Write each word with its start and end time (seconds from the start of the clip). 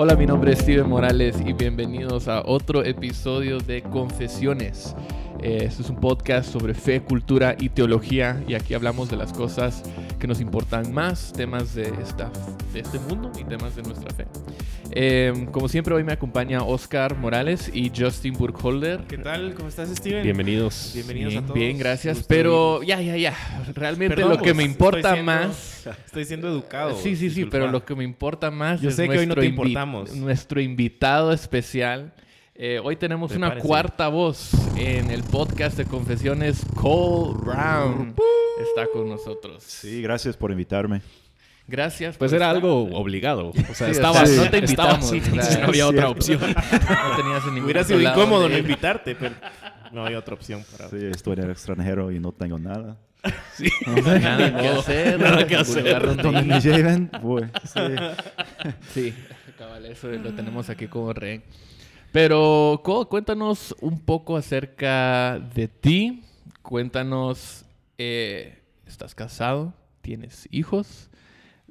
Hola, 0.00 0.14
mi 0.14 0.26
nombre 0.26 0.52
es 0.52 0.60
Steven 0.60 0.88
Morales 0.88 1.34
y 1.44 1.52
bienvenidos 1.52 2.28
a 2.28 2.44
otro 2.46 2.84
episodio 2.84 3.58
de 3.58 3.82
Confesiones. 3.82 4.94
Este 5.42 5.82
es 5.82 5.90
un 5.90 5.96
podcast 5.96 6.52
sobre 6.52 6.72
fe, 6.74 7.02
cultura 7.02 7.56
y 7.58 7.70
teología 7.70 8.40
y 8.46 8.54
aquí 8.54 8.74
hablamos 8.74 9.10
de 9.10 9.16
las 9.16 9.32
cosas 9.32 9.82
que 10.20 10.28
nos 10.28 10.40
importan 10.40 10.94
más, 10.94 11.32
temas 11.32 11.74
de, 11.74 11.92
esta, 12.00 12.30
de 12.72 12.78
este 12.78 13.00
mundo 13.00 13.32
y 13.40 13.42
temas 13.42 13.74
de 13.74 13.82
nuestra 13.82 14.14
fe. 14.14 14.26
Eh, 14.90 15.46
como 15.52 15.68
siempre, 15.68 15.94
hoy 15.94 16.02
me 16.02 16.12
acompaña 16.12 16.62
Oscar 16.62 17.16
Morales 17.16 17.70
y 17.72 17.92
Justin 17.94 18.32
Burkholder. 18.34 19.00
¿Qué 19.06 19.18
tal? 19.18 19.54
¿Cómo 19.54 19.68
estás, 19.68 19.90
Steven? 19.90 20.22
Bienvenidos. 20.22 20.92
Bienvenidos 20.94 21.32
Bien, 21.32 21.44
a 21.44 21.46
todos. 21.46 21.54
bien, 21.58 21.78
gracias. 21.78 22.24
Pero 22.26 22.82
ya, 22.82 23.00
ya, 23.00 23.16
ya. 23.16 23.34
Realmente 23.74 24.16
Perdón, 24.16 24.32
lo 24.36 24.42
que 24.42 24.50
vos, 24.50 24.56
me 24.56 24.62
importa 24.64 24.98
estoy 24.98 25.12
siendo- 25.14 25.32
más... 25.32 25.86
Estoy 26.06 26.24
siendo 26.24 26.48
educado. 26.48 26.96
Sí, 26.96 27.16
sí, 27.16 27.30
sí, 27.30 27.44
pero 27.44 27.68
lo 27.70 27.84
que 27.84 27.94
me 27.94 28.04
importa 28.04 28.50
más 28.50 28.80
Yo 28.80 28.88
es 28.88 28.96
sé 28.96 29.04
que 29.08 29.18
hoy 29.18 29.26
no 29.26 29.34
nuestro, 29.34 29.42
te 29.42 29.46
invi- 29.46 29.50
importamos. 29.50 30.14
nuestro 30.16 30.60
invitado 30.60 31.32
especial. 31.32 32.12
Eh, 32.54 32.80
hoy 32.82 32.96
tenemos 32.96 33.32
una 33.36 33.58
cuarta 33.58 34.08
voz 34.08 34.50
en 34.76 35.10
el 35.10 35.22
podcast 35.22 35.76
de 35.76 35.84
confesiones. 35.84 36.64
Cole 36.74 37.38
Brown 37.40 38.14
está 38.68 38.90
con 38.92 39.08
nosotros. 39.08 39.62
Sí, 39.62 40.02
gracias 40.02 40.36
por 40.36 40.50
invitarme. 40.50 41.02
Gracias. 41.68 42.16
Pues 42.16 42.32
era 42.32 42.46
estar. 42.46 42.56
algo 42.56 42.84
obligado. 42.96 43.50
O 43.50 43.74
sea, 43.74 43.92
Sí, 43.92 44.36
no 44.36 44.50
te 44.50 44.58
invitamos, 44.58 45.06
sea, 45.06 45.18
entonces 45.18 45.58
no 45.60 45.66
había 45.66 45.86
otra 45.86 46.08
opción. 46.08 46.40
No 46.40 47.16
tenías 47.16 47.44
en 47.44 47.54
ningún 47.54 47.64
Hubiera 47.64 47.84
sido 47.84 48.00
incómodo 48.00 48.44
de 48.44 48.54
no 48.54 48.58
invitarte, 48.58 49.14
pero 49.14 49.34
no 49.92 50.04
hay 50.04 50.14
otra 50.14 50.34
opción 50.34 50.64
para... 50.72 50.88
Sí, 50.88 50.96
estoy 51.10 51.34
en 51.34 51.44
el 51.44 51.50
extranjero 51.50 52.10
y 52.10 52.18
no 52.18 52.32
tengo 52.32 52.58
nada. 52.58 52.96
Nada 53.86 54.60
que 54.60 54.68
hacer. 54.68 55.20
Nada 55.20 55.46
que 55.46 55.56
hacer. 55.56 56.16
donde 56.16 56.42
me 56.42 56.60
lleven, 56.60 57.10
voy. 57.20 57.44
Sí. 57.64 57.80
Sí, 58.92 59.14
cabal, 59.58 59.84
eso 59.86 60.08
lo 60.08 60.32
tenemos 60.32 60.70
aquí 60.70 60.86
como 60.86 61.12
rey. 61.12 61.42
Pero, 62.12 62.80
Cole, 62.82 63.06
cuéntanos 63.06 63.74
un 63.80 64.00
poco 64.00 64.36
acerca 64.36 65.38
de 65.54 65.68
ti. 65.68 66.22
Cuéntanos, 66.62 67.64
eh, 67.98 68.62
¿estás 68.86 69.14
casado? 69.14 69.74
¿Tienes 70.00 70.48
hijos? 70.50 71.07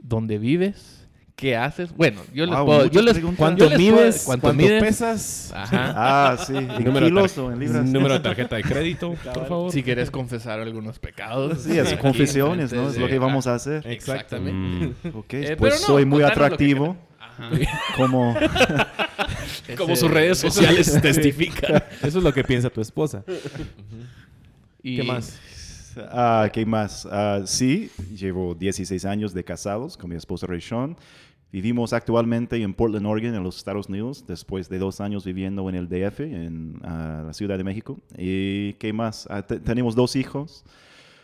¿Dónde 0.08 0.38
vives? 0.38 0.94
¿Qué 1.36 1.56
haces? 1.56 1.96
Bueno, 1.96 2.22
yo 2.34 2.46
les 2.48 2.56
Wow, 2.56 2.66
puedo... 2.66 2.86
Yo 2.88 3.02
les. 3.04 3.20
¿Cuánto 3.36 3.66
yo 3.66 3.70
les 3.70 3.78
puedo- 3.80 3.96
mides? 3.98 4.24
¿Cuánto, 4.26 4.42
¿Cuánto 4.48 4.64
mides? 4.64 4.82
pesas? 4.84 5.52
Ajá. 5.54 5.94
Ah, 5.96 6.38
sí. 6.48 6.56
¿En 6.58 6.84
Número 6.84 7.06
kilos 7.06 7.38
o 7.38 7.52
en 7.52 7.60
libras? 7.60 7.86
Número 7.86 8.14
de 8.16 8.20
tarjeta 8.22 8.56
de 8.56 8.64
crédito, 8.64 9.14
por 9.34 9.48
favor. 9.48 9.72
Si 9.72 9.84
quieres 9.84 10.10
confesar 10.10 10.60
algunos 10.62 10.98
pecados. 10.98 11.62
Sí, 11.62 11.78
es 11.78 11.90
aquí 11.90 11.98
confesiones, 12.02 12.74
¿no? 12.74 12.90
es 12.90 12.98
lo 12.98 13.08
que 13.08 13.20
vamos 13.20 13.46
a 13.46 13.54
hacer. 13.54 13.86
Exactamente. 13.86 14.94
Mm. 15.04 15.18
Ok, 15.18 15.34
Eh, 15.34 15.56
pues 15.58 15.82
no, 15.82 15.88
soy 15.88 16.06
muy 16.06 16.24
atractivo. 16.24 16.98
Ajá. 17.20 17.50
Como... 17.98 18.36
Como 19.78 19.96
sus 19.96 20.10
redes 20.10 20.40
sociales 20.40 21.00
testifican. 21.02 21.84
Eso 22.02 22.18
es 22.18 22.24
lo 22.24 22.34
que 22.34 22.44
piensa 22.44 22.70
tu 22.72 22.82
esposa. 22.82 23.24
¿Qué 24.82 25.04
más? 25.04 25.38
Ah, 26.10 26.50
¿Qué 26.52 26.66
más? 26.66 27.08
Ah, 27.12 27.42
sí, 27.46 27.90
llevo 28.16 28.56
16 28.56 29.06
años 29.06 29.34
de 29.34 29.44
casados 29.44 29.98
con 29.98 30.10
mi 30.10 30.16
esposa 30.16 30.48
Rayshon. 30.48 30.98
Vivimos 31.52 31.94
actualmente 31.94 32.62
en 32.62 32.74
Portland, 32.74 33.06
Oregon, 33.06 33.34
en 33.34 33.44
los 33.44 33.58
Estados 33.58 33.88
Unidos, 33.88 34.26
después 34.28 34.68
de 34.70 34.80
dos 34.80 35.00
años 35.00 35.24
viviendo 35.26 35.68
en 35.70 35.76
el 35.76 35.88
DF, 35.88 36.20
en 36.20 36.80
ah, 36.84 37.24
la 37.28 37.34
Ciudad 37.34 37.58
de 37.58 37.64
México. 37.64 37.98
¿Y 38.18 38.74
qué 38.74 38.92
más? 38.94 39.28
Te- 39.48 39.60
tenemos 39.60 39.96
dos 39.96 40.16
hijos, 40.16 40.66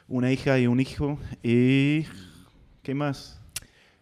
una 0.08 0.32
hija 0.32 0.58
y 0.60 0.68
un 0.68 0.80
hijo. 0.80 1.20
¿Y 1.44 2.06
qué 2.84 2.94
más? 2.96 3.40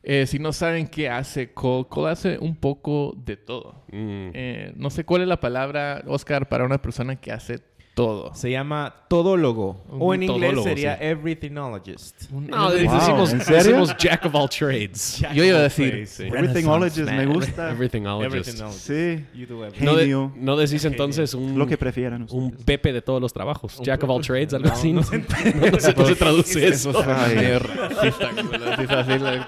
Eh, 0.04 0.26
si 0.26 0.40
no 0.40 0.52
saben 0.52 0.88
qué 0.88 1.10
hace 1.10 1.54
Cole, 1.54 1.88
Cole 1.88 2.12
hace 2.12 2.38
un 2.40 2.56
poco 2.56 3.16
de 3.24 3.38
todo. 3.38 3.84
Mm. 3.92 4.30
Eh, 4.34 4.74
no 4.76 4.90
sé 4.90 5.04
cuál 5.04 5.22
es 5.22 5.28
la 5.28 5.40
palabra, 5.40 6.04
Oscar, 6.08 6.50
para 6.50 6.66
una 6.66 6.82
persona 6.82 7.16
que 7.18 7.32
hace 7.32 7.60
todo. 7.94 8.34
Se 8.34 8.50
llama 8.50 8.96
todólogo. 9.10 9.84
Un 9.90 9.98
O 10.02 10.14
en 10.14 10.24
inglés 10.24 10.64
sería 10.64 10.96
sí. 10.98 11.04
everythingologist. 11.04 12.32
No, 12.32 12.58
Wow, 12.70 12.72
decimos, 12.72 13.34
¿en 13.34 13.42
serio? 13.42 13.58
decimos 13.64 13.98
Jack 13.98 14.26
of 14.26 14.34
all 14.36 14.50
trades. 14.50 15.22
Yo 15.34 15.44
iba 15.44 15.58
a 15.60 15.64
decir, 15.64 16.08
Sí. 16.08 16.24
Everythingologist, 16.24 17.10
me 17.12 17.26
gusta. 17.26 17.70
Everythingologist. 17.72 18.34
Everythingologist. 18.48 18.88
Sí, 18.88 19.26
You 19.38 19.46
do 19.46 19.66
everything. 19.66 19.86
No, 19.86 19.96
de- 19.96 20.02
genio. 20.04 20.32
no 20.38 20.56
decís 20.56 20.86
entonces 20.86 21.34
un, 21.34 21.60
lo 21.60 21.68
que 21.68 21.78
prefieran 21.78 22.28
un 22.32 22.46
ustedes. 22.46 22.64
Pepe 22.66 22.94
de 22.94 23.02
todos 23.02 23.22
los 23.22 23.34
trabajos. 23.34 23.80
Jack 23.84 24.04
of 24.04 24.10
all 24.10 24.22
trades, 24.22 24.54
algo 24.54 24.68
No, 24.70 24.74
así. 24.74 24.94
no 24.94 25.02
No, 25.02 25.08
se 25.08 25.18
no 25.20 25.80
sé 25.80 25.94
cómo 25.94 26.08
se 26.08 26.16
traduce 26.16 26.68
eso. 26.68 26.94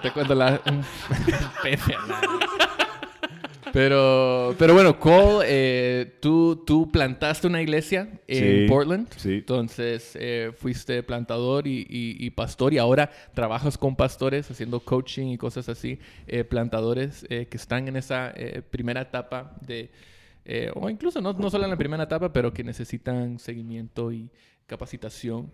Te 0.01 0.11
cuento 0.11 0.35
la... 0.35 0.61
un 0.69 0.83
pepe. 1.63 1.95
Pero, 3.73 4.55
pero 4.59 4.75
bueno, 4.75 4.99
Cole, 4.99 5.45
eh, 5.49 6.17
tú, 6.21 6.63
tú 6.63 6.91
plantaste 6.91 7.47
una 7.47 7.59
iglesia 7.59 8.07
en 8.27 8.59
Sí, 8.61 8.65
Portland. 8.67 9.07
sí. 9.17 9.33
Entonces 9.33 10.11
eh, 10.13 10.51
fuiste 10.55 11.01
plantador 11.01 11.65
y, 11.65 11.79
y- 11.89 12.17
y 12.23 12.29
pastor 12.29 12.71
y 12.73 12.77
ahora 12.77 13.09
trabajas 13.33 13.75
con 13.79 13.95
pastores 13.95 14.51
haciendo 14.51 14.79
coaching 14.79 15.25
y 15.29 15.37
cosas 15.39 15.69
así. 15.69 15.97
eh, 16.27 16.43
plantadores 16.43 17.25
eh, 17.29 17.47
que 17.49 17.57
están 17.57 17.87
en 17.87 17.95
esa 17.95 18.31
eh, 18.35 18.61
primera 18.61 19.01
etapa 19.01 19.55
de... 19.65 19.89
eh, 20.45 20.69
o 20.75 20.87
incluso 20.87 21.19
no, 21.19 21.33
no 21.33 21.49
solo 21.49 21.63
en 21.63 21.71
la 21.71 21.77
primera 21.77 22.03
etapa, 22.03 22.31
pero 22.31 22.53
que 22.53 22.63
necesitan 22.63 23.39
seguimiento 23.39 24.11
y 24.11 24.29
capacitación. 24.67 25.51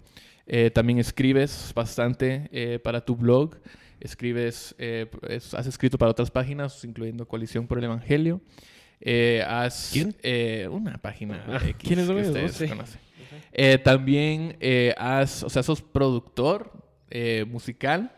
También 0.74 0.98
escribes 1.00 1.72
bastante 1.76 2.80
para 2.84 3.06
tu 3.06 3.16
blog. 3.16 3.56
Escribes, 4.00 4.76
eh, 4.78 5.08
es- 5.28 5.54
has 5.54 5.68
escrito 5.68 5.98
para 5.98 6.12
otras 6.12 6.32
páginas, 6.32 6.84
incluyendo 6.86 7.28
Coalición 7.28 7.68
por 7.68 7.78
el 7.78 7.84
Evangelio. 7.86 8.42
Eh, 9.02 9.44
has, 9.48 9.90
¿Quién? 9.94 10.16
eh, 10.24 10.68
una 10.70 10.98
página. 10.98 11.44
X 11.64 11.76
¿quiénes 11.78 12.06
son 12.06 12.16
que 12.18 12.22
ustedes 12.24 12.70
conocen. 12.70 13.00
Eh, 13.54 13.78
también 13.78 14.58
eh, 14.60 14.94
has, 14.98 15.44
o 15.44 15.50
sea, 15.50 15.64
sos 15.64 15.82
productor 15.82 16.72
eh, 17.10 17.46
musical. 17.48 18.12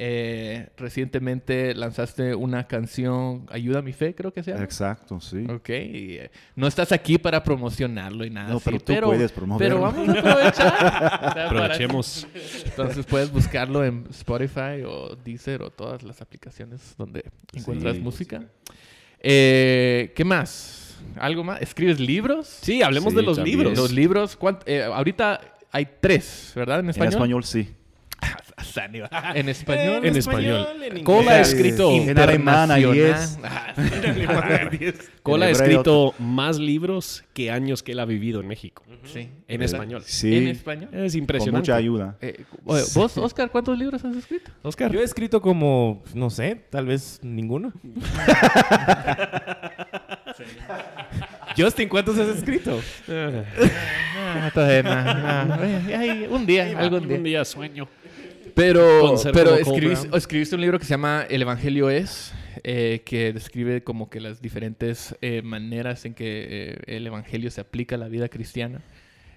Eh, 0.00 0.68
recientemente 0.76 1.74
lanzaste 1.74 2.32
una 2.36 2.68
canción, 2.68 3.46
Ayuda 3.50 3.80
a 3.80 3.82
mi 3.82 3.92
fe, 3.92 4.14
creo 4.14 4.32
que 4.32 4.44
se 4.44 4.52
llama. 4.52 4.62
Exacto, 4.62 5.20
sí. 5.20 5.44
Ok, 5.50 5.68
y, 5.70 6.18
eh, 6.18 6.30
no 6.54 6.68
estás 6.68 6.92
aquí 6.92 7.18
para 7.18 7.42
promocionarlo 7.42 8.24
y 8.24 8.30
nada 8.30 8.50
No, 8.50 8.56
así, 8.58 8.64
pero 8.66 8.78
tú 8.78 9.06
puedes 9.08 9.32
promoverlo. 9.32 9.76
Pero 9.76 9.80
vamos 9.82 10.08
a 10.08 10.20
aprovechar. 10.20 10.72
O 10.78 11.32
sea, 11.32 11.34
para- 11.34 11.46
Aprovechemos. 11.46 12.28
Entonces 12.64 13.06
puedes 13.06 13.32
buscarlo 13.32 13.84
en 13.84 14.06
Spotify 14.10 14.82
o 14.86 15.16
Deezer 15.16 15.62
o 15.62 15.70
todas 15.70 16.04
las 16.04 16.20
aplicaciones 16.22 16.94
donde 16.96 17.24
encuentras 17.52 17.96
Sí. 17.96 18.00
música. 18.00 18.44
Eh, 19.20 20.12
¿Qué 20.14 20.24
más? 20.24 20.96
¿Algo 21.16 21.42
más? 21.42 21.60
¿Escribes 21.60 21.98
libros? 21.98 22.46
Sí, 22.62 22.82
hablemos 22.82 23.12
Sí, 23.12 23.16
de 23.16 23.22
los 23.24 23.36
también. 23.36 23.58
libros. 23.58 23.76
Los 23.76 23.90
libros, 23.92 24.38
¿cuánt- 24.38 24.62
eh, 24.66 24.84
ahorita 24.84 25.40
hay 25.72 25.88
tres, 26.00 26.52
¿verdad? 26.54 26.78
En 26.80 26.86
En 26.86 26.90
español. 26.90 27.12
español, 27.14 27.44
sí. 27.44 27.68
En 29.34 29.48
español. 29.48 30.04
En 30.04 30.16
español. 30.16 30.66
en 30.82 30.98
inglés. 30.98 31.48
escrito, 31.48 31.90
En 31.92 32.18
alemán 32.18 32.70
hay 32.70 32.84
Cole 35.22 35.46
ha 35.46 35.50
escrito 35.50 36.14
más 36.18 36.58
libros 36.58 37.24
que 37.34 37.50
años 37.50 37.82
que 37.82 37.92
él 37.92 38.00
ha 38.00 38.04
vivido 38.04 38.40
en 38.40 38.48
México. 38.48 38.84
sí. 39.04 39.28
En 39.48 39.62
español. 39.62 40.02
Sí, 40.04 40.36
¿En 40.36 40.48
español? 40.48 40.90
Es 40.92 41.12
con 41.12 41.20
impresionante. 41.20 41.58
mucha 41.58 41.76
ayuda. 41.76 42.16
Eh, 42.20 42.44
oye, 42.64 42.82
¿Vos, 42.94 43.16
Oscar, 43.18 43.50
cuántos 43.50 43.78
libros 43.78 44.04
has 44.04 44.16
escrito? 44.16 44.50
Oscar. 44.62 44.92
Yo 44.92 45.00
he 45.00 45.04
escrito 45.04 45.40
como, 45.40 46.02
no 46.14 46.30
sé, 46.30 46.60
tal 46.70 46.86
vez 46.86 47.20
ninguno. 47.22 47.72
Justin, 51.56 51.88
¿cuántos 51.88 52.18
has 52.18 52.28
escrito? 52.28 52.78
Ah, 53.08 54.50
todavía 54.52 54.82
no, 54.82 55.46
no. 55.46 55.54
Ay, 55.62 55.92
ay, 55.92 56.28
un 56.30 56.46
día, 56.46 56.78
algún 56.78 57.08
día. 57.08 57.16
Un 57.16 57.24
día 57.24 57.44
sueño. 57.44 57.88
Pero, 58.58 59.14
pero 59.32 59.54
escribiste, 59.54 60.08
escribiste 60.16 60.54
un 60.56 60.60
libro 60.60 60.78
que 60.80 60.84
se 60.84 60.90
llama 60.90 61.24
El 61.30 61.42
Evangelio 61.42 61.90
es, 61.90 62.34
eh, 62.64 63.02
que 63.04 63.32
describe 63.32 63.84
como 63.84 64.10
que 64.10 64.18
las 64.20 64.42
diferentes 64.42 65.16
eh, 65.20 65.42
maneras 65.42 66.04
en 66.04 66.14
que 66.14 66.46
eh, 66.50 66.78
el 66.96 67.06
Evangelio 67.06 67.50
se 67.52 67.60
aplica 67.60 67.94
a 67.94 67.98
la 67.98 68.08
vida 68.08 68.28
cristiana. 68.28 68.82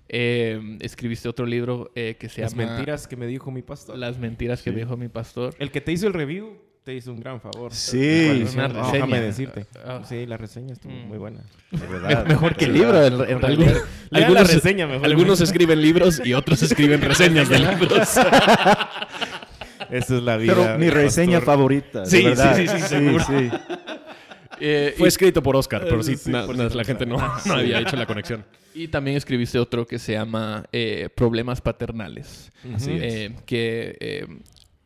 Eh, 0.10 0.60
escribiste 0.82 1.30
otro 1.30 1.46
libro 1.46 1.92
eh, 1.96 2.18
que 2.20 2.30
se 2.30 2.42
Las 2.42 2.56
llama 2.56 2.74
mentiras 2.74 3.08
que 3.08 3.16
me 3.16 3.28
dijo 3.28 3.52
mi 3.52 3.62
pastor. 3.62 3.98
Las 3.98 4.18
mentiras 4.18 4.62
que 4.64 4.72
Sí. 4.72 4.76
me 4.76 4.82
dijo 4.82 4.98
mi 4.98 5.08
pastor. 5.08 5.54
El 5.60 5.70
que 5.72 5.82
te 5.82 5.92
hizo 5.92 6.08
el 6.08 6.14
review 6.14 6.58
te 6.84 6.96
hizo 6.96 7.12
un 7.12 7.20
gran 7.20 7.40
favor. 7.40 7.72
Sí. 7.74 8.26
¿Cuál 8.26 8.38
Una 8.38 8.68
reseña. 8.68 8.92
Déjame 8.94 9.22
decirte. 9.22 9.66
Ah. 9.86 10.02
Sí, 10.08 10.26
la 10.26 10.38
reseña 10.38 10.74
estuvo 10.74 10.92
Mm. 10.94 11.08
muy 11.08 11.18
buena. 11.20 11.42
de 11.72 11.78
verdad. 11.88 12.26
Mejor 12.26 12.56
que 12.56 12.66
el 12.66 12.74
libro, 12.74 13.04
en, 13.06 13.40
realidad. 13.42 13.76
Algunos- 14.12 14.34
la 14.34 14.44
reseña 14.56 14.88
mejor. 14.88 15.06
algunos 15.06 15.42
escriben 15.42 15.82
libros 15.82 16.22
y 16.26 16.34
otros 16.34 16.62
escriben 16.64 17.02
reseñas 17.02 17.50
de 17.50 17.60
libros. 17.60 18.10
Esa 19.90 20.16
es 20.18 20.24
la 20.24 20.38
vida. 20.38 20.54
Pero 20.56 20.78
mi 20.80 20.90
reseña 20.90 21.40
pastor. 21.40 21.54
favorita, 21.56 22.06
Sí, 22.06 22.18
de 22.18 22.30
verdad. 22.30 22.56
sí, 22.56 22.68
sí, 22.68 22.78
sí, 22.80 22.88
seguro. 22.88 23.24
sí. 23.26 23.50
Eh, 24.64 24.94
Fue 24.98 25.08
escrito 25.08 25.42
por 25.42 25.56
Oscar, 25.56 25.82
pero 25.84 26.02
sí, 26.04 26.16
Sí, 26.16 26.30
na- 26.32 26.46
por 26.46 26.56
na- 26.56 26.64
cierto. 26.64 26.78
la 26.78 26.84
gente 26.84 27.06
no, 27.06 27.18
no 27.46 27.54
había 27.54 27.80
hecho 27.80 27.96
la 27.96 28.06
conexión. 28.06 28.46
y, 28.74 28.88
también 28.88 29.18
escribiste 29.18 29.60
otro 29.60 29.86
que 29.86 30.00
se 30.00 30.14
llama 30.14 30.64
eh, 30.72 31.10
Problemas 31.14 31.60
Paternales. 31.62 32.52
Así 32.74 32.92
es. 32.94 33.02
eh, 33.04 33.36
que 33.46 33.98
eh, 34.00 34.28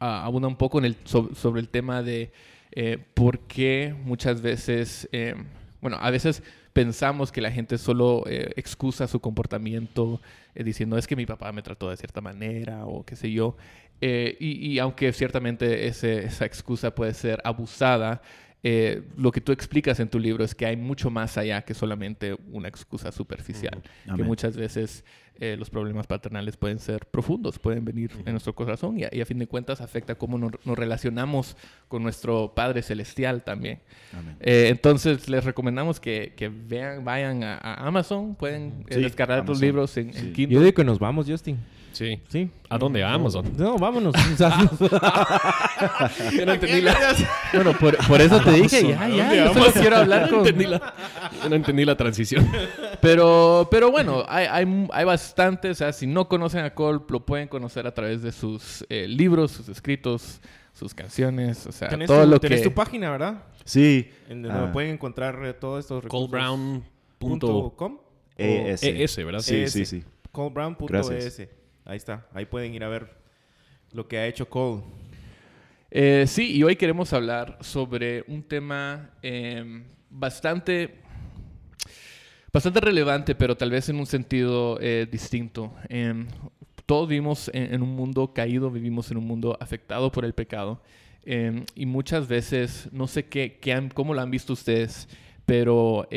abunda 0.06 0.48
un 0.48 0.56
poco 0.56 0.80
en 0.80 0.86
el, 0.86 0.96
so- 1.06 1.30
sobre 1.36 1.62
el 1.62 1.70
tema 1.70 2.04
de 2.04 2.32
eh, 2.72 2.98
por 3.14 3.40
qué 3.40 3.96
muchas 4.04 4.42
veces, 4.42 5.08
eh, 5.12 5.36
bueno, 5.82 5.98
a 6.02 6.10
veces 6.12 6.44
pensamos 6.74 7.32
que 7.32 7.40
la 7.42 7.52
gente 7.52 7.78
solo 7.78 8.24
eh, 8.28 8.52
excusa 8.58 9.08
su 9.08 9.20
comportamiento 9.22 10.22
eh, 10.56 10.64
diciendo 10.64 10.98
es 10.98 11.08
que 11.08 11.16
mi 11.16 11.26
papá 11.26 11.52
me 11.54 11.62
trató 11.62 11.90
de 11.90 11.98
cierta 11.98 12.20
manera 12.22 12.86
o 12.86 13.06
qué 13.06 13.16
sé 13.16 13.32
yo. 13.32 13.56
Eh, 14.02 14.36
y, 14.42 14.72
y 14.74 14.80
aunque 14.80 15.14
ciertamente 15.14 15.88
ese- 15.88 16.26
esa 16.26 16.46
excusa 16.46 16.94
puede 16.94 17.14
ser 17.14 17.40
abusada, 17.46 18.22
eh, 18.68 19.04
lo 19.16 19.32
que 19.32 19.42
tú 19.42 19.52
explicas 19.52 20.00
en 20.00 20.10
tu 20.10 20.18
libro 20.18 20.44
es 20.44 20.56
que 20.56 20.66
hay 20.66 20.76
mucho 20.76 21.12
más 21.12 21.38
allá 21.38 21.62
que 21.62 21.76
solamente 21.76 22.36
una 22.52 22.68
excusa 22.68 23.12
superficial. 23.12 23.80
Que 24.16 24.24
muchas 24.24 24.58
veces 24.58 25.06
eh, 25.40 25.56
los 25.56 25.70
problemas 25.70 26.08
paternales 26.08 26.58
pueden 26.58 26.80
ser 26.80 27.06
profundos, 27.06 27.60
pueden 27.60 27.86
venir 27.86 28.10
en 28.26 28.32
nuestro 28.32 28.56
corazón 28.56 28.98
y 28.98 29.04
a, 29.04 29.10
y 29.12 29.22
a 29.22 29.26
fin 29.28 29.38
de 29.38 29.46
cuentas 29.46 29.82
afecta 29.82 30.16
cómo 30.16 30.40
nos, 30.40 30.54
nos 30.66 30.76
relacionamos 30.80 31.56
con 31.88 32.02
nuestro 32.02 32.54
Padre 32.56 32.82
Celestial 32.82 33.44
también. 33.44 33.82
Eh, 34.40 34.70
entonces 34.72 35.30
les 35.30 35.44
recomendamos 35.44 36.00
que, 36.00 36.34
que 36.36 36.50
vean, 36.50 37.06
vayan 37.06 37.44
a, 37.44 37.58
a 37.58 37.86
Amazon, 37.86 38.34
pueden 38.34 38.84
eh, 38.90 38.96
Sí, 38.96 39.02
descargar 39.02 39.46
tus 39.46 39.62
libros 39.62 39.96
en, 39.98 40.08
en 40.08 40.14
Sí. 40.16 40.32
Kindle. 40.34 40.56
Yo 40.56 40.62
digo 40.62 40.74
que 40.74 40.84
nos 40.84 40.98
vamos, 40.98 41.28
Justin. 41.30 41.60
Sí. 41.96 42.22
Sí. 42.28 42.50
¿A 42.70 42.78
dónde? 42.78 43.02
A 43.06 43.14
Amazon. 43.14 43.54
No, 43.58 43.78
vámonos. 43.78 44.14
O 44.14 44.36
sea, 44.36 44.50
Yo 46.34 46.46
no 46.46 46.54
entendí 46.54 46.82
la... 46.82 47.16
Bueno, 47.54 47.72
por, 47.80 47.96
por 48.06 48.20
eso 48.20 48.42
te 48.42 48.52
dije, 48.52 48.90
ya, 48.90 49.08
ya, 49.08 49.34
yo 49.34 49.54
solo 49.54 49.72
quiero 49.72 49.96
hablar 49.98 50.30
no 50.30 50.40
entendí 50.40 50.66
la... 50.66 50.94
yo 51.42 51.50
no 51.50 51.56
entendí 51.56 51.86
la 51.86 51.96
transición. 51.96 52.52
Pero, 53.00 53.70
pero 53.72 53.92
bueno, 53.92 54.26
hay, 54.28 54.46
hay, 54.46 54.88
hay 54.92 55.06
bastante, 55.06 55.70
o 55.70 55.74
sea, 55.74 55.94
si 55.94 56.06
no 56.06 56.28
conocen 56.28 56.66
a 56.66 56.74
Cole, 56.74 57.00
lo 57.08 57.26
pueden 57.26 57.48
conocer 57.48 57.88
a 57.88 57.94
través 57.94 58.22
de 58.22 58.34
sus 58.34 58.86
eh, 58.90 59.08
libros, 59.08 59.52
sus 59.52 59.70
escritos, 59.70 60.42
sus 60.74 60.94
canciones, 60.94 61.66
o 61.66 61.72
sea, 61.72 61.88
tenés 61.88 62.08
todo 62.08 62.24
tu, 62.24 62.30
lo 62.30 62.40
tenés 62.42 62.60
que... 62.60 62.68
tu 62.68 62.76
página, 62.76 63.10
¿verdad? 63.10 63.44
Sí. 63.64 64.10
En 64.28 64.42
donde 64.42 64.60
Ah, 64.60 64.72
pueden 64.74 64.92
encontrar 64.92 65.40
eh, 65.46 65.54
todos 65.54 65.86
estos 65.86 66.04
recursos. 66.04 66.30
Colebrown.com. 66.30 67.70
.com 67.72 67.98
ES. 68.36 68.84
ES, 68.84 69.16
¿verdad? 69.26 69.40
Sí, 69.40 69.56
ES. 69.62 69.72
sí, 69.72 69.86
sí. 69.86 70.04
Colebrown.es. 70.34 71.65
Ahí 71.88 71.98
está. 71.98 72.26
Ahí 72.34 72.48
pueden 72.48 72.74
ir 72.74 72.84
a 72.84 72.88
ver 72.88 73.08
lo 73.92 74.08
que 74.08 74.18
ha 74.18 74.26
hecho 74.26 74.50
Cole. 74.50 74.82
Eh, 75.92 76.26
sí, 76.28 76.58
y 76.58 76.64
hoy 76.64 76.76
queremos 76.76 77.14
hablar 77.14 77.60
sobre 77.62 78.26
un 78.28 78.42
tema 78.42 79.12
eh, 79.22 79.84
bastante, 80.10 80.96
bastante 82.52 82.80
relevante, 82.82 83.36
pero 83.36 83.56
tal 83.56 83.70
vez 83.70 83.88
en 83.90 83.98
un 83.98 84.08
sentido 84.08 84.80
eh, 84.82 85.08
distinto. 85.10 85.76
Eh, 85.88 86.26
todos 86.88 87.08
vivimos 87.08 87.52
en, 87.54 87.84
un 87.84 87.96
mundo 87.96 88.34
caído, 88.34 88.72
vivimos 88.72 89.12
en 89.12 89.18
un 89.18 89.28
mundo 89.28 89.56
afectado 89.60 90.12
por 90.12 90.26
el 90.26 90.34
pecado. 90.34 90.82
Eh, 91.22 91.66
y 91.76 91.86
muchas 91.86 92.28
veces, 92.28 92.90
no 92.92 93.06
sé 93.06 93.28
qué, 93.28 93.60
cómo 93.94 94.16
lo 94.16 94.22
han 94.22 94.32
visto 94.32 94.54
ustedes, 94.54 95.08
pero 95.46 96.08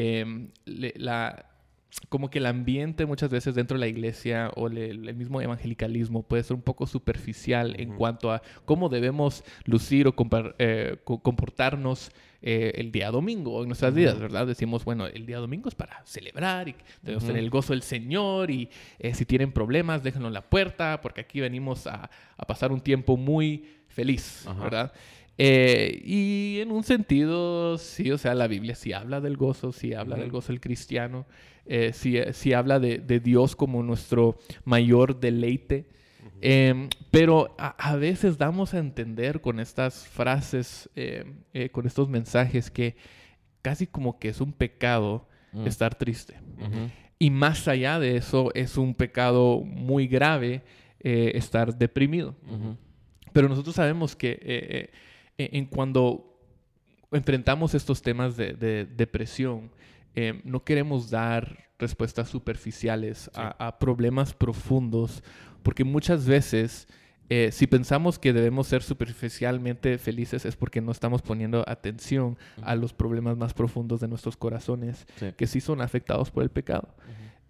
la, 0.64 1.47
como 2.10 2.28
que 2.30 2.38
el 2.38 2.46
ambiente 2.46 3.06
muchas 3.06 3.30
veces 3.30 3.54
dentro 3.54 3.76
de 3.76 3.80
la 3.80 3.86
iglesia 3.88 4.50
o 4.56 4.68
le- 4.68 4.90
el 4.90 5.14
mismo 5.14 5.40
evangelicalismo 5.40 6.22
puede 6.22 6.42
ser 6.42 6.54
un 6.54 6.62
poco 6.62 6.86
superficial 6.86 7.74
en 7.80 7.96
cuanto 7.96 8.30
a 8.30 8.42
cómo 8.66 8.88
debemos 8.88 9.42
lucir 9.64 10.06
o 10.06 10.14
eh, 10.58 10.96
co- 11.04 11.20
comportarnos 11.22 12.10
eh, 12.40 12.72
el 12.76 12.92
día 12.92 13.10
domingo 13.10 13.54
o 13.54 13.62
en 13.62 13.68
nuestras 13.68 13.94
vidas, 13.94 14.20
¿verdad? 14.20 14.46
Decimos, 14.46 14.84
bueno, 14.84 15.06
el 15.06 15.26
día 15.26 15.38
domingo 15.38 15.68
es 15.68 15.74
para 15.74 16.00
celebrar 16.04 16.68
y 16.68 16.74
debemos 17.02 17.24
tener 17.24 17.42
el 17.42 17.50
gozo 17.50 17.72
del 17.72 17.82
Señor 17.82 18.50
y 18.50 18.68
eh, 19.00 19.14
si 19.14 19.24
tienen 19.24 19.50
problemas, 19.50 20.02
déjenlo 20.04 20.28
en 20.28 20.34
la 20.34 20.42
puerta 20.48 21.00
porque 21.00 21.22
aquí 21.22 21.40
venimos 21.40 21.86
a, 21.86 22.08
a 22.36 22.46
pasar 22.46 22.70
un 22.70 22.80
tiempo 22.80 23.16
muy 23.16 23.64
feliz. 23.88 24.44
¿verdad? 24.62 24.92
Eh, 25.40 26.02
y 26.04 26.58
en 26.60 26.70
un 26.72 26.82
sentido, 26.84 27.78
sí, 27.78 28.10
o 28.10 28.18
sea, 28.18 28.34
la 28.34 28.46
Biblia 28.48 28.74
sí 28.74 28.92
habla 28.92 29.20
del 29.20 29.36
gozo, 29.36 29.72
sí 29.72 29.94
habla 29.94 30.16
del 30.16 30.30
gozo 30.32 30.48
del 30.52 30.60
cristiano, 30.60 31.26
eh, 31.68 31.92
eh, 32.04 32.32
sí 32.32 32.52
habla 32.52 32.80
de, 32.80 32.98
de 32.98 33.20
Dios 33.20 33.54
como 33.54 33.82
nuestro 33.82 34.36
mayor 34.64 35.20
deleite. 35.20 35.86
Em, 36.40 36.88
pero 37.10 37.54
a, 37.58 37.68
a 37.90 37.96
veces 37.96 38.38
damos 38.38 38.74
a 38.74 38.78
entender 38.78 39.40
con 39.40 39.58
estas 39.58 40.06
frases, 40.06 40.88
eh, 40.94 41.24
eh, 41.52 41.70
con 41.70 41.86
estos 41.86 42.08
mensajes, 42.08 42.70
que 42.70 42.96
casi 43.62 43.86
como 43.86 44.18
que 44.18 44.28
es 44.28 44.40
un 44.40 44.52
pecado 44.52 45.26
estar 45.64 45.94
triste. 45.94 46.34
Y 47.18 47.30
más 47.30 47.66
allá 47.66 47.98
de 47.98 48.16
eso, 48.16 48.52
es 48.54 48.76
un 48.76 48.94
pecado 48.94 49.60
muy 49.60 50.06
grave 50.06 50.62
eh, 51.00 51.32
estar 51.34 51.76
deprimido. 51.76 52.36
Pero 53.32 53.48
nosotros 53.48 53.74
sabemos 53.74 54.14
que 54.14 54.38
eh, 54.42 54.90
en 55.38 55.66
cuando 55.66 56.38
enfrentamos 57.10 57.74
estos 57.74 58.02
temas 58.02 58.36
de, 58.36 58.52
de 58.52 58.84
depresión, 58.84 59.70
eh, 60.14 60.40
no 60.44 60.64
queremos 60.64 61.10
dar 61.10 61.68
respuestas 61.78 62.28
superficiales 62.28 63.30
a, 63.34 63.66
a 63.68 63.78
problemas 63.78 64.34
profundos, 64.34 65.22
porque 65.62 65.84
muchas 65.84 66.26
veces, 66.26 66.88
eh, 67.28 67.50
si 67.52 67.66
pensamos 67.66 68.18
que 68.18 68.32
debemos 68.32 68.66
ser 68.66 68.82
superficialmente 68.82 69.98
felices, 69.98 70.44
es 70.44 70.56
porque 70.56 70.80
no 70.80 70.90
estamos 70.92 71.22
poniendo 71.22 71.64
atención 71.68 72.36
a 72.62 72.74
los 72.74 72.92
problemas 72.92 73.36
más 73.36 73.54
profundos 73.54 74.00
de 74.00 74.08
nuestros 74.08 74.36
corazones, 74.36 75.06
Sí. 75.16 75.26
que 75.36 75.46
sí 75.46 75.60
son 75.60 75.80
afectados 75.80 76.30
por 76.30 76.42
el 76.42 76.50
pecado. 76.50 76.94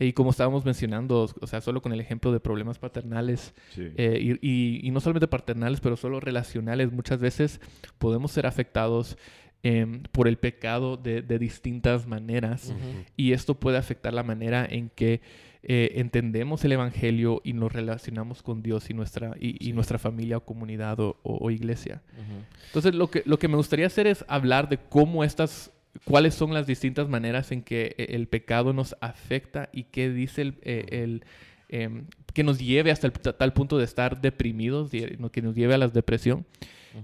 Y 0.00 0.12
como 0.12 0.30
estábamos 0.30 0.64
mencionando, 0.64 1.28
o 1.40 1.46
sea, 1.48 1.60
solo 1.60 1.82
con 1.82 1.92
el 1.92 2.00
ejemplo 2.00 2.30
de 2.32 2.38
problemas 2.38 2.78
paternales, 2.78 3.52
Sí. 3.70 3.90
eh, 3.96 4.18
y, 4.20 4.48
y- 4.48 4.86
y 4.86 4.90
no 4.92 5.00
solamente 5.00 5.26
paternales, 5.26 5.80
pero 5.80 5.96
solo 5.96 6.20
relacionales, 6.20 6.92
muchas 6.92 7.18
veces 7.18 7.60
podemos 7.98 8.30
ser 8.30 8.46
afectados 8.46 9.16
em, 9.62 10.02
por 10.12 10.28
el 10.28 10.36
pecado 10.38 10.96
de, 10.96 11.22
de 11.22 11.38
distintas 11.38 12.06
maneras. 12.06 12.72
Y 13.16 13.32
esto 13.32 13.54
puede 13.58 13.76
afectar 13.78 14.12
la 14.14 14.22
manera 14.22 14.66
en 14.68 14.88
que 14.90 15.20
eh, 15.64 15.92
entendemos 15.96 16.64
el 16.64 16.72
Evangelio 16.72 17.40
y 17.44 17.52
nos 17.52 17.72
relacionamos 17.72 18.42
con 18.42 18.62
Dios 18.62 18.88
y 18.90 18.94
nuestra, 18.94 19.34
y, 19.40 19.68
y 19.68 19.72
nuestra 19.72 19.98
familia 19.98 20.36
o 20.36 20.44
comunidad 20.44 21.00
o, 21.00 21.18
o- 21.24 21.38
o 21.44 21.50
iglesia. 21.50 22.00
Entonces, 22.68 22.94
lo 22.94 23.10
que, 23.10 23.22
lo 23.26 23.38
que 23.40 23.48
me 23.48 23.56
gustaría 23.56 23.86
hacer 23.88 24.06
es 24.06 24.24
hablar 24.28 24.68
de 24.68 24.78
cómo 24.78 25.24
estas, 25.24 25.72
cuáles 26.04 26.34
son 26.34 26.54
las 26.54 26.66
distintas 26.68 27.08
maneras 27.08 27.50
en 27.50 27.62
que 27.62 27.96
eh, 27.98 28.06
el 28.10 28.28
pecado 28.28 28.72
nos 28.72 28.94
afecta 29.00 29.68
y 29.72 29.84
qué 29.84 30.10
dice 30.10 30.42
el, 30.42 30.54
eh, 30.62 30.86
el, 30.90 31.24
em, 31.68 32.04
que 32.32 32.44
nos 32.44 32.60
lleve 32.60 32.92
hasta 32.92 33.08
el 33.08 33.12
tal 33.12 33.52
punto 33.52 33.78
de 33.78 33.84
estar 33.84 34.20
deprimidos, 34.20 34.92
que 34.92 35.42
nos 35.42 35.56
lleve 35.56 35.74
a 35.74 35.78
la 35.78 35.88
depresión. 35.88 36.46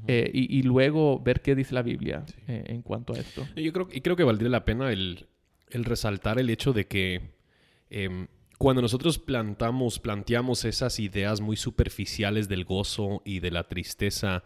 Eh, 0.06 0.30
y, 0.32 0.58
y 0.58 0.62
luego 0.62 1.20
ver 1.20 1.40
qué 1.40 1.54
dice 1.54 1.74
la 1.74 1.82
Biblia 1.82 2.24
eh, 2.48 2.64
en 2.66 2.82
cuanto 2.82 3.14
a 3.14 3.18
esto. 3.18 3.46
Yo 3.56 3.72
creo, 3.72 3.88
y 3.92 4.00
creo 4.00 4.16
que 4.16 4.24
valdría 4.24 4.48
la 4.48 4.64
pena 4.64 4.90
el, 4.90 5.26
el 5.70 5.84
resaltar 5.84 6.38
el 6.38 6.50
hecho 6.50 6.72
de 6.72 6.86
que 6.86 7.20
em, 7.90 8.26
cuando 8.58 8.82
nosotros 8.82 9.18
plantamos, 9.18 9.98
planteamos 9.98 10.64
esas 10.64 10.98
ideas 11.00 11.40
muy 11.40 11.56
superficiales 11.56 12.48
del 12.48 12.64
gozo 12.64 13.22
y 13.24 13.40
de 13.40 13.50
la 13.50 13.68
tristeza, 13.68 14.42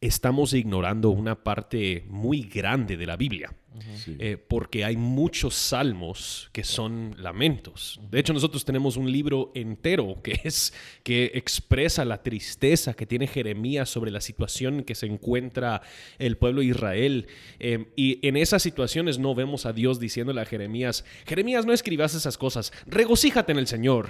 estamos 0.00 0.52
ignorando 0.52 1.10
una 1.10 1.42
parte 1.42 2.04
muy 2.08 2.42
grande 2.42 2.96
de 2.96 3.06
la 3.06 3.16
Biblia. 3.16 3.54
Sí. 3.96 4.16
Eh, 4.18 4.36
porque 4.36 4.84
hay 4.84 4.96
muchos 4.96 5.54
salmos 5.54 6.48
que 6.52 6.62
son 6.64 7.14
lamentos. 7.18 8.00
De 8.10 8.20
hecho, 8.20 8.32
nosotros 8.32 8.64
tenemos 8.64 8.96
un 8.96 9.10
libro 9.10 9.50
entero 9.54 10.20
que 10.22 10.40
es 10.44 10.72
que 11.02 11.32
expresa 11.34 12.04
la 12.04 12.22
tristeza 12.22 12.94
que 12.94 13.06
tiene 13.06 13.26
Jeremías 13.26 13.88
sobre 13.88 14.10
la 14.10 14.20
situación 14.20 14.76
en 14.76 14.84
que 14.84 14.94
se 14.94 15.06
encuentra 15.06 15.82
el 16.18 16.36
pueblo 16.36 16.60
de 16.60 16.66
Israel. 16.68 17.26
Eh, 17.58 17.86
y 17.96 18.26
en 18.26 18.36
esas 18.36 18.62
situaciones 18.62 19.18
no 19.18 19.34
vemos 19.34 19.66
a 19.66 19.72
Dios 19.72 19.98
diciéndole 19.98 20.40
a 20.40 20.44
Jeremías, 20.44 21.04
Jeremías, 21.26 21.66
no 21.66 21.72
escribas 21.72 22.14
esas 22.14 22.38
cosas, 22.38 22.72
regocíjate 22.86 23.52
en 23.52 23.58
el 23.58 23.66
Señor. 23.66 24.08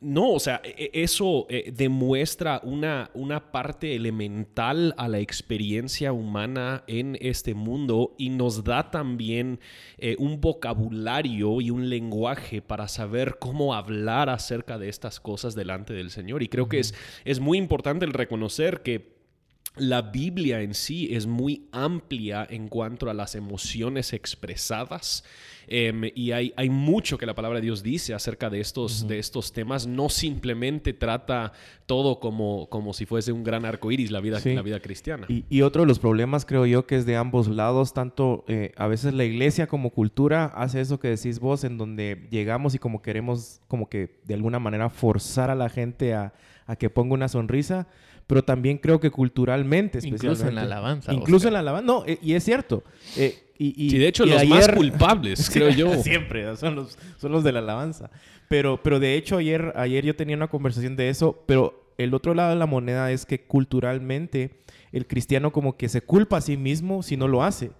No, 0.00 0.32
o 0.32 0.40
sea, 0.40 0.60
e- 0.64 0.90
e- 0.92 1.02
eso 1.02 1.46
eh, 1.48 1.72
demuestra 1.74 2.60
una, 2.64 3.10
una 3.14 3.50
parte 3.52 3.94
elemental 3.94 4.94
a 4.96 5.08
la 5.08 5.18
experiencia 5.20 6.12
humana 6.12 6.84
en 6.86 7.16
este 7.20 7.54
mundo 7.54 8.14
y 8.18 8.30
nos 8.30 8.62
da 8.64 8.90
también 8.96 9.60
eh, 9.98 10.16
un 10.18 10.40
vocabulario 10.40 11.60
y 11.60 11.68
un 11.68 11.90
lenguaje 11.90 12.62
para 12.62 12.88
saber 12.88 13.36
cómo 13.38 13.74
hablar 13.74 14.30
acerca 14.30 14.78
de 14.78 14.88
estas 14.88 15.20
cosas 15.20 15.54
delante 15.54 15.92
del 15.92 16.10
Señor. 16.10 16.42
Y 16.42 16.48
creo 16.48 16.66
que 16.66 16.78
es, 16.78 16.94
es 17.26 17.38
muy 17.38 17.58
importante 17.58 18.06
el 18.06 18.14
reconocer 18.14 18.80
que 18.80 19.15
la 19.76 20.02
Biblia 20.02 20.62
en 20.62 20.74
sí 20.74 21.08
es 21.14 21.26
muy 21.26 21.68
amplia 21.72 22.46
en 22.48 22.68
cuanto 22.68 23.10
a 23.10 23.14
las 23.14 23.34
emociones 23.34 24.12
expresadas 24.12 25.24
em, 25.68 26.10
y 26.14 26.30
hay, 26.32 26.52
hay 26.56 26.70
mucho 26.70 27.18
que 27.18 27.26
la 27.26 27.34
palabra 27.34 27.58
de 27.58 27.64
Dios 27.64 27.82
dice 27.82 28.14
acerca 28.14 28.48
de 28.50 28.60
estos, 28.60 29.08
de 29.08 29.18
estos 29.18 29.52
temas. 29.52 29.86
No 29.86 30.08
simplemente 30.08 30.92
trata 30.92 31.52
todo 31.86 32.20
como, 32.20 32.68
como 32.70 32.92
si 32.92 33.04
fuese 33.04 33.32
un 33.32 33.42
gran 33.44 33.64
arco 33.64 33.90
iris 33.90 34.10
la 34.10 34.20
vida, 34.20 34.40
Sí. 34.40 34.54
la 34.54 34.62
vida 34.62 34.80
cristiana. 34.80 35.26
Y, 35.28 35.44
y 35.50 35.62
otro 35.62 35.82
de 35.82 35.88
los 35.88 35.98
problemas 35.98 36.44
creo 36.46 36.66
yo 36.66 36.86
que 36.86 36.96
es 36.96 37.04
de 37.04 37.16
ambos 37.16 37.48
lados, 37.48 37.92
tanto 37.92 38.44
eh, 38.48 38.72
a 38.76 38.86
veces 38.86 39.12
la 39.14 39.24
iglesia 39.24 39.66
como 39.66 39.90
cultura 39.90 40.46
hace 40.54 40.80
eso 40.80 41.00
que 41.00 41.08
decís 41.08 41.40
vos, 41.40 41.64
en 41.64 41.78
donde 41.78 42.28
llegamos 42.30 42.74
y 42.74 42.78
como 42.78 43.02
queremos 43.02 43.60
como 43.68 43.88
que 43.88 44.20
de 44.24 44.34
alguna 44.34 44.58
manera 44.58 44.88
forzar 44.88 45.50
a 45.50 45.54
la 45.54 45.68
gente 45.68 46.14
a, 46.14 46.32
a 46.66 46.76
que 46.76 46.90
ponga 46.90 47.14
una 47.14 47.28
sonrisa, 47.28 47.88
pero 48.26 48.42
también 48.42 48.78
creo 48.78 48.98
que 49.00 49.10
culturalmente, 49.10 49.98
especialmente. 49.98 50.26
Incluso 50.26 50.48
en 50.48 50.54
la 50.56 50.62
alabanza. 50.62 51.12
Incluso 51.12 51.36
Oscar. 51.36 51.48
en 51.50 51.52
la 51.54 51.60
alabanza. 51.60 51.86
No, 51.86 52.04
eh, 52.06 52.18
y 52.22 52.32
es 52.34 52.44
cierto. 52.44 52.82
Eh, 53.16 53.34
y, 53.58 53.86
y- 53.86 53.90
Sí, 53.90 53.98
de 53.98 54.08
hecho, 54.08 54.24
y 54.24 54.30
los 54.30 54.44
más 54.46 54.68
culpables, 54.68 55.48
creo 55.52 55.70
yo. 55.70 55.94
Siempre, 56.02 56.56
son 56.56 56.74
los, 56.74 56.98
son 57.18 57.32
los 57.32 57.44
de 57.44 57.52
la 57.52 57.60
alabanza. 57.60 58.10
Pero, 58.48 58.80
pero 58.82 59.00
de 59.00 59.14
hecho, 59.16 59.36
ayer, 59.38 59.72
ayer 59.76 60.04
yo 60.04 60.14
tenía 60.16 60.36
una 60.36 60.48
conversación 60.48 60.96
de 60.96 61.08
eso, 61.08 61.42
pero 61.46 61.92
el 61.98 62.14
otro 62.14 62.34
lado 62.34 62.50
de 62.50 62.56
la 62.56 62.66
moneda 62.66 63.10
es 63.10 63.26
que 63.26 63.40
culturalmente 63.42 64.50
el 64.92 65.06
cristiano 65.06 65.52
como 65.52 65.76
que 65.76 65.88
se 65.88 66.00
culpa 66.00 66.38
a 66.38 66.40
sí 66.40 66.56
mismo 66.56 67.02
si 67.02 67.16
no 67.16 67.28
lo 67.28 67.42
hace. 67.42 67.70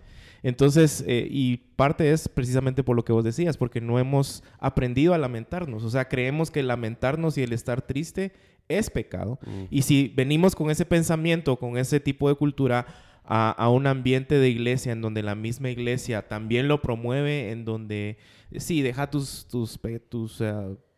Entonces, 0.43 1.05
eh, 1.07 1.27
y 1.31 1.57
parte 1.77 2.13
es 2.13 2.29
precisamente 2.29 2.83
por 2.83 2.97
lo 2.97 3.05
que 3.05 3.13
vos 3.13 3.25
decías, 3.25 3.57
porque 3.57 3.81
no 3.81 3.99
hemos 3.99 4.43
aprendido 4.59 5.15
a 5.15 5.19
lamentarnos. 5.19 5.83
O 5.85 5.91
sea, 5.91 6.09
creemos 6.09 6.51
que 6.51 6.63
lamentarnos 6.63 7.37
y 7.39 7.43
el 7.43 7.53
estar 7.53 7.83
triste 7.83 8.33
es 8.69 8.91
pecado. 8.91 9.39
Y 9.71 9.83
si 9.83 10.13
venimos 10.15 10.55
con 10.57 10.71
ese 10.71 10.85
pensamiento, 10.85 11.57
con 11.57 11.79
ese 11.79 12.01
tipo 12.01 12.29
de 12.29 12.35
cultura 12.35 12.87
a, 13.25 13.51
a 13.51 13.69
un 13.71 13.87
ambiente 13.87 14.39
de 14.39 14.49
iglesia 14.49 14.93
en 14.93 15.01
donde 15.01 15.23
la 15.23 15.35
misma 15.35 15.71
iglesia 15.71 16.29
también 16.29 16.69
lo 16.69 16.81
promueve, 16.83 17.51
en 17.51 17.65
donde 17.65 18.19
eh, 18.53 18.61
sí, 18.61 18.83
deja 18.83 19.11
tus, 19.11 19.47
tus, 19.49 19.81
tus 20.09 20.41
eh, 20.41 20.53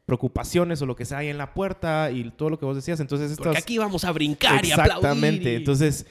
preocupaciones 0.05 0.81
o 0.83 0.87
lo 0.87 0.97
que 0.97 1.05
sea 1.05 1.19
ahí 1.19 1.29
en 1.29 1.39
la 1.39 1.53
puerta 1.55 2.11
y 2.11 2.31
todo 2.31 2.51
lo 2.51 2.59
que 2.59 2.65
vos 2.67 2.77
decías. 2.77 3.01
Entonces, 3.01 3.31
estas... 3.31 3.45
Porque 3.47 3.59
aquí 3.59 3.79
vamos 3.79 4.05
a 4.05 4.13
brincar 4.13 4.65
y 4.65 4.71
aplaudir. 4.73 4.95
Exactamente. 4.97 5.53
y- 5.53 5.57
Entonces, 5.57 6.07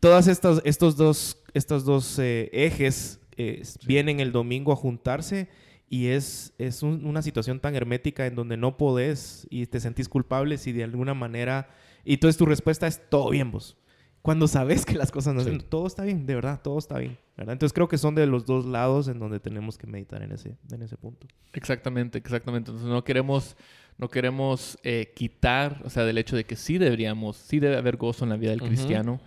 todas 0.00 0.26
estas, 0.28 0.60
estos 0.64 0.96
dos, 0.96 1.42
estos 1.54 1.84
dos 1.84 2.18
eh, 2.18 2.50
ejes 2.52 3.20
eh, 3.36 3.62
vienen 3.86 4.20
el 4.20 4.32
domingo 4.32 4.72
a 4.72 4.76
juntarse 4.76 5.48
y 5.88 6.06
es, 6.08 6.52
es 6.58 6.82
un- 6.82 7.04
una 7.06 7.22
situación 7.22 7.60
tan 7.60 7.74
hermética 7.74 8.26
en 8.26 8.34
donde 8.34 8.56
no 8.56 8.76
podés 8.76 9.46
y 9.50 9.66
te 9.66 9.80
sentís 9.80 10.08
culpable 10.08 10.58
si 10.58 10.72
de 10.72 10.84
alguna 10.84 11.14
manera... 11.14 11.68
Y 12.04 12.14
entonces 12.14 12.36
tu 12.38 12.46
respuesta 12.46 12.86
es 12.86 13.00
todo 13.10 13.30
bien 13.30 13.50
vos. 13.50 13.76
Cuando 14.22 14.46
sabes 14.48 14.84
que 14.84 14.94
las 14.94 15.10
cosas 15.10 15.34
no 15.34 15.42
Sí. 15.42 15.58
todo 15.68 15.86
está 15.86 16.04
bien, 16.04 16.26
de 16.26 16.34
verdad, 16.34 16.60
todo 16.62 16.78
está 16.78 16.98
bien. 16.98 17.18
¿verdad? 17.36 17.54
Entonces 17.54 17.72
creo 17.72 17.88
que 17.88 17.96
son 17.98 18.14
de 18.14 18.26
los 18.26 18.44
dos 18.46 18.66
lados 18.66 19.08
en 19.08 19.18
donde 19.18 19.40
tenemos 19.40 19.78
que 19.78 19.86
meditar 19.86 20.22
en 20.22 20.32
ese, 20.32 20.56
en 20.70 20.82
ese 20.82 20.96
punto. 20.98 21.26
Exactamente, 21.54 22.18
exactamente. 22.18 22.70
Entonces 22.70 22.90
no 22.92 23.02
queremos, 23.02 23.56
no 23.98 24.08
queremos 24.08 24.78
eh, 24.82 25.12
quitar, 25.16 25.80
o 25.84 25.90
sea, 25.90 26.04
del 26.04 26.18
hecho 26.18 26.36
de 26.36 26.44
que 26.44 26.54
sí 26.56 26.76
deberíamos, 26.78 27.36
sí 27.36 27.58
debe 27.60 27.76
haber 27.78 27.96
gozo 27.96 28.24
en 28.24 28.30
la 28.30 28.36
vida 28.36 28.50
del 28.50 28.60
cristiano, 28.62 29.20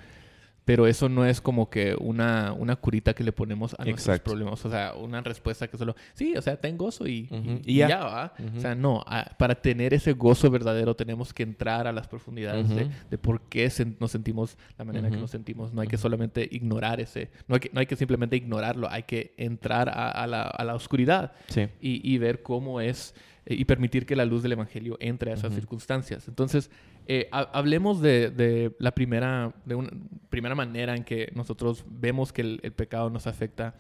pero 0.65 0.88
eso 0.88 1.10
no 1.10 1.25
es 1.25 1.41
como 1.41 1.70
que 1.70 1.96
una, 2.00 2.53
una 2.53 2.75
curita 2.75 3.13
que 3.13 3.24
le 3.24 3.32
ponemos 3.34 3.74
a 3.77 3.84
nuestros 3.84 4.08
Exacto. 4.08 4.32
problemas, 4.32 4.63
o 4.65 4.70
sea, 4.70 4.93
una 4.93 5.20
respuesta 5.22 5.67
que 5.67 5.77
solo, 5.77 5.96
sí, 6.13 6.36
o 6.38 6.41
sea, 6.41 6.55
ten 6.55 6.77
gozo 6.77 7.05
y, 7.08 7.27
ya. 7.65 7.88
ya, 7.89 8.03
¿va? 8.03 8.34
O 8.55 8.60
sea, 8.62 8.74
no, 8.74 9.03
a- 9.05 9.25
para 9.38 9.55
tener 9.55 9.93
ese 9.93 10.13
gozo 10.13 10.50
verdadero 10.50 10.96
tenemos 10.96 11.34
que 11.34 11.43
entrar 11.43 11.86
a 11.88 11.91
las 11.91 12.08
profundidades 12.08 12.70
de, 12.70 12.89
de 13.10 13.17
por 13.17 13.41
qué 13.41 13.70
nos 14.00 14.12
sentimos 14.12 14.58
la 14.77 14.86
manera 14.86 15.10
que 15.10 15.17
nos 15.17 15.32
sentimos. 15.32 15.74
No 15.74 15.82
hay 15.82 15.88
que 15.88 15.98
solamente 15.98 16.48
ignorar 16.51 17.00
ese, 17.01 17.29
no 17.48 17.55
hay 17.55 17.60
que, 17.62 17.70
no 17.74 17.79
hay 17.79 17.86
que 17.86 17.96
simplemente 17.96 18.36
ignorarlo, 18.36 18.89
hay 18.89 19.03
que 19.03 19.34
entrar 19.38 19.89
a, 19.89 20.10
a 20.12 20.27
la, 20.27 20.43
a 20.43 20.63
la 20.63 20.75
oscuridad 20.75 21.34
Sí. 21.48 21.67
y, 21.82 22.13
y 22.13 22.17
ver 22.20 22.41
cómo 22.41 22.79
es 22.82 23.13
eh, 23.46 23.55
y 23.55 23.65
permitir 23.65 24.05
que 24.05 24.15
la 24.15 24.24
luz 24.24 24.41
del 24.43 24.53
evangelio 24.53 24.96
entre 25.01 25.32
a 25.32 25.34
esas 25.34 25.53
circunstancias. 25.53 26.27
Entonces, 26.29 26.70
eh, 27.07 27.27
ha- 27.31 27.50
hablemos 27.53 28.01
de, 28.01 28.29
de 28.29 28.75
la 28.79 28.91
primera, 28.93 29.53
de 29.65 29.75
una 29.75 29.89
primera 30.29 30.55
manera 30.55 30.95
en 30.95 31.03
que 31.03 31.31
nosotros 31.36 31.86
vemos 31.89 32.31
que 32.33 32.41
el, 32.41 32.60
el 32.63 32.72
pecado 32.72 33.10
nos 33.10 33.27
afecta 33.27 33.75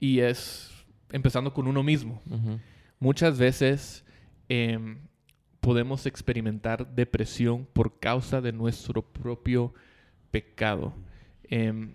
y 0.00 0.20
es 0.20 0.70
empezando 1.10 1.52
con 1.54 1.66
uno 1.66 1.82
mismo. 1.82 2.20
Muchas 3.00 3.38
veces 3.38 4.04
em, 4.48 4.98
podemos 5.60 6.04
experimentar 6.06 6.94
depresión 6.94 7.66
por 7.72 7.98
causa 7.98 8.40
de 8.40 8.52
nuestro 8.52 9.02
propio 9.02 9.72
pecado. 10.30 10.92
Em, 11.44 11.94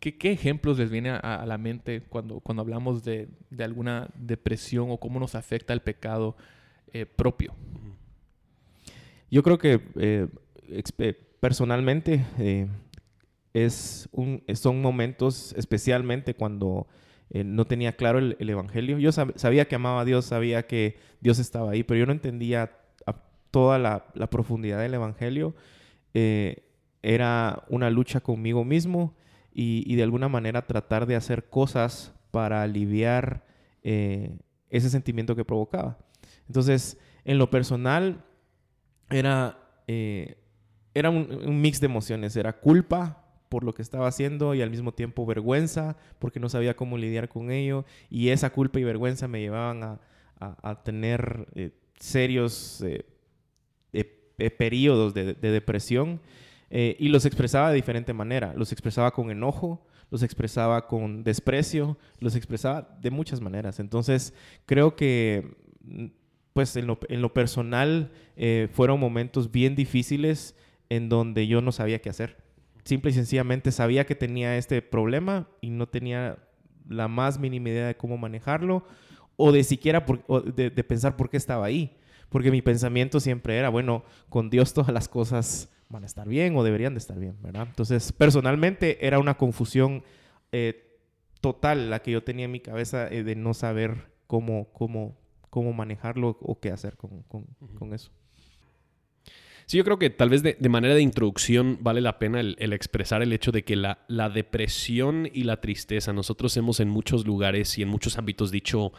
¿qué, 0.00 0.16
qué 0.18 0.32
ejemplos 0.32 0.78
les 0.78 0.90
viene 0.90 1.10
a, 1.10 1.16
a 1.18 1.46
la 1.46 1.58
mente 1.58 2.02
cuando, 2.02 2.40
cuando 2.40 2.62
hablamos 2.62 3.02
de, 3.04 3.28
de 3.50 3.64
alguna 3.64 4.08
depresión 4.14 4.90
o 4.90 4.98
cómo 4.98 5.18
nos 5.20 5.34
afecta 5.34 5.72
el 5.72 5.80
pecado 5.80 6.36
eh, 6.92 7.06
propio? 7.06 7.54
Yo 9.30 9.42
creo 9.42 9.58
que 9.58 9.80
eh, 9.96 10.28
personalmente 11.40 12.24
eh, 12.38 12.68
es 13.54 14.08
son 14.54 14.82
momentos, 14.82 15.54
especialmente 15.56 16.34
cuando 16.34 16.86
eh, 17.30 17.42
no 17.44 17.66
tenía 17.66 17.96
claro 17.96 18.18
el, 18.18 18.36
el 18.38 18.50
Evangelio. 18.50 18.98
Yo 18.98 19.10
sab- 19.10 19.36
sabía 19.36 19.66
que 19.66 19.74
amaba 19.74 20.02
a 20.02 20.04
Dios, 20.04 20.26
sabía 20.26 20.66
que 20.66 20.96
Dios 21.20 21.38
estaba 21.38 21.72
ahí, 21.72 21.82
pero 21.82 21.98
yo 21.98 22.06
no 22.06 22.12
entendía 22.12 22.72
toda 23.50 23.78
la, 23.78 24.12
profundidad 24.30 24.80
del 24.80 24.94
Evangelio. 24.94 25.54
Eh, 26.12 26.68
era 27.02 27.64
una 27.68 27.88
lucha 27.88 28.20
conmigo 28.20 28.64
mismo 28.64 29.14
y, 29.54 29.94
de 29.94 30.02
alguna 30.02 30.28
manera 30.28 30.66
tratar 30.66 31.06
de 31.06 31.16
hacer 31.16 31.48
cosas 31.48 32.12
para 32.30 32.62
aliviar 32.62 33.46
ese 33.82 34.90
sentimiento 34.90 35.36
que 35.36 35.44
provocaba. 35.44 35.96
Entonces, 36.48 36.98
en 37.24 37.38
lo 37.38 37.48
personal, 37.48 38.24
era, 39.10 39.58
eh, 39.86 40.36
era 40.94 41.10
un, 41.10 41.60
mix 41.60 41.80
de 41.80 41.86
emociones. 41.86 42.36
Era 42.36 42.52
culpa 42.54 43.22
por 43.48 43.62
lo 43.64 43.72
que 43.74 43.82
estaba 43.82 44.08
haciendo 44.08 44.54
y 44.54 44.62
al 44.62 44.70
mismo 44.70 44.92
tiempo 44.92 45.24
vergüenza 45.24 45.96
porque 46.18 46.40
no 46.40 46.48
sabía 46.48 46.74
cómo 46.76 46.98
lidiar 46.98 47.28
con 47.28 47.50
ello. 47.50 47.84
Y 48.10 48.28
esa 48.30 48.50
culpa 48.50 48.80
y 48.80 48.84
vergüenza 48.84 49.28
me 49.28 49.40
llevaban 49.40 49.82
a, 49.82 50.00
a- 50.40 50.82
tener 50.82 51.46
eh, 51.54 51.70
serios 51.98 52.82
eh, 52.82 53.06
eh, 53.92 54.32
eh, 54.38 54.50
periodos 54.50 55.14
de, 55.14 55.34
de 55.34 55.50
depresión. 55.50 56.20
y 56.70 57.08
los 57.08 57.24
expresaba 57.24 57.70
de 57.70 57.76
diferente 57.76 58.12
manera. 58.12 58.52
Los 58.56 58.72
expresaba 58.72 59.12
con 59.12 59.30
enojo, 59.30 59.86
los 60.10 60.22
expresaba 60.22 60.86
con 60.88 61.22
desprecio, 61.24 61.96
los 62.20 62.34
expresaba 62.34 62.96
de 63.00 63.10
muchas 63.10 63.40
maneras. 63.40 63.78
Entonces, 63.80 64.34
creo 64.66 64.96
que 64.96 65.56
mm, 65.82 66.06
pues 66.56 66.74
en 66.74 66.86
lo, 66.86 66.98
en 67.10 67.20
lo 67.20 67.34
personal 67.34 68.10
eh, 68.34 68.68
fueron 68.72 68.98
momentos 68.98 69.52
bien 69.52 69.76
difíciles 69.76 70.56
en 70.88 71.10
donde 71.10 71.46
yo 71.46 71.60
no 71.60 71.70
sabía 71.70 72.00
qué 72.00 72.08
hacer. 72.08 72.38
Simple 72.82 73.10
y 73.10 73.12
sencillamente 73.14 73.70
sabía 73.72 74.06
que 74.06 74.14
tenía 74.14 74.56
este 74.56 74.80
problema 74.80 75.50
y 75.60 75.68
no 75.68 75.86
tenía 75.86 76.38
la 76.88 77.08
más 77.08 77.38
mínima 77.38 77.68
idea 77.68 77.88
de 77.88 77.98
cómo 77.98 78.16
manejarlo 78.16 78.86
o 79.36 79.52
de 79.52 79.64
siquiera 79.64 80.06
de 80.56 80.70
pensar 80.84 81.18
por 81.18 81.28
qué 81.28 81.36
estaba 81.36 81.66
ahí. 81.66 81.98
Porque 82.30 82.50
mi 82.50 82.62
pensamiento 82.62 83.20
siempre 83.20 83.58
era, 83.58 83.68
bueno, 83.68 84.04
con 84.30 84.48
Dios 84.48 84.72
todas 84.72 84.94
las 84.94 85.08
cosas 85.08 85.70
van 85.90 86.04
a 86.04 86.06
estar 86.06 86.26
bien 86.26 86.56
o 86.56 86.64
deberían 86.64 86.94
de 86.94 87.00
estar 87.00 87.18
bien, 87.18 87.36
¿verdad? 87.42 87.66
Entonces, 87.68 88.12
personalmente 88.12 89.06
era 89.06 89.18
una 89.18 89.36
confusión 89.36 90.04
eh, 90.52 91.02
total 91.42 91.90
la 91.90 92.00
que 92.00 92.12
yo 92.12 92.24
tenía 92.24 92.46
en 92.46 92.52
mi 92.52 92.60
cabeza 92.60 93.08
eh, 93.08 93.24
de 93.24 93.36
no 93.36 93.52
saber 93.52 94.10
cómo, 94.26 94.72
cómo, 94.72 95.18
cómo 95.56 95.72
manejarlo 95.72 96.36
o 96.42 96.60
qué 96.60 96.70
hacer 96.70 96.98
con, 96.98 97.22
con- 97.22 97.46
con 97.78 97.94
eso. 97.94 98.10
Sí, 99.64 99.78
yo 99.78 99.84
creo 99.84 99.98
que 99.98 100.10
tal 100.10 100.28
vez 100.28 100.42
de, 100.42 100.54
de 100.60 100.68
manera 100.68 100.94
de 100.94 101.00
introducción 101.00 101.78
vale 101.80 102.02
la 102.02 102.18
pena 102.18 102.40
el, 102.40 102.56
el 102.58 102.74
expresar 102.74 103.22
el 103.22 103.32
hecho 103.32 103.52
de 103.52 103.64
que 103.64 103.74
la, 103.74 104.04
la 104.06 104.28
depresión 104.28 105.26
y 105.32 105.44
la 105.44 105.62
tristeza, 105.62 106.12
nosotros 106.12 106.54
hemos 106.58 106.78
en 106.80 106.90
muchos 106.90 107.26
lugares 107.26 107.78
y 107.78 107.82
en 107.82 107.88
muchos 107.88 108.18
ámbitos 108.18 108.50
dicho, 108.50 108.92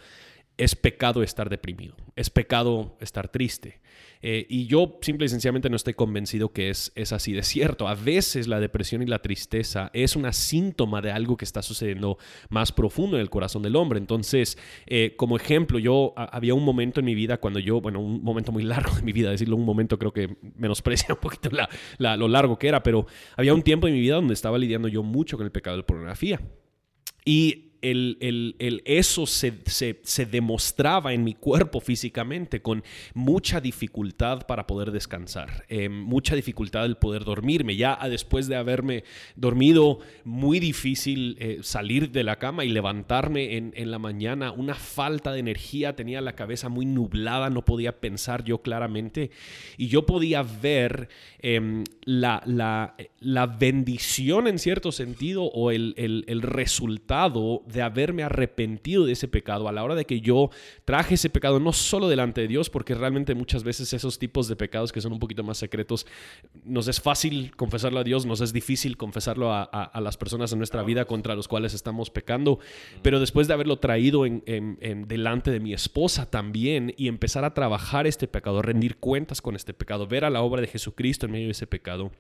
es 0.58 0.76
pecado 0.76 1.22
estar 1.24 1.50
deprimido, 1.50 1.96
es 2.16 2.30
pecado 2.30 2.98
estar 3.00 3.30
triste. 3.30 3.80
Eh, 4.24 4.48
y 4.50 4.66
yo 4.66 4.98
simple 5.02 5.28
y 5.28 5.30
sencillamente 5.30 5.70
no 5.70 5.76
estoy 5.76 5.94
convencido 5.94 6.52
que 6.52 6.72
es, 6.72 6.92
es 6.96 7.14
así 7.14 7.34
de 7.34 7.44
cierto. 7.44 7.88
A 7.88 7.94
veces 7.94 8.48
la 8.48 8.60
depresión 8.60 9.04
y 9.04 9.06
la 9.06 9.20
tristeza 9.20 9.92
es 9.94 10.16
una 10.16 10.34
síntoma 10.34 11.02
de 11.02 11.12
algo 11.12 11.38
que 11.38 11.46
está 11.46 11.62
sucediendo 11.62 12.18
más 12.50 12.72
profundo 12.72 13.18
en 13.18 13.22
el 13.22 13.30
corazón 13.30 13.62
del 13.62 13.76
hombre. 13.76 14.00
Entonces, 14.00 14.58
eh, 14.88 15.14
como 15.18 15.36
ejemplo, 15.38 15.78
yo 15.78 16.14
había 16.16 16.56
un 16.56 16.64
momento 16.64 17.00
en 17.00 17.06
mi 17.06 17.14
vida 17.14 17.38
cuando 17.38 17.60
yo, 17.60 17.80
bueno, 17.80 18.00
un 18.00 18.24
momento 18.24 18.52
muy 18.52 18.64
largo 18.64 18.96
de 18.96 19.04
mi 19.04 19.14
vida, 19.14 19.30
decirlo 19.30 19.56
un 19.56 19.66
momento 19.66 20.00
creo 20.00 20.12
que 20.14 20.36
menosprecia 20.56 21.08
un 21.14 21.22
poquito 21.22 21.50
la- 21.52 22.18
lo 22.18 22.28
largo 22.28 22.58
que 22.58 22.68
era, 22.68 22.82
pero 22.82 23.06
había 23.36 23.54
un 23.54 23.62
tiempo 23.62 23.88
en 23.88 23.94
mi 23.94 24.00
vida 24.00 24.16
donde 24.16 24.34
estaba 24.34 24.58
lidiando 24.58 24.88
yo 24.88 25.04
mucho 25.04 25.38
con 25.38 25.46
el 25.46 25.52
pecado 25.52 25.78
de 25.78 25.84
la 25.84 25.86
pornografía. 25.88 26.42
Y 27.26 27.67
el, 27.82 28.18
el- 28.22 28.56
el- 28.60 28.82
eso 28.86 29.26
se, 29.26 29.54
se- 29.66 30.00
se 30.04 30.26
demostraba 30.26 31.14
en 31.14 31.24
mi 31.24 31.34
cuerpo 31.34 31.80
físicamente 31.82 32.62
con 32.62 32.84
mucha 33.14 33.62
dificultad 33.62 34.46
para 34.48 34.68
poder 34.68 34.92
descansar, 34.92 35.66
eh, 35.70 35.90
mucha 35.90 36.36
dificultad 36.36 36.86
el 36.86 36.98
poder 36.98 37.24
dormirme. 37.24 37.76
Ya 37.76 37.98
después 38.10 38.48
de 38.48 38.56
haberme 38.56 39.04
dormido, 39.36 40.00
muy 40.24 40.60
difícil 40.60 41.38
eh, 41.40 41.60
salir 41.62 42.12
de 42.12 42.24
la 42.24 42.38
cama 42.38 42.66
y 42.66 42.70
levantarme 42.70 43.58
en, 43.58 43.74
en 43.76 43.92
la 43.92 44.00
mañana, 44.00 44.52
una 44.52 44.76
falta 44.76 45.32
de 45.32 45.40
energía, 45.40 45.96
tenía 45.96 46.22
la 46.22 46.34
cabeza 46.36 46.70
muy 46.70 46.86
nublada, 46.86 47.50
no 47.50 47.64
podía 47.64 48.00
pensar 48.00 48.44
yo 48.44 48.62
claramente 48.62 49.32
y 49.78 49.88
yo 49.88 50.06
podía 50.06 50.44
ver 50.44 51.10
em, 51.40 51.84
la, 52.06 52.42
la- 52.46 52.96
la 53.20 53.48
bendición 53.48 54.48
en 54.48 54.60
cierto 54.60 54.92
sentido 54.92 55.44
o 55.46 55.72
el, 55.72 55.94
el- 55.98 56.24
el 56.28 56.42
resultado 56.42 57.64
de 57.68 57.82
haberme 57.82 58.24
arrepentido 58.24 59.06
de 59.06 59.14
ese 59.14 59.28
pecado, 59.28 59.68
a 59.68 59.72
la 59.72 59.84
hora 59.84 59.96
de 59.96 60.06
que 60.06 60.22
yo 60.22 60.50
traje 60.86 61.16
ese 61.16 61.30
pecado 61.30 61.60
no 61.60 61.74
solo 61.74 62.08
delante 62.08 62.42
de 62.42 62.48
Dios, 62.48 62.70
porque 62.70 62.96
realmente 62.96 63.36
muchas 63.36 63.64
veces 63.64 63.94
esos 63.94 64.20
tipos 64.20 64.48
de 64.48 64.56
pecados 64.56 64.92
que 64.92 65.02
son 65.02 65.14
un 65.14 65.20
poquito 65.20 65.44
más 65.44 65.58
secretos, 65.58 66.06
nos 66.64 66.88
es 66.88 67.02
fácil 67.02 67.56
confesarlo 67.56 68.00
a 68.00 68.04
Dios, 68.04 68.26
nos 68.26 68.42
es 68.42 68.54
difícil 68.54 68.98
confesarlo 68.98 69.54
a, 69.54 69.92
las 70.02 70.18
personas 70.18 70.52
en 70.52 70.60
nuestra 70.60 70.84
vida 70.84 71.06
contra 71.06 71.36
los 71.36 71.48
cuales 71.48 71.74
estamos 71.74 72.10
pecando, 72.10 72.60
pero 73.02 73.20
después 73.20 73.48
de 73.48 73.54
haberlo 73.54 73.80
traído 73.80 74.26
en, 74.26 75.08
delante 75.08 75.52
de 75.52 75.60
mi 75.60 75.74
esposa 75.74 76.30
también 76.30 76.94
y 76.98 77.08
empezar 77.08 77.44
a 77.44 77.54
trabajar 77.54 78.08
este 78.08 78.28
pecado, 78.28 78.62
rendir 78.62 78.98
cuentas 78.98 79.42
con 79.42 79.56
este 79.56 79.74
pecado, 79.74 80.08
ver 80.08 80.26
a 80.26 80.30
la 80.30 80.42
obra 80.42 80.62
de 80.62 80.68
Jesucristo 80.68 81.26
en 81.26 81.32
medio 81.32 81.46
de 81.48 81.52
ese 81.52 81.68
pecado, 81.68 82.12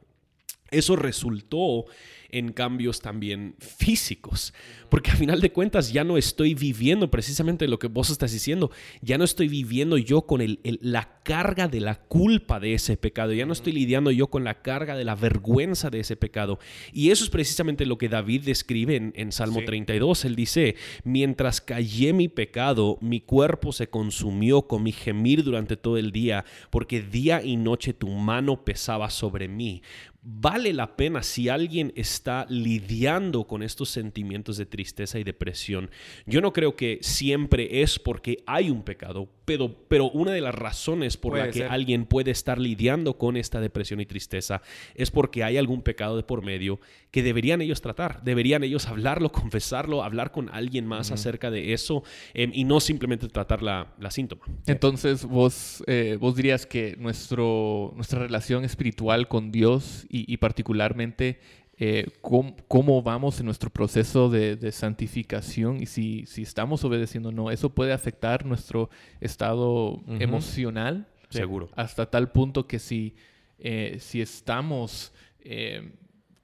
eso 0.71 0.95
resultó 0.95 1.86
en 2.29 2.51
cambios 2.51 3.01
también 3.01 3.55
físicos. 3.59 4.53
Porque 4.89 5.12
a 5.12 5.15
final 5.15 5.41
de 5.41 5.51
cuentas 5.51 5.91
ya 5.91 6.03
no 6.03 6.17
estoy 6.17 6.53
viviendo 6.53 7.12
precisamente 7.12 7.67
lo 7.67 7.79
que 7.79 7.88
vos 7.88 8.09
estás 8.09 8.31
diciendo. 8.31 8.71
Ya 9.01 9.17
no 9.17 9.24
estoy 9.24 9.47
viviendo 9.47 9.97
yo 9.97 10.24
con 10.24 10.41
el, 10.41 10.59
la 10.81 11.21
carga 11.24 11.67
de 11.67 11.81
la 11.81 11.95
culpa 11.95 12.59
de 12.59 12.74
ese 12.74 12.95
pecado. 12.95 13.33
Ya 13.33 13.45
no 13.45 13.53
estoy 13.53 13.74
lidiando 13.74 14.12
yo 14.12 14.27
con 14.27 14.43
la 14.43 14.62
carga 14.62 14.95
de 14.95 15.03
la 15.03 15.15
vergüenza 15.15 15.89
de 15.89 16.00
ese 16.00 16.15
pecado. 16.15 16.59
Y 16.93 17.12
eso 17.12 17.24
es 17.24 17.29
precisamente 17.29 17.86
lo 17.86 17.97
que 17.97 18.09
David 18.09 18.43
describe 18.43 19.12
en, 19.13 19.31
Salmo 19.31 19.62
32. 19.65 20.25
Él 20.25 20.36
dice, 20.36 20.75
mientras 21.03 21.59
callé 21.59 22.13
mi 22.13 22.29
pecado, 22.29 22.97
mi 23.01 23.19
cuerpo 23.19 23.74
se 23.74 23.89
consumió 23.89 24.63
con 24.63 24.83
mi 24.83 24.93
gemir 24.93 25.43
durante 25.43 25.75
todo 25.75 25.97
el 25.97 26.12
día, 26.12 26.45
porque 26.69 27.01
día 27.01 27.43
y 27.43 27.57
noche 27.57 27.93
tu 27.93 28.07
mano 28.07 28.63
pesaba 28.63 29.09
sobre 29.09 29.47
mí 29.47 29.81
vale 30.29 30.74
la 30.74 30.98
pena 30.98 31.24
si 31.24 31.48
alguien 31.48 31.93
está 31.96 32.46
lidiando 32.50 33.46
con 33.46 33.63
estos 33.63 33.89
sentimientos 33.89 34.57
de 34.57 34.65
tristeza 34.65 35.19
y 35.19 35.24
depresión. 35.24 35.89
Yo 36.25 36.41
no 36.41 36.51
creo 36.51 36.75
que 36.75 37.00
siempre 37.01 37.81
es 37.81 37.98
porque 37.98 38.43
hay 38.46 38.69
un 38.69 38.84
pecado, 38.84 39.29
pero, 39.47 39.73
pero 39.87 40.09
una 40.09 40.33
de 40.33 40.41
las 40.41 40.53
razones 40.53 41.15
por 41.15 41.37
la 41.37 41.49
que 41.49 41.63
alguien 41.63 42.05
puede 42.05 42.31
estar 42.31 42.59
lidiando 42.59 43.17
con 43.17 43.37
esta 43.37 43.61
depresión 43.61 44.01
y 44.01 44.05
tristeza 44.05 44.61
es 44.93 45.09
porque 45.09 45.45
hay 45.45 45.55
algún 45.55 45.83
pecado 45.83 46.17
de 46.17 46.23
por 46.23 46.43
medio 46.43 46.81
que 47.11 47.23
deberían 47.23 47.61
ellos 47.61 47.79
tratar, 47.79 48.21
deberían 48.25 48.65
ellos 48.65 48.87
hablarlo, 48.87 49.31
confesarlo, 49.31 50.03
hablar 50.03 50.33
con 50.33 50.49
alguien 50.49 50.85
más 50.85 51.11
acerca 51.11 51.49
de 51.49 51.71
eso 51.71 52.03
em, 52.33 52.51
y 52.53 52.65
no 52.65 52.81
simplemente 52.81 53.29
tratar 53.29 53.63
la, 53.63 53.93
la 54.01 54.11
síntoma. 54.11 54.41
Entonces 54.65 55.23
vos, 55.23 55.81
eh, 55.87 56.17
vos 56.19 56.35
dirías 56.35 56.65
que 56.65 56.97
nuestro, 56.97 57.93
nuestra 57.95 58.19
relación 58.19 58.65
espiritual 58.65 59.29
con 59.29 59.53
Dios 59.53 60.07
y, 60.09 60.35
particularmente 60.35 61.39
eh, 61.79 62.07
cómo, 62.22 63.03
vamos 63.03 63.39
en 63.39 63.46
nuestro 63.46 63.69
proceso 63.69 64.29
de, 64.29 64.72
santificación 64.72 65.81
y 65.81 65.86
si, 65.86 66.25
si, 66.25 66.41
estamos 66.41 66.84
obedeciendo 66.84 67.29
o 67.29 67.31
no. 67.31 67.51
Eso 67.51 67.69
puede 67.69 67.93
afectar 67.93 68.46
nuestro 68.46 68.89
estado 69.22 70.01
emocional. 70.19 71.07
Seguro. 71.29 71.69
Hasta 71.75 72.10
tal 72.10 72.31
punto 72.31 72.65
que 72.65 72.79
si, 72.79 73.15
eh, 73.60 73.98
si 74.00 74.22
estamos 74.22 75.13
eh, 75.41 75.91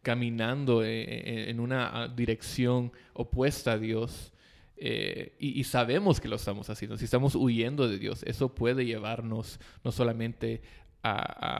caminando 0.03 0.83
en 0.83 1.59
una 1.59 2.07
dirección 2.15 2.91
opuesta 3.13 3.71
a 3.71 3.79
Dios, 3.79 4.33
y, 5.39 5.63
sabemos 5.63 6.19
que 6.19 6.27
lo 6.27 6.35
estamos 6.35 6.69
haciendo, 6.69 6.97
si 6.97 7.05
estamos 7.05 7.35
huyendo 7.35 7.87
de 7.87 7.97
Dios, 7.97 8.21
eso 8.23 8.53
puede 8.53 8.85
llevarnos 8.85 9.59
no 9.83 9.91
solamente 9.93 10.61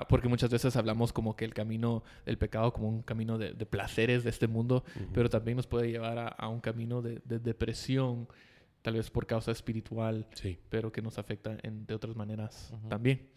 porque 0.07 0.29
muchas 0.29 0.49
veces 0.49 0.75
hablamos 0.75 1.11
como 1.11 1.35
que 1.35 1.43
el 1.43 1.53
camino 1.53 2.03
del 2.25 2.37
pecado 2.37 2.71
como 2.71 2.87
un 2.87 3.01
camino 3.01 3.37
de, 3.37 3.53
placeres 3.65 4.23
de 4.23 4.29
este 4.29 4.47
mundo, 4.47 4.83
pero 5.13 5.29
también 5.29 5.57
nos 5.57 5.67
puede 5.67 5.89
llevar 5.91 6.35
a, 6.37 6.47
un 6.47 6.61
camino 6.61 7.01
de, 7.01 7.21
depresión, 7.25 8.27
tal 8.81 8.95
vez 8.95 9.09
por 9.09 9.25
causa 9.25 9.51
espiritual, 9.51 10.25
pero 10.69 10.91
que 10.91 11.01
nos 11.01 11.17
afecta 11.17 11.57
de 11.61 11.93
otras 11.93 12.15
maneras 12.15 12.73
también. 12.87 13.27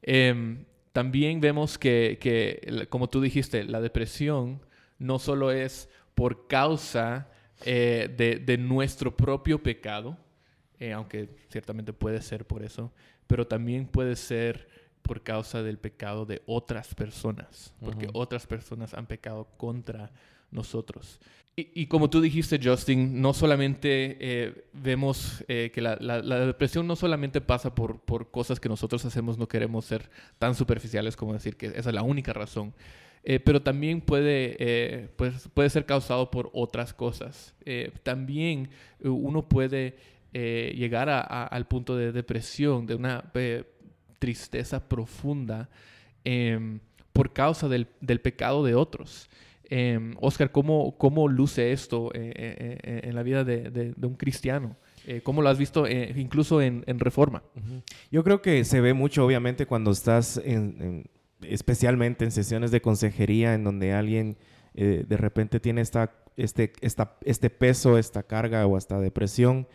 Em, 0.00 0.64
también 0.92 1.40
vemos 1.40 1.76
que, 1.76 2.86
como 2.88 3.08
tú 3.08 3.20
dijiste, 3.20 3.64
la 3.64 3.80
depresión 3.80 4.60
no 4.98 5.18
solo 5.18 5.50
es 5.50 5.88
por 6.14 6.46
causa 6.46 7.28
eh, 7.64 8.40
de, 8.44 8.58
nuestro 8.58 9.16
propio 9.16 9.62
pecado, 9.62 10.16
eh, 10.78 10.92
aunque 10.92 11.28
ciertamente 11.48 11.92
puede 11.92 12.22
ser 12.22 12.46
por 12.46 12.62
eso, 12.62 12.92
pero 13.26 13.46
también 13.46 13.86
puede 13.86 14.16
ser 14.16 14.68
por 15.04 15.22
causa 15.22 15.62
del 15.62 15.78
pecado 15.78 16.24
de 16.24 16.42
otras 16.46 16.94
personas, 16.94 17.74
porque 17.78 18.08
otras 18.14 18.46
personas 18.46 18.94
han 18.94 19.06
pecado 19.06 19.46
contra 19.58 20.10
nosotros. 20.50 21.20
Y, 21.56 21.86
como 21.86 22.10
tú 22.10 22.20
dijiste, 22.20 22.58
Justin, 22.60 23.20
no 23.20 23.32
solamente 23.32 24.16
eh, 24.18 24.64
vemos 24.72 25.44
eh, 25.46 25.70
que 25.72 25.80
la, 25.80 25.96
depresión 26.46 26.84
no 26.88 26.96
solamente 26.96 27.40
pasa 27.40 27.76
por, 27.76 28.00
por 28.00 28.32
cosas 28.32 28.58
que 28.58 28.68
nosotros 28.68 29.04
hacemos, 29.04 29.38
no 29.38 29.46
queremos 29.46 29.84
ser 29.84 30.10
tan 30.40 30.56
superficiales 30.56 31.14
como 31.14 31.32
decir 31.32 31.56
que 31.56 31.66
esa 31.66 31.90
es 31.90 31.94
la 31.94 32.02
única 32.02 32.32
razón, 32.32 32.74
eh, 33.22 33.38
pero 33.38 33.62
también 33.62 34.00
puede, 34.00 35.10
pues, 35.14 35.48
puede 35.54 35.70
ser 35.70 35.86
causado 35.86 36.28
por 36.28 36.50
otras 36.54 36.92
cosas. 36.92 37.54
también 38.02 38.70
uno 39.00 39.48
puede 39.48 39.96
llegar 40.32 41.08
al 41.08 41.68
punto 41.68 41.96
de 41.96 42.10
depresión, 42.10 42.84
de 42.84 42.96
una 42.96 43.30
tristeza 44.24 44.88
profunda 44.88 45.68
em, 46.24 46.80
por 47.12 47.34
causa 47.34 47.68
del, 47.68 47.86
pecado 48.22 48.64
de 48.64 48.74
otros. 48.74 49.28
Eh, 49.68 50.14
Oscar, 50.18 50.50
¿cómo, 50.50 50.96
¿cómo, 50.96 51.28
luce 51.28 51.72
esto 51.72 52.10
eh, 52.14 52.32
eh, 52.82 53.00
en 53.04 53.14
la 53.14 53.22
vida 53.22 53.44
de, 53.44 53.94
un 54.00 54.14
cristiano? 54.14 54.76
¿Cómo 55.22 55.42
lo 55.42 55.50
has 55.50 55.58
visto 55.58 55.86
incluso 55.86 56.62
en, 56.62 56.98
Reforma? 56.98 57.42
Yo 58.10 58.24
creo 58.24 58.40
que 58.40 58.64
se 58.64 58.80
ve 58.80 58.94
mucho, 58.94 59.26
obviamente, 59.26 59.66
cuando 59.66 59.90
estás 59.90 60.40
en, 60.42 61.04
especialmente 61.42 62.24
en 62.24 62.30
sesiones 62.30 62.70
de 62.70 62.80
consejería 62.80 63.52
en 63.52 63.62
donde 63.62 63.92
alguien 63.92 64.38
de 64.72 65.16
repente 65.18 65.60
tiene 65.60 65.82
esta, 65.82 66.14
este, 66.38 66.72
esta, 66.80 67.18
este 67.20 67.50
peso, 67.50 67.98
esta 67.98 68.22
carga 68.22 68.66
o 68.66 68.78
hasta 68.78 68.98
depresión 68.98 69.68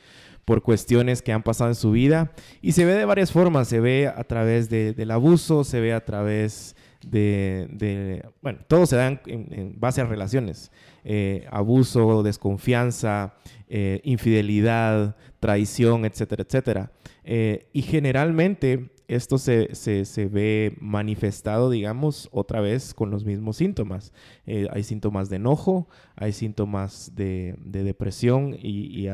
por 0.50 0.64
cuestiones 0.64 1.22
que 1.22 1.32
han 1.32 1.44
pasado 1.44 1.70
en 1.70 1.76
su 1.76 1.92
vida. 1.92 2.32
Y 2.60 2.72
se 2.72 2.84
ve 2.84 2.94
de 2.94 3.06
varias 3.06 3.32
formas, 3.32 3.68
se 3.68 3.80
ve 3.80 4.08
a 4.08 4.24
través 4.24 4.68
del 4.68 5.12
abuso, 5.12 5.64
se 5.64 5.80
ve 5.80 5.94
a 5.94 6.04
través 6.04 6.76
de, 7.06 8.26
bueno, 8.42 8.58
todo 8.68 8.88
se 8.88 8.96
da 8.96 9.22
en, 9.28 9.76
base 9.80 10.02
a 10.02 10.06
relaciones. 10.06 10.72
Eh, 11.04 11.46
abuso, 11.52 12.24
desconfianza, 12.24 13.36
eh, 13.68 14.02
infidelidad, 14.04 15.16
traición, 15.40 16.04
etcétera, 16.04 16.42
etcétera. 16.42 16.92
Eh, 17.24 17.68
y 17.72 17.84
generalmente 17.84 18.90
esto 19.10 19.40
se, 19.40 19.74
se, 19.74 20.26
ve 20.28 20.78
manifestado, 20.80 21.72
digamos, 21.72 22.30
otra 22.32 22.62
vez 22.62 22.94
con 22.94 23.10
los 23.10 23.26
mismos 23.26 23.58
síntomas. 23.58 24.14
Eh, 24.46 24.68
hay 24.72 24.84
síntomas 24.84 25.30
de 25.30 25.38
enojo, 25.38 25.90
hay 26.16 26.32
síntomas 26.32 27.12
de, 27.16 27.56
depresión 27.60 28.56
y, 28.58 29.08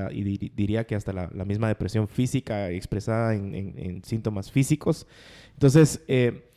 diría 0.54 0.86
que 0.86 0.96
hasta 0.96 1.14
la, 1.14 1.46
misma 1.46 1.70
depresión 1.70 2.10
física 2.10 2.72
expresada 2.72 3.36
en, 3.36 4.02
síntomas 4.04 4.52
físicos. 4.52 5.08
Entonces, 5.54 6.04
eh, 6.10 6.52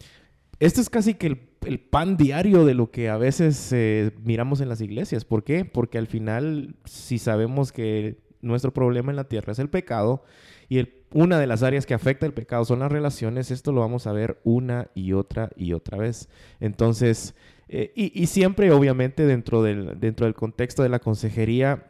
esto 0.58 0.80
es 0.80 0.90
casi 0.90 1.14
que 1.14 1.38
el, 1.64 1.78
pan 1.78 2.16
diario 2.16 2.64
de 2.64 2.74
lo 2.74 2.90
que 2.90 3.08
a 3.08 3.18
veces 3.18 3.72
eh, 3.72 4.10
miramos 4.24 4.60
en 4.60 4.68
las 4.68 4.80
iglesias. 4.80 5.24
¿Por 5.24 5.44
qué? 5.44 5.64
Porque 5.64 5.98
al 5.98 6.08
final, 6.08 6.74
si 6.84 7.18
sabemos 7.18 7.70
que 7.70 8.18
nuestro 8.40 8.72
problema 8.72 9.12
en 9.12 9.16
la 9.16 9.28
tierra 9.28 9.52
es 9.52 9.60
el 9.60 9.70
pecado, 9.70 10.24
y 10.68 10.78
una 11.12 11.38
de 11.38 11.46
las 11.46 11.62
áreas 11.62 11.86
que 11.86 11.94
afecta 11.94 12.26
el 12.26 12.34
pecado 12.34 12.64
son 12.64 12.80
las 12.80 12.92
relaciones. 12.92 13.50
Esto 13.50 13.72
lo 13.72 13.80
vamos 13.80 14.06
a 14.06 14.12
ver 14.12 14.40
una 14.44 14.88
y 14.94 15.12
otra 15.12 15.50
y 15.56 15.72
otra 15.72 15.98
vez. 15.98 16.28
Entonces, 16.60 17.34
eh, 17.68 17.92
y, 17.94 18.26
siempre 18.26 18.70
obviamente 18.72 19.26
dentro 19.26 19.62
del, 19.62 20.00
dentro 20.00 20.26
del 20.26 20.34
contexto 20.34 20.82
de 20.82 20.88
la 20.88 20.98
consejería, 20.98 21.86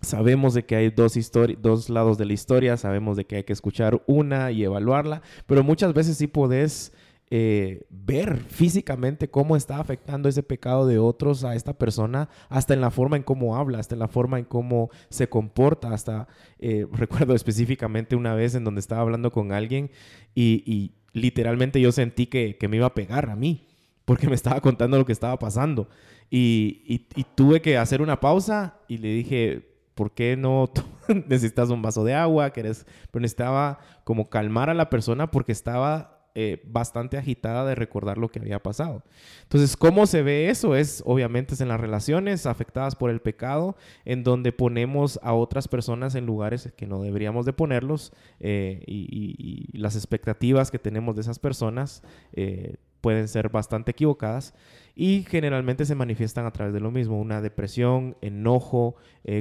sabemos 0.00 0.54
de 0.54 0.64
que 0.64 0.76
hay 0.76 0.90
dos, 0.90 1.18
dos 1.60 1.90
lados 1.90 2.18
de 2.18 2.24
la 2.24 2.32
historia, 2.32 2.76
sabemos 2.76 3.16
de 3.16 3.26
que 3.26 3.36
hay 3.36 3.44
que 3.44 3.52
escuchar 3.52 4.02
una 4.06 4.50
y 4.50 4.64
evaluarla, 4.64 5.22
pero 5.46 5.62
muchas 5.62 5.92
veces 5.92 6.16
sí 6.16 6.26
podés 6.26 6.92
eh, 7.30 7.86
ver 7.88 8.36
físicamente 8.36 9.30
cómo 9.30 9.56
está 9.56 9.78
afectando 9.78 10.28
ese 10.28 10.42
pecado 10.42 10.86
de 10.86 10.98
otros 10.98 11.42
a 11.42 11.54
esta 11.54 11.72
persona, 11.72 12.28
hasta 12.50 12.74
en 12.74 12.82
la 12.82 12.90
forma 12.90 13.16
en 13.16 13.22
cómo 13.22 13.56
habla, 13.56 13.78
hasta 13.78 13.94
en 13.94 14.00
la 14.00 14.08
forma 14.08 14.38
en 14.38 14.44
cómo 14.44 14.90
se 15.08 15.28
comporta, 15.28 15.92
hasta 15.92 16.28
eh, 16.58 16.86
recuerdo 16.92 17.34
específicamente 17.34 18.14
una 18.14 18.34
vez 18.34 18.54
en 18.54 18.64
donde 18.64 18.80
estaba 18.80 19.00
hablando 19.00 19.32
con 19.32 19.52
alguien 19.52 19.90
y, 20.34 20.92
literalmente 21.12 21.80
yo 21.80 21.92
sentí 21.92 22.26
que, 22.26 22.56
me 22.68 22.76
iba 22.76 22.86
a 22.86 22.94
pegar 22.94 23.30
a 23.30 23.36
mí, 23.36 23.68
porque 24.04 24.28
me 24.28 24.34
estaba 24.34 24.60
contando 24.60 24.98
lo 24.98 25.06
que 25.06 25.12
estaba 25.12 25.38
pasando. 25.38 25.88
Y, 26.30 27.06
tuve 27.36 27.62
que 27.62 27.78
hacer 27.78 28.02
una 28.02 28.20
pausa 28.20 28.80
y 28.86 28.98
le 28.98 29.08
dije, 29.08 29.74
¿por 29.94 30.12
qué 30.12 30.36
no 30.36 30.70
necesitas 31.28 31.70
un 31.70 31.82
vaso 31.82 32.04
de 32.04 32.14
agua? 32.14 32.52
Pero 32.52 32.74
necesitaba 33.14 33.78
como 34.02 34.28
calmar 34.28 34.70
a 34.70 34.74
la 34.74 34.90
persona 34.90 35.30
porque 35.30 35.52
estaba 35.52 36.13
eh, 36.36 36.60
bastante 36.66 37.16
agitada 37.16 37.64
de 37.64 37.76
recordar 37.76 38.18
lo 38.18 38.28
que 38.28 38.40
había 38.40 38.60
pasado. 38.60 39.04
Entonces, 39.44 39.76
¿cómo 39.76 40.04
se 40.04 40.22
ve 40.22 40.50
eso? 40.50 40.74
Es 40.74 41.00
obviamente 41.06 41.54
es 41.54 41.60
en 41.60 41.68
las 41.68 41.78
relaciones 41.80 42.46
afectadas 42.46 42.96
por 42.96 43.10
el 43.10 43.20
pecado, 43.20 43.76
en 44.04 44.24
donde 44.24 44.50
ponemos 44.50 45.20
a 45.22 45.32
otras 45.32 45.68
personas 45.68 46.16
en 46.16 46.26
lugares 46.26 46.72
que 46.76 46.88
no 46.88 47.00
deberíamos 47.00 47.46
de 47.46 47.52
ponerlos 47.52 48.12
eh, 48.40 48.82
y, 48.84 49.78
las 49.78 49.94
expectativas 49.94 50.72
que 50.72 50.80
tenemos 50.80 51.14
de 51.14 51.20
esas 51.20 51.38
personas 51.38 52.02
eh, 52.32 52.78
pueden 53.00 53.28
ser 53.28 53.48
bastante 53.50 53.92
equivocadas 53.92 54.54
y 54.96 55.24
generalmente 55.28 55.84
se 55.84 55.94
manifiestan 55.94 56.46
a 56.46 56.50
través 56.50 56.74
de 56.74 56.80
lo 56.80 56.90
mismo, 56.90 57.20
una 57.20 57.42
depresión, 57.42 58.16
enojo, 58.22 58.96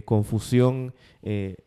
confusión, 0.05 0.93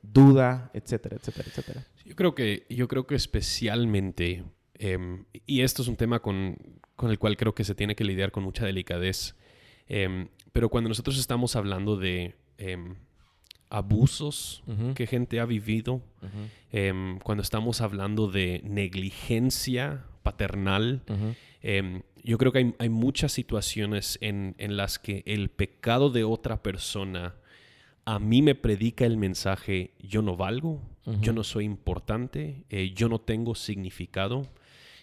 duda, 0.02 0.70
etcétera, 0.72 1.16
etcétera, 1.16 1.48
etcétera. 1.48 1.86
Yo 2.04 2.14
creo 2.14 2.34
que, 2.36 2.64
yo 2.68 2.86
creo 2.86 3.06
que 3.08 3.16
especialmente 3.16 4.44
Em, 4.78 5.24
y 5.46 5.60
esto 5.62 5.82
es 5.82 5.88
un 5.88 5.96
tema 5.96 6.20
con, 6.20 6.56
el 7.02 7.18
cual 7.18 7.36
creo 7.36 7.54
que 7.54 7.64
se 7.64 7.74
tiene 7.74 7.94
que 7.94 8.04
lidiar 8.04 8.30
con 8.30 8.42
mucha 8.42 8.64
delicadez. 8.64 9.34
Em, 9.88 10.28
pero 10.52 10.68
cuando 10.68 10.88
nosotros 10.88 11.18
estamos 11.18 11.56
hablando 11.56 11.96
de 11.96 12.34
em, 12.58 12.96
abusos 13.68 14.62
que 14.94 15.06
gente 15.06 15.40
ha 15.40 15.44
vivido, 15.44 16.00
cuando 17.24 17.42
estamos 17.42 17.80
hablando 17.80 18.28
de 18.28 18.60
negligencia 18.64 20.04
paternal, 20.22 21.02
yo 22.26 22.38
creo 22.38 22.50
que 22.50 22.74
hay, 22.78 22.88
muchas 22.88 23.30
situaciones 23.30 24.18
en, 24.20 24.54
las 24.58 24.98
que 24.98 25.22
el 25.26 25.48
pecado 25.48 26.10
de 26.10 26.24
otra 26.24 26.60
persona 26.60 27.36
a 28.04 28.18
mí 28.18 28.42
me 28.42 28.56
predica 28.56 29.06
el 29.06 29.16
mensaje, 29.16 29.92
yo 30.00 30.22
no 30.22 30.36
valgo, 30.36 30.82
yo 31.20 31.32
no 31.32 31.44
soy 31.44 31.64
importante, 31.64 32.64
eh, 32.68 32.92
yo 32.94 33.08
no 33.08 33.20
tengo 33.20 33.54
significado. 33.54 34.42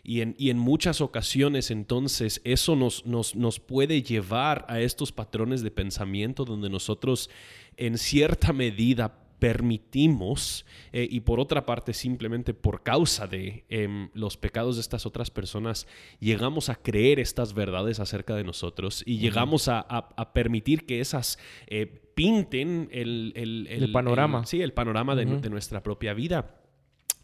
Y 0.06 0.20
en, 0.22 0.58
muchas 0.58 1.00
ocasiones 1.00 1.72
entonces 1.72 2.42
eso 2.44 2.76
nos, 2.76 3.06
nos, 3.06 3.60
puede 3.62 4.04
llevar 4.04 4.66
a 4.68 4.82
estos 4.82 5.14
patrones 5.14 5.64
de 5.64 5.72
pensamiento 5.72 6.44
donde 6.44 6.70
nosotros 6.70 7.30
en 7.78 7.98
cierta 7.98 8.52
medida 8.52 9.18
permitimos 9.40 10.66
eh, 10.92 11.08
y 11.10 11.22
por 11.22 11.40
otra 11.40 11.66
parte 11.66 11.94
simplemente 11.94 12.54
por 12.54 12.84
causa 12.84 13.28
de 13.28 13.64
em, 13.70 14.10
los 14.14 14.36
pecados 14.36 14.76
de 14.76 14.82
estas 14.82 15.06
otras 15.06 15.32
personas 15.32 15.88
llegamos 16.20 16.70
a 16.70 16.76
creer 16.76 17.20
estas 17.20 17.54
verdades 17.54 18.02
acerca 18.02 18.36
de 18.36 18.44
nosotros 18.44 19.04
y 19.06 19.20
llegamos 19.20 19.70
a, 19.70 19.84
permitir 20.34 20.86
que 20.86 21.00
esas 21.00 21.40
eh, 21.68 21.86
pinten 22.14 22.90
el, 22.92 23.90
panorama. 23.94 24.46
sí, 24.46 24.62
el 24.62 24.74
panorama 24.74 25.16
de 25.16 25.50
nuestra 25.50 25.82
propia 25.82 26.14
vida. 26.14 26.63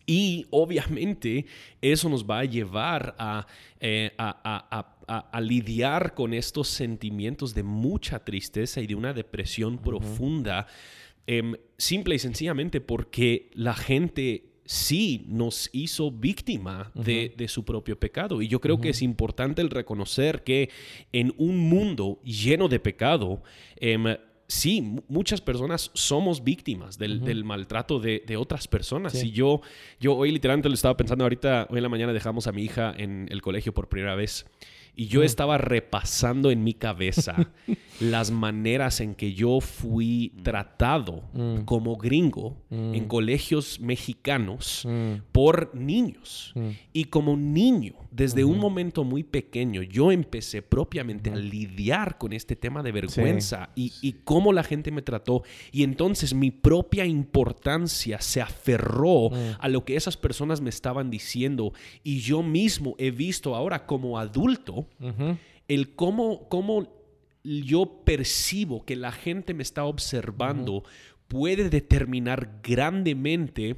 Y 0.10 0.48
obviamente 0.50 1.46
eso 1.80 2.10
nos 2.10 2.26
va 2.26 2.40
a 2.40 2.46
llevar 2.46 3.16
a, 3.20 3.46
eh, 3.80 4.10
lidiar 5.40 6.16
con 6.16 6.34
estos 6.34 6.68
sentimientos 6.68 7.54
de 7.54 7.62
mucha 7.62 8.18
tristeza 8.18 8.82
y 8.82 8.88
de 8.88 8.96
una 8.96 9.14
depresión 9.14 9.78
profunda, 9.78 10.66
em, 11.28 11.54
simple 11.78 12.16
y 12.16 12.20
sencillamente 12.20 12.82
porque 12.82 13.52
la 13.54 13.76
gente 13.76 14.46
sí 14.66 15.26
nos 15.28 15.70
hizo 15.74 16.10
víctima 16.10 16.92
de, 16.96 17.46
su 17.48 17.64
propio 17.64 18.00
pecado. 18.00 18.42
Y 18.42 18.48
yo 18.48 18.60
creo 18.60 18.82
que 18.82 18.90
es 18.90 19.04
importante 19.04 19.62
el 19.62 19.70
reconocer 19.70 20.44
que 20.44 20.72
en 21.12 21.36
un 21.38 21.70
mundo 21.70 22.20
lleno 22.24 22.68
de 22.68 22.80
pecado, 22.80 23.44
em, 23.76 24.06
sí, 24.50 24.96
muchas 25.08 25.40
personas 25.40 25.92
somos 25.94 26.44
víctimas 26.44 26.98
del, 26.98 27.46
maltrato 27.46 28.00
de, 28.00 28.38
otras 28.38 28.68
personas. 28.68 29.24
Y 29.24 29.32
yo, 29.32 29.62
yo 30.00 30.16
hoy 30.16 30.32
literalmente 30.32 30.68
lo 30.68 30.76
estaba 30.76 30.98
pensando 30.98 31.24
ahorita, 31.24 31.68
hoy 31.70 31.78
en 31.78 31.84
la 31.84 31.90
mañana 31.90 32.12
dejamos 32.12 32.48
a 32.48 32.52
mi 32.52 32.64
hija 32.64 32.94
en 32.98 33.28
el 33.30 33.42
colegio 33.42 33.74
por 33.74 33.88
primera 33.88 34.16
vez. 34.16 34.46
Y 34.96 35.08
yo 35.08 35.24
estaba 35.24 35.58
repasando 35.58 36.52
en 36.52 36.64
mi 36.64 36.74
cabeza 36.74 37.52
las 38.02 38.32
maneras 38.32 39.00
en 39.00 39.16
que 39.16 39.34
yo 39.34 39.62
fui 39.62 40.34
tratado 40.44 41.24
mm. 41.32 41.60
como 41.62 41.96
gringo 41.96 42.58
en 42.70 43.06
mm. 43.06 43.08
colegios 43.08 43.80
mexicanos 43.80 44.86
mm. 44.86 45.32
por 45.32 45.74
niños. 45.74 46.54
Y 46.92 47.06
como 47.06 47.38
niño, 47.38 47.94
desde 48.12 48.44
un 48.44 48.58
momento 48.58 49.04
muy 49.04 49.24
pequeño, 49.24 49.84
yo 49.84 50.12
empecé 50.12 50.62
propiamente 50.62 51.30
a 51.30 51.36
lidiar 51.36 52.18
con 52.18 52.34
este 52.34 52.56
tema 52.56 52.82
de 52.82 52.92
vergüenza 52.92 53.70
y, 53.76 53.94
y, 54.02 54.14
cómo 54.24 54.52
la 54.52 54.64
gente 54.64 54.92
me 54.92 55.02
trató. 55.02 55.44
Y 55.72 55.84
entonces 55.84 56.34
mi 56.34 56.52
propia 56.52 57.06
importancia 57.06 58.20
se 58.22 58.42
aferró 58.42 59.30
a 59.60 59.68
lo 59.68 59.86
que 59.86 59.96
esas 59.96 60.18
personas 60.18 60.62
me 60.62 60.70
estaban 60.70 61.10
diciendo. 61.10 61.74
Y 62.04 62.20
yo 62.20 62.42
mismo 62.42 62.96
he 62.98 63.12
visto 63.12 63.56
ahora 63.56 63.86
como 63.86 64.20
adulto 64.20 64.88
el 65.68 65.96
cómo, 65.96 66.50
cómo 66.50 66.88
yo 67.44 68.02
percibo 68.04 68.86
que 68.86 68.96
la 68.96 69.12
gente 69.12 69.54
me 69.54 69.64
está 69.64 69.86
observando 69.86 70.84
puede 71.28 71.70
determinar 71.70 72.60
grandemente 72.64 73.78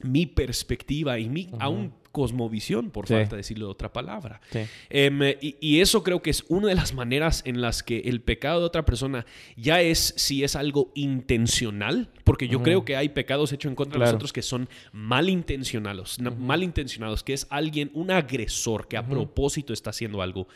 mi 0.00 0.26
perspectiva 0.26 1.18
y 1.18 1.28
mi 1.28 1.48
aún 1.58 1.92
cosmovisión, 2.16 2.90
por 2.90 3.06
falta 3.06 3.32
de 3.32 3.40
decirlo 3.40 3.66
de 3.66 3.72
otra 3.72 3.92
palabra. 3.92 4.40
Em, 4.88 5.20
y, 5.38 5.80
eso 5.80 6.02
creo 6.02 6.22
que 6.22 6.30
es 6.30 6.46
una 6.48 6.68
de 6.68 6.74
las 6.74 6.94
maneras 6.94 7.42
en 7.44 7.60
las 7.60 7.82
que 7.82 7.98
el 8.06 8.22
pecado 8.22 8.60
de 8.60 8.64
otra 8.64 8.86
persona 8.86 9.26
ya 9.54 9.82
es 9.82 10.14
si 10.16 10.42
es 10.42 10.56
algo 10.56 10.92
intencional, 10.94 12.08
porque 12.24 12.48
yo 12.48 12.62
creo 12.62 12.86
que 12.86 12.96
hay 12.96 13.10
pecados 13.10 13.52
hechos 13.52 13.68
en 13.68 13.76
contra 13.76 13.98
de 13.98 14.06
nosotros 14.06 14.32
que 14.32 14.40
son 14.40 14.66
malintencionados, 14.92 16.18
malintencionados, 16.38 17.22
que 17.22 17.34
es 17.34 17.46
alguien, 17.50 17.90
un 17.92 18.10
agresor 18.10 18.88
que 18.88 18.96
a 18.96 19.06
propósito 19.06 19.74
está 19.74 19.90
haciendo 19.90 20.22
algo. 20.22 20.48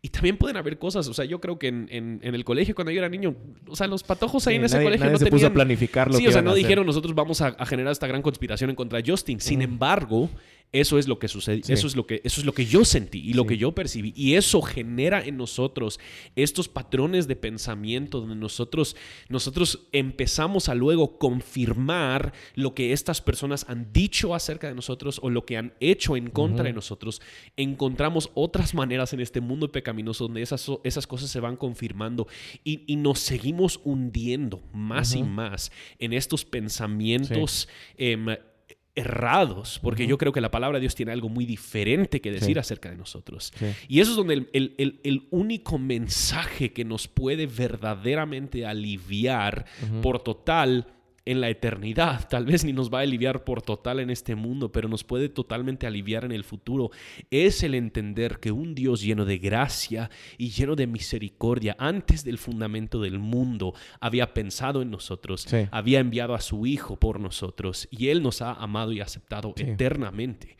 Y 0.00 0.10
también 0.10 0.36
pueden 0.36 0.56
haber 0.56 0.78
cosas, 0.78 1.08
o 1.08 1.14
sea, 1.14 1.24
yo 1.24 1.40
creo 1.40 1.58
que 1.58 1.66
en, 1.66 2.20
el 2.22 2.44
colegio 2.44 2.76
cuando 2.76 2.92
yo 2.92 3.00
era 3.00 3.08
niño, 3.08 3.34
o 3.66 3.74
sea, 3.74 3.88
los 3.88 4.04
patojos 4.04 4.46
ahí 4.46 4.54
en 4.54 4.64
ese 4.64 4.80
colegio 4.80 5.00
nadie 5.00 5.12
no 5.12 5.18
se 5.18 5.24
tenían... 5.24 5.40
puso 5.40 5.46
a 5.48 5.52
planificar 5.52 6.14
Sí, 6.14 6.24
o 6.28 6.30
sea, 6.30 6.40
no 6.40 6.54
dijeron 6.54 6.86
nosotros 6.86 7.16
vamos 7.16 7.40
a, 7.40 7.52
generar 7.66 7.90
esta 7.90 8.06
gran 8.06 8.22
conspiración 8.22 8.70
en 8.70 8.76
contra 8.76 9.02
de 9.02 9.10
Justin. 9.10 9.40
Sin 9.40 9.60
embargo, 9.60 10.30
eso 10.70 10.98
es 10.98 11.08
lo 11.08 11.18
que 11.18 11.28
sucede, 11.28 11.62
eso, 11.68 11.86
es 11.86 11.96
lo 11.96 12.06
que, 12.06 12.20
eso 12.24 12.40
es 12.40 12.46
lo 12.46 12.52
que 12.52 12.66
yo 12.66 12.84
sentí 12.84 13.20
y 13.20 13.32
lo 13.32 13.46
que 13.46 13.56
yo 13.56 13.72
percibí. 13.74 14.12
Y 14.14 14.34
eso 14.34 14.60
genera 14.60 15.24
en 15.24 15.38
nosotros 15.38 15.98
estos 16.36 16.68
patrones 16.68 17.26
de 17.26 17.36
pensamiento 17.36 18.20
donde 18.20 18.36
nosotros, 18.36 18.94
nosotros 19.30 19.88
empezamos 19.92 20.68
a 20.68 20.74
luego 20.74 21.18
confirmar 21.18 22.34
lo 22.54 22.74
que 22.74 22.92
estas 22.92 23.22
personas 23.22 23.64
han 23.68 23.92
dicho 23.94 24.34
acerca 24.34 24.68
de 24.68 24.74
nosotros 24.74 25.20
o 25.22 25.30
lo 25.30 25.46
que 25.46 25.56
han 25.56 25.72
hecho 25.80 26.16
en 26.16 26.28
contra 26.28 26.64
de 26.64 26.74
nosotros. 26.74 27.22
Encontramos 27.56 28.30
otras 28.34 28.74
maneras 28.74 29.14
en 29.14 29.20
este 29.20 29.40
mundo 29.40 29.72
pecaminoso 29.72 30.24
donde 30.24 30.42
esas, 30.42 30.70
esas 30.84 31.06
cosas 31.06 31.30
se 31.30 31.40
van 31.40 31.56
confirmando 31.56 32.26
y, 32.62 32.96
nos 32.98 33.20
seguimos 33.20 33.80
hundiendo 33.84 34.60
más 34.72 35.14
y 35.14 35.22
más 35.22 35.70
en 35.98 36.12
estos 36.12 36.44
pensamientos. 36.44 37.68
Em, 37.96 38.26
errados, 38.98 39.78
porque 39.82 40.06
yo 40.06 40.18
creo 40.18 40.32
que 40.32 40.40
la 40.40 40.50
palabra 40.50 40.78
de 40.78 40.82
Dios 40.82 40.94
tiene 40.94 41.12
algo 41.12 41.28
muy 41.28 41.46
diferente 41.46 42.20
que 42.20 42.30
decir 42.30 42.58
acerca 42.58 42.90
de 42.90 42.96
nosotros. 42.96 43.52
Y 43.88 44.00
eso 44.00 44.10
es 44.10 44.16
donde 44.16 44.48
el, 44.52 45.26
único 45.30 45.78
mensaje 45.78 46.72
que 46.72 46.84
nos 46.84 47.08
puede 47.08 47.46
verdaderamente 47.46 48.66
aliviar 48.66 49.66
por 50.02 50.22
total 50.22 50.86
en 51.28 51.42
la 51.42 51.50
eternidad. 51.50 52.26
Tal 52.26 52.46
vez 52.46 52.64
ni 52.64 52.72
nos 52.72 52.92
va 52.92 53.00
a 53.00 53.02
aliviar 53.02 53.44
por 53.44 53.60
total 53.60 54.00
en 54.00 54.08
este 54.08 54.34
mundo, 54.34 54.72
pero 54.72 54.88
nos 54.88 55.04
puede 55.04 55.28
totalmente 55.28 55.86
aliviar 55.86 56.24
en 56.24 56.32
el 56.32 56.42
futuro. 56.42 56.90
Es 57.30 57.62
el 57.62 57.74
entender 57.74 58.38
que 58.38 58.50
un 58.50 58.74
Dios 58.74 59.02
lleno 59.02 59.26
de 59.26 59.36
gracia 59.36 60.10
y 60.38 60.48
lleno 60.48 60.74
de 60.74 60.86
misericordia 60.86 61.76
antes 61.78 62.24
del 62.24 62.38
fundamento 62.38 63.02
del 63.02 63.18
mundo 63.18 63.74
había 64.00 64.32
pensado 64.32 64.80
en 64.80 64.90
nosotros, 64.90 65.46
había 65.70 66.00
enviado 66.00 66.34
a 66.34 66.40
su 66.40 66.64
Hijo 66.64 66.96
por 66.96 67.20
nosotros 67.20 67.88
y 67.90 68.08
Él 68.08 68.22
nos 68.22 68.40
ha 68.40 68.54
amado 68.54 68.92
y 68.92 69.00
aceptado 69.00 69.52
eternamente. 69.56 70.56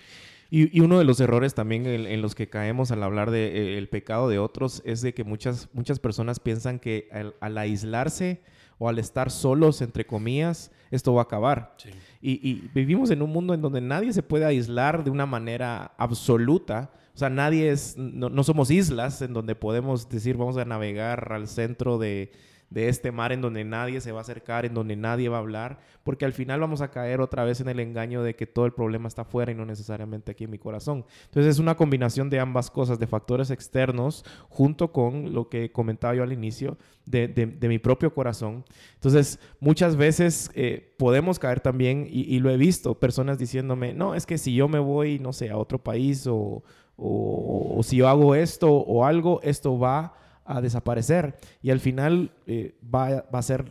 Y, 0.51 0.81
uno 0.81 0.99
de 0.99 1.05
los 1.05 1.19
errores 1.21 1.55
también 1.55 1.87
en, 1.87 2.23
los 2.23 2.35
que 2.35 2.49
caemos 2.49 2.91
al 2.91 3.03
hablar 3.03 3.31
del 3.31 3.53
de, 3.53 3.79
eh, 3.79 3.87
pecado 3.87 4.29
de 4.29 4.39
otros 4.39 4.83
es 4.85 5.01
de 5.01 5.15
que 5.15 5.25
muchas, 5.25 5.69
muchas 5.73 5.99
personas 5.99 6.41
piensan 6.41 6.79
que 6.79 7.09
al 7.41 7.59
aislarse, 7.59 8.43
o 8.79 8.89
al 8.89 8.99
estar 8.99 9.31
solos, 9.31 9.83
entre 9.83 10.07
comillas, 10.07 10.71
esto 10.91 11.15
va 11.15 11.23
a 11.23 11.25
acabar. 11.25 11.77
Y, 12.21 12.69
vivimos 12.75 13.11
en 13.11 13.23
un 13.23 13.31
mundo 13.31 13.55
en 13.55 13.63
donde 13.63 13.81
nadie 13.81 14.13
se 14.13 14.23
puede 14.23 14.45
aislar 14.45 15.05
de 15.05 15.11
una 15.11 15.27
manera 15.27 15.93
absoluta. 15.99 16.91
O 17.15 17.19
sea, 17.19 17.29
nadie 17.29 17.71
es, 17.71 17.97
no 17.97 18.43
somos 18.45 18.71
islas 18.71 19.21
en 19.23 19.33
donde 19.33 19.55
podemos 19.55 20.09
decir 20.09 20.37
vamos 20.37 20.57
a 20.57 20.65
navegar 20.65 21.33
al 21.33 21.49
centro 21.49 21.99
de, 21.99 22.31
de 22.71 22.89
este 22.89 23.13
mar 23.13 23.33
en 23.33 23.41
donde 23.41 23.65
nadie 23.65 24.01
se 24.01 24.13
va 24.13 24.19
a 24.19 24.23
acercar, 24.23 24.67
en 24.67 24.75
donde 24.75 24.95
nadie 24.95 25.29
va 25.29 25.39
a 25.39 25.41
hablar, 25.41 25.79
porque 26.03 26.25
al 26.25 26.33
final 26.33 26.61
vamos 26.61 26.83
a 26.83 26.91
caer 26.91 27.21
otra 27.21 27.45
vez 27.45 27.61
en 27.61 27.69
el 27.69 27.81
engaño 27.81 28.23
de 28.23 28.37
que 28.37 28.47
todo 28.47 28.67
el 28.67 28.73
problema 28.73 29.09
está 29.09 29.23
afuera 29.23 29.51
y 29.51 29.55
no 29.55 29.65
necesariamente 29.65 30.33
aquí 30.33 30.45
en 30.45 30.51
mi 30.51 30.59
corazón. 30.59 31.05
Entonces 31.25 31.55
es 31.55 31.59
una 31.59 31.77
combinación 31.77 32.29
de 32.29 32.41
ambas 32.41 32.71
cosas, 32.71 32.99
de 32.99 33.07
factores 33.07 33.51
externos, 33.51 34.25
junto 34.49 34.93
con 34.93 35.33
lo 35.33 35.49
que 35.49 35.73
comentaba 35.73 36.15
yo 36.15 36.23
al 36.23 36.33
inicio, 36.33 36.77
de, 37.07 37.57
mi 37.63 37.79
propio 37.79 38.13
corazón. 38.13 38.65
Entonces 38.95 39.39
muchas 39.61 39.97
veces 39.97 40.51
eh, 40.55 40.95
podemos 40.99 41.39
caer 41.39 41.61
también, 41.61 42.07
y, 42.11 42.39
lo 42.39 42.51
he 42.51 42.59
visto, 42.59 42.99
personas 42.99 43.39
diciéndome, 43.39 43.95
no, 43.95 44.15
es 44.15 44.27
que 44.27 44.37
si 44.37 44.55
yo 44.55 44.69
me 44.69 44.79
voy, 44.79 45.19
no 45.19 45.33
sé, 45.33 45.49
a 45.49 45.57
otro 45.57 45.83
país 45.83 46.27
o, 46.27 46.63
o 46.99 47.81
si 47.83 47.97
yo 47.97 48.09
hago 48.09 48.35
esto 48.35 48.71
o 48.71 49.07
algo, 49.07 49.41
esto 49.43 49.79
va 49.79 50.13
a 50.49 50.63
desaparecer. 50.63 51.37
Y 51.63 51.71
al 51.71 51.79
final 51.79 52.33
eh, 52.47 52.75
va, 52.83 53.25
va, 53.33 53.39
a 53.39 53.43
ser 53.43 53.71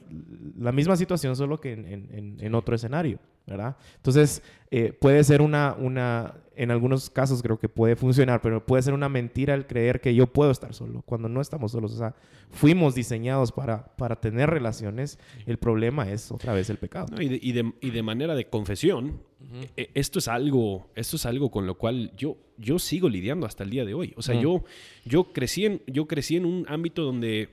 la 0.58 0.72
misma 0.72 0.96
situación, 0.96 1.36
solo 1.36 1.60
que 1.60 1.74
en, 1.74 2.56
otro 2.56 2.76
escenario, 2.76 3.20
¿verdad? 3.48 3.76
Entonces, 3.96 4.44
eh, 4.70 4.94
puede 4.94 5.24
ser 5.24 5.42
una, 5.42 5.76
una, 5.78 6.36
en 6.56 6.70
algunos 6.70 7.10
casos 7.10 7.42
creo 7.42 7.58
que 7.58 7.68
puede 7.68 7.96
funcionar, 7.96 8.42
pero 8.42 8.64
puede 8.64 8.84
ser 8.84 8.94
una 8.94 9.10
mentira 9.10 9.56
el 9.56 9.66
creer 9.66 10.00
que 10.02 10.14
yo 10.14 10.28
puedo 10.28 10.52
estar 10.52 10.74
solo, 10.76 11.02
cuando 11.02 11.28
no 11.28 11.42
estamos 11.42 11.72
solos. 11.72 11.94
O 11.94 11.98
sea, 11.98 12.14
fuimos 12.52 12.94
diseñados 12.94 13.52
para, 13.52 13.84
para 13.98 14.16
tener 14.16 14.50
relaciones. 14.50 15.18
El 15.48 15.58
problema 15.58 16.10
es 16.12 16.32
otra 16.32 16.54
vez 16.54 16.70
el 16.70 16.78
pecado. 16.78 17.20
Y, 17.20 17.28
de, 17.28 17.40
y, 17.42 17.52
de, 17.54 17.74
y, 17.82 17.90
de, 17.90 18.04
manera 18.04 18.36
de 18.36 18.48
confesión, 18.48 19.20
uh 19.40 19.44
-huh. 19.44 19.90
esto, 19.94 20.20
es 20.20 20.28
algo, 20.28 20.92
esto 20.96 21.16
es 21.16 21.26
algo 21.26 21.50
con 21.52 21.66
lo 21.66 21.78
cual 21.78 22.12
yo, 22.16 22.38
yo 22.58 22.80
sigo 22.80 23.10
lidiando 23.10 23.46
hasta 23.46 23.64
el 23.64 23.70
día 23.70 23.86
de 23.86 23.94
hoy. 23.94 24.14
O 24.18 24.22
sea, 24.22 24.36
uh 24.36 24.40
-huh. 24.40 24.44
yo, 24.44 24.64
yo, 25.06 25.24
crecí 25.34 25.66
en, 25.66 25.82
yo 25.88 26.08
crecí 26.08 26.36
en 26.36 26.46
un 26.46 26.66
ámbito 26.68 27.04
donde, 27.04 27.50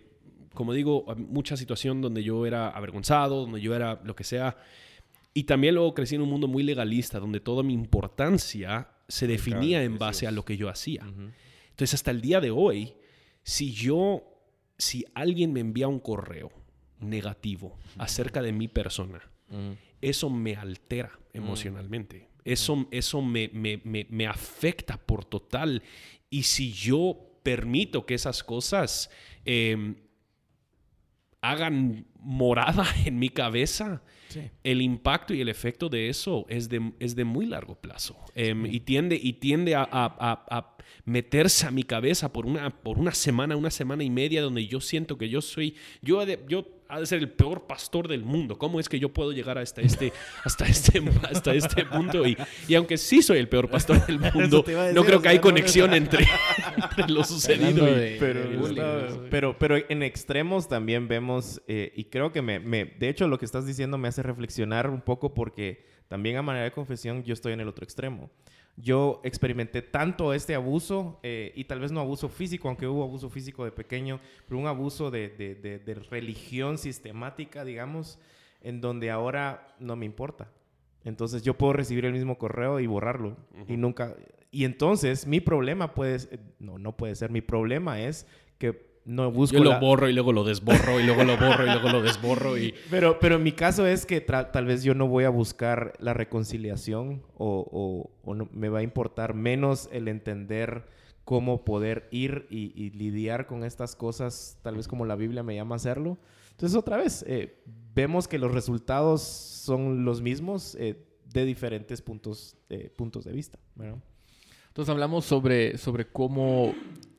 como 0.54 0.72
digo, 0.72 1.04
mucha 1.16 1.56
situación 1.56 2.00
donde 2.00 2.22
yo 2.22 2.46
era 2.46 2.68
avergonzado, 2.70 3.42
donde 3.42 3.60
yo 3.60 3.74
era 3.74 4.00
lo 4.04 4.14
que 4.14 4.24
sea. 4.24 4.56
Y 5.32 5.44
también 5.44 5.74
luego 5.74 5.94
crecí 5.94 6.14
en 6.14 6.22
un 6.22 6.30
mundo 6.30 6.46
muy 6.46 6.62
legalista, 6.62 7.18
donde 7.18 7.40
toda 7.40 7.62
mi 7.62 7.74
importancia 7.74 8.88
se 9.08 9.26
definía 9.26 9.82
en 9.82 9.98
base 9.98 10.26
a 10.26 10.30
lo 10.30 10.44
que 10.44 10.56
yo 10.56 10.68
hacía. 10.68 11.04
Uh 11.04 11.10
-huh. 11.10 11.32
Entonces, 11.70 11.94
hasta 11.94 12.12
el 12.12 12.20
día 12.20 12.40
de 12.40 12.50
hoy, 12.50 12.94
si 13.42 13.72
yo, 13.72 14.22
si 14.78 15.04
alguien 15.14 15.52
me 15.52 15.60
envía 15.60 15.88
un 15.88 15.98
correo 15.98 16.52
negativo 17.00 17.76
acerca 17.98 18.42
de 18.42 18.52
mi 18.52 18.68
persona. 18.68 19.20
Eso 20.08 20.30
me 20.30 20.54
altera 20.54 21.18
emocionalmente. 21.32 22.16
Uh 22.16 22.20
-huh. 22.20 22.40
Eso, 22.44 22.88
eso 22.90 23.22
me, 23.22 23.48
me, 23.52 23.80
me, 23.84 24.06
me, 24.10 24.26
afecta 24.26 24.98
por 24.98 25.24
total. 25.24 25.82
Y 26.28 26.42
si 26.42 26.72
yo 26.72 27.18
permito 27.42 28.04
que 28.04 28.14
esas 28.14 28.42
cosas 28.42 29.10
eh, 29.44 29.94
hagan 31.40 32.06
morada 32.18 32.86
en 33.04 33.18
mi 33.18 33.28
cabeza, 33.28 34.02
sí. 34.28 34.40
el 34.62 34.82
impacto 34.82 35.34
y 35.34 35.40
el 35.40 35.48
efecto 35.48 35.88
de 35.88 36.08
eso 36.08 36.46
es 36.48 36.68
de, 36.68 36.92
es 36.98 37.14
de 37.16 37.24
muy 37.24 37.46
largo 37.46 37.76
plazo. 37.76 38.16
Eh, 38.34 38.54
sí. 38.54 38.76
y, 38.76 38.80
tiende, 38.80 39.18
y 39.22 39.34
tiende 39.34 39.74
a, 39.74 39.82
a, 39.90 40.44
a, 40.50 40.76
meterse 41.04 41.66
a 41.66 41.70
mi 41.70 41.82
cabeza 41.82 42.32
por 42.32 42.46
una, 42.46 42.70
por 42.70 42.98
una 42.98 43.12
semana, 43.12 43.56
una 43.56 43.70
semana 43.70 44.04
y 44.04 44.10
media, 44.10 44.42
donde 44.42 44.66
yo 44.66 44.80
siento 44.80 45.18
que 45.18 45.28
yo 45.28 45.42
soy, 45.42 45.76
yo, 46.02 46.24
yo 46.48 46.73
ha 46.94 47.00
de 47.00 47.06
ser 47.06 47.18
el 47.18 47.28
peor 47.28 47.66
pastor 47.66 48.06
del 48.06 48.24
mundo. 48.24 48.56
¿Cómo 48.56 48.78
es 48.78 48.88
que 48.88 49.00
yo 49.00 49.12
puedo 49.12 49.32
llegar 49.32 49.58
hasta 49.58 49.80
este, 49.80 50.12
hasta 50.44 50.64
este, 50.64 51.02
hasta 51.28 51.52
este 51.52 51.84
punto? 51.84 52.26
Y, 52.26 52.36
y 52.68 52.74
aunque 52.76 52.96
sí 52.96 53.20
soy 53.20 53.38
el 53.38 53.48
peor 53.48 53.68
pastor 53.68 54.06
del 54.06 54.20
mundo, 54.20 54.62
decir, 54.62 54.94
no 54.94 55.04
creo 55.04 55.20
que 55.20 55.28
hay 55.28 55.40
conexión 55.40 55.90
no 55.90 55.96
entre, 55.96 56.24
entre, 56.76 57.08
lo 57.12 57.24
sucedido 57.24 57.88
y... 57.88 58.16
Pero, 58.20 58.68
está, 58.68 59.08
pero, 59.28 59.58
pero, 59.58 59.76
en 59.88 60.02
extremos 60.04 60.68
también 60.68 61.08
vemos, 61.08 61.60
eh, 61.66 61.92
y 61.96 62.04
creo 62.04 62.30
que 62.30 62.42
me, 62.42 62.60
me, 62.60 62.84
de 62.84 63.08
hecho 63.08 63.26
lo 63.26 63.38
que 63.38 63.44
estás 63.44 63.66
diciendo 63.66 63.98
me 63.98 64.06
hace 64.06 64.22
reflexionar 64.22 64.88
un 64.88 65.00
poco 65.00 65.34
porque 65.34 65.86
también 66.06 66.36
a 66.36 66.42
manera 66.42 66.64
de 66.64 66.70
confesión 66.70 67.24
yo 67.24 67.32
estoy 67.32 67.54
en 67.54 67.60
el 67.60 67.68
otro 67.68 67.84
extremo 67.84 68.30
yo 68.76 69.20
experimenté 69.22 69.82
tanto 69.82 70.32
este 70.32 70.54
abuso, 70.54 71.20
eh, 71.22 71.52
y 71.54 71.64
tal 71.64 71.80
vez 71.80 71.92
no 71.92 72.00
abuso 72.00 72.28
físico, 72.28 72.68
aunque 72.68 72.86
hubo 72.86 73.04
abuso 73.04 73.30
físico 73.30 73.64
de 73.64 73.70
pequeño, 73.70 74.20
pero 74.46 74.58
un 74.58 74.66
abuso 74.66 75.10
de, 75.10 75.28
de, 75.28 75.54
de, 75.54 75.78
de 75.78 75.94
religión 75.94 76.78
sistemática, 76.78 77.64
digamos, 77.64 78.18
en 78.60 78.80
donde 78.80 79.10
ahora 79.10 79.66
no 79.78 79.94
me 79.94 80.06
importa. 80.06 80.50
Entonces 81.04 81.42
yo 81.42 81.54
puedo 81.54 81.74
recibir 81.74 82.04
el 82.04 82.12
mismo 82.12 82.38
correo 82.38 82.80
y 82.80 82.86
borrarlo. 82.86 83.36
Uh 83.52 83.58
-huh. 83.58 83.74
Y 83.74 83.76
nunca... 83.76 84.16
Y 84.50 84.64
entonces 84.64 85.26
mi 85.26 85.40
problema 85.40 85.94
puede... 85.94 86.18
No, 86.58 86.78
no 86.78 86.96
puede 86.96 87.14
ser. 87.14 87.30
Mi 87.30 87.42
problema 87.42 88.00
es 88.00 88.26
que 88.58 88.93
no 89.04 89.30
busco. 89.30 89.56
Yo 89.56 89.64
lo 89.64 89.70
la... 89.70 89.78
borro 89.78 90.08
y 90.08 90.12
luego 90.12 90.32
lo 90.32 90.44
desborro 90.44 91.00
y 91.00 91.04
luego 91.04 91.24
lo 91.24 91.36
borro 91.36 91.64
y 91.64 91.70
luego 91.70 91.88
lo 91.90 92.02
desborro. 92.02 92.58
Y... 92.58 92.74
Pero, 92.90 93.18
pero 93.18 93.36
en 93.36 93.42
mi 93.42 93.52
caso 93.52 93.86
es 93.86 94.06
que 94.06 94.20
tal 94.20 94.66
vez 94.66 94.82
yo 94.82 94.94
no 94.94 95.06
voy 95.06 95.24
a 95.24 95.30
buscar 95.30 95.92
la 95.98 96.14
reconciliación 96.14 97.22
o, 97.36 97.66
o, 97.70 98.10
o 98.30 98.34
no, 98.34 98.48
me 98.52 98.68
va 98.68 98.80
a 98.80 98.82
importar 98.82 99.34
menos 99.34 99.88
el 99.92 100.08
entender 100.08 100.86
cómo 101.24 101.64
poder 101.64 102.08
ir 102.10 102.46
y, 102.50 102.72
y, 102.74 102.90
lidiar 102.90 103.46
con 103.46 103.64
estas 103.64 103.96
cosas, 103.96 104.58
tal 104.62 104.76
vez 104.76 104.88
como 104.88 105.06
la 105.06 105.16
Biblia 105.16 105.42
me 105.42 105.54
llama 105.54 105.74
a 105.74 105.76
hacerlo. 105.76 106.18
Entonces, 106.50 106.76
otra 106.78 106.98
vez, 106.98 107.24
eh, 107.26 107.62
vemos 107.94 108.28
que 108.28 108.38
los 108.38 108.52
resultados 108.52 109.22
son 109.22 110.04
los 110.04 110.20
mismos 110.22 110.76
eh, 110.78 111.02
de 111.32 111.44
diferentes 111.44 112.02
puntos, 112.02 112.56
eh, 112.68 112.92
puntos 112.94 113.24
de 113.24 113.32
vista. 113.32 113.58
¿verdad? 113.74 113.98
Entonces, 114.68 114.92
hablamos 114.92 115.24
sobre, 115.24 115.78
sobre 115.78 116.06
cómo 116.06 116.74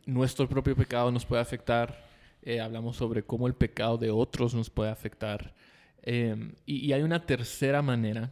nuestro 0.06 0.48
propio 0.48 0.76
pecado 0.76 1.12
nos 1.12 1.26
puede 1.26 1.42
afectar. 1.42 2.06
Eh, 2.42 2.60
hablamos 2.60 2.98
sobre 2.98 3.24
cómo 3.24 3.48
el 3.48 3.56
pecado 3.56 3.98
de 3.98 4.12
otros 4.12 4.54
nos 4.54 4.70
puede 4.70 4.92
afectar. 4.92 5.54
Eh, 6.04 6.54
y, 6.66 6.86
y, 6.86 6.94
hay 6.94 7.02
una 7.02 7.26
tercera 7.26 7.82
manera, 7.82 8.32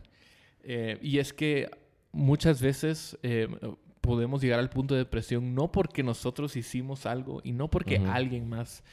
eh, 0.63 0.99
y 1.01 1.17
es 1.17 1.33
que 1.33 1.71
muchas 2.11 2.61
veces 2.61 3.17
podemos 3.99 4.43
llegar 4.43 4.59
al 4.59 4.69
punto 4.69 4.93
de 4.93 4.99
depresión 4.99 5.55
no 5.55 5.71
porque 5.71 6.03
nosotros 6.03 6.55
hicimos 6.55 7.07
algo 7.07 7.41
y 7.43 7.53
no 7.53 7.71
porque 7.71 7.97
uh 7.97 8.03
-huh. 8.03 8.13
alguien 8.13 8.47
más 8.47 8.83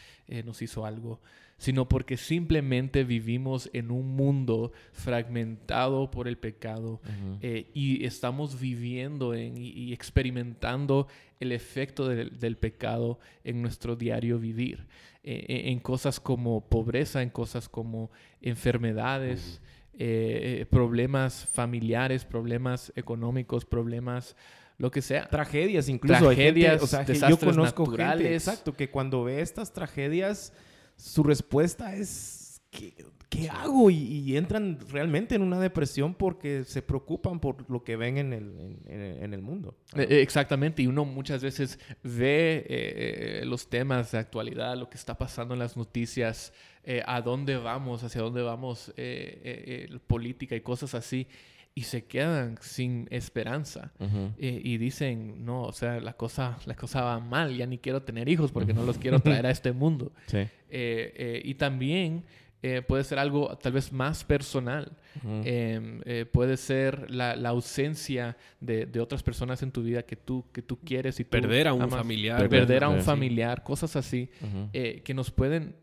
nos 0.44 0.62
hizo 0.62 0.86
algo, 0.86 1.20
sino 1.60 1.86
porque 1.86 2.16
simplemente 2.16 3.04
vivimos 3.04 3.68
en 3.74 3.90
un 3.90 4.16
mundo 4.16 4.72
fragmentado 4.92 6.10
por 6.10 6.26
el 6.26 6.38
pecado 6.38 6.92
uh 6.92 6.96
-huh. 7.06 7.38
eh, 7.42 7.70
y 7.74 8.06
estamos 8.06 8.58
viviendo 8.58 9.34
en, 9.34 9.58
y, 9.58 9.68
y, 9.68 9.92
experimentando 9.92 11.06
el 11.40 11.52
efecto 11.52 12.08
de, 12.08 12.26
del 12.26 12.56
pecado 12.56 13.18
en 13.42 13.60
nuestro 13.62 13.96
diario 13.96 14.38
vivir, 14.38 14.86
eh, 15.24 15.62
en 15.66 15.80
cosas 15.80 16.20
como 16.20 16.68
pobreza, 16.68 17.22
en 17.22 17.30
cosas 17.30 17.68
como 17.68 18.10
enfermedades, 18.40 19.60
eh, 19.98 20.66
problemas 20.70 21.46
familiares, 21.46 22.24
problemas 22.24 22.92
económicos, 22.94 23.64
problemas 23.64 24.36
lo 24.78 24.90
que 24.90 25.02
sea. 25.02 25.28
Tragedias, 25.28 25.88
incluso. 25.88 26.24
Tragedias, 26.24 26.70
gente, 26.72 26.84
o 26.84 26.86
sea, 26.86 27.04
desastres 27.04 27.38
yo 27.40 27.46
conozco 27.46 27.84
naturales. 27.84 28.22
Gente, 28.22 28.34
exacto, 28.34 28.74
que 28.74 28.88
cuando 28.88 29.24
ve 29.24 29.42
estas 29.42 29.72
tragedias 29.72 30.54
su 30.96 31.22
respuesta 31.22 31.94
es, 31.96 32.39
¿qué, 32.70 32.94
qué 33.28 33.48
hago? 33.48 33.90
Y, 33.90 33.96
y, 33.96 34.36
entran 34.36 34.78
realmente 34.90 35.34
en 35.34 35.42
una 35.42 35.58
depresión 35.60 36.14
porque 36.14 36.64
se 36.64 36.82
preocupan 36.82 37.40
por 37.40 37.68
lo 37.70 37.82
que 37.84 37.96
ven 37.96 38.18
en 38.18 38.32
el, 38.32 38.78
en, 38.86 39.22
en 39.22 39.34
el 39.34 39.42
mundo. 39.42 39.76
¿no? 39.94 40.02
Eh, 40.02 40.22
exactamente, 40.22 40.82
y 40.82 40.86
uno 40.86 41.04
muchas 41.04 41.42
veces 41.42 41.78
ve 42.02 42.64
eh, 42.68 43.42
los 43.44 43.68
temas 43.68 44.12
de 44.12 44.18
actualidad, 44.18 44.76
lo 44.76 44.88
que 44.88 44.96
está 44.96 45.16
pasando 45.18 45.54
en 45.54 45.60
las 45.60 45.76
noticias, 45.76 46.52
eh, 46.84 47.02
a 47.06 47.20
dónde 47.20 47.56
vamos, 47.56 48.02
hacia 48.04 48.22
dónde 48.22 48.42
vamos, 48.42 48.92
eh, 48.96 49.88
eh, 49.90 49.98
política 50.06 50.56
y 50.56 50.60
cosas 50.60 50.94
así 50.94 51.26
y 51.74 51.82
se 51.82 52.04
quedan 52.04 52.58
sin 52.60 53.06
esperanza 53.10 53.92
uh 53.98 54.04
-huh. 54.04 54.32
eh, 54.38 54.60
y 54.62 54.76
dicen 54.78 55.44
no 55.44 55.62
o 55.62 55.72
sea 55.72 56.00
la 56.00 56.14
cosa 56.14 56.58
la 56.66 56.74
cosa 56.74 57.02
va 57.02 57.20
mal 57.20 57.56
ya 57.56 57.66
ni 57.66 57.78
quiero 57.78 58.02
tener 58.02 58.28
hijos 58.28 58.50
porque 58.50 58.72
no 58.74 58.82
los 58.84 58.98
quiero 58.98 59.20
traer 59.20 59.46
a 59.46 59.50
este 59.50 59.72
mundo 59.72 60.12
sí. 60.26 60.38
eh, 60.38 60.50
eh, 60.70 61.42
y 61.44 61.54
también 61.54 62.24
eh, 62.62 62.82
puede 62.82 63.04
ser 63.04 63.18
algo 63.18 63.56
tal 63.56 63.72
vez 63.72 63.92
más 63.92 64.24
personal 64.24 64.92
uh 65.24 65.28
-huh. 65.28 66.26
puede 66.26 66.56
ser 66.56 67.10
la, 67.10 67.34
la 67.36 67.48
ausencia 67.50 68.36
de, 68.60 68.86
de, 68.86 69.00
otras 69.00 69.22
personas 69.22 69.62
en 69.62 69.70
tu 69.72 69.82
vida 69.82 70.02
que 70.02 70.16
tú 70.16 70.44
que 70.52 70.62
tú 70.62 70.78
quieres 70.78 71.18
y 71.20 71.24
tú 71.24 71.30
perder 71.30 71.68
a 71.68 71.72
un 71.72 71.82
amas, 71.82 72.00
familiar 72.00 72.48
perder 72.48 72.84
a 72.84 72.88
un 72.88 73.00
familiar 73.00 73.58
sí. 73.58 73.64
cosas 73.64 73.96
así 73.96 74.30
uh 74.42 74.46
-huh. 74.46 75.02
que 75.02 75.14
nos 75.14 75.30
pueden 75.30 75.74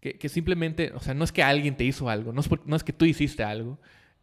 que, 0.00 0.18
que, 0.18 0.28
simplemente 0.28 0.92
o 0.94 1.00
sea 1.00 1.14
no 1.14 1.24
es 1.24 1.32
que 1.32 1.42
alguien 1.42 1.76
te 1.76 1.84
hizo 1.84 2.08
algo 2.08 2.32
no 2.32 2.40
es, 2.40 2.48
por, 2.48 2.66
no 2.66 2.76
es 2.76 2.84
que 2.84 2.92
tú 2.92 3.04
hiciste 3.04 3.42
algo 3.42 3.78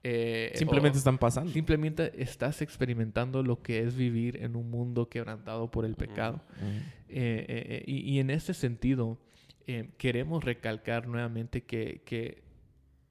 eh, 0.10 0.52
simplemente 0.56 0.98
están 0.98 1.18
pasando. 1.18 1.52
Simplemente 1.52 2.14
estás 2.22 2.62
experimentando 2.62 3.44
lo 3.44 3.62
que 3.62 3.82
es 3.82 3.96
vivir 3.96 4.42
en 4.42 4.56
un 4.56 4.70
mundo 4.70 5.10
quebrantado 5.10 5.70
por 5.70 5.84
el 5.86 5.96
pecado. 5.96 6.42
Uh 6.62 6.66
-huh. 6.66 6.82
eh, 7.10 7.84
y, 7.86 8.14
y, 8.14 8.20
en 8.20 8.30
ese 8.30 8.54
sentido, 8.54 9.18
eh, 9.68 9.90
queremos 9.98 10.46
recalcar 10.46 11.08
nuevamente 11.08 11.64
que, 11.64 12.42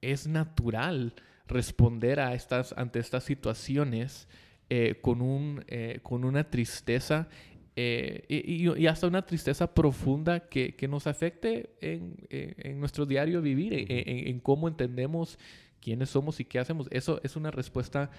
es 0.01 0.27
natural 0.27 1.13
responder 1.47 2.19
a 2.19 2.33
estas, 2.33 2.73
ante 2.77 2.99
estas 2.99 3.23
situaciones 3.23 4.27
eh, 4.69 4.99
con, 5.01 5.21
un, 5.21 5.63
eh, 5.67 5.99
con 6.03 6.23
una 6.23 6.49
tristeza 6.49 7.27
y, 7.75 8.87
hasta 8.87 9.05
una 9.05 9.23
tristeza 9.23 9.71
profunda 9.71 10.49
que, 10.49 10.75
que 10.75 10.87
nos 10.87 11.05
afecte 11.05 11.69
en, 11.79 12.15
en, 12.29 12.79
nuestro 12.79 13.05
diario 13.05 13.39
vivir, 13.39 13.73
en, 13.73 13.87
en 14.27 14.39
cómo 14.39 14.67
entendemos 14.67 15.37
quiénes 15.79 16.09
somos 16.09 16.39
y 16.39 16.45
qué 16.45 16.57
hacemos. 16.57 16.87
Eso 16.89 17.21
es 17.23 17.35
una 17.35 17.51
respuesta 17.51 18.09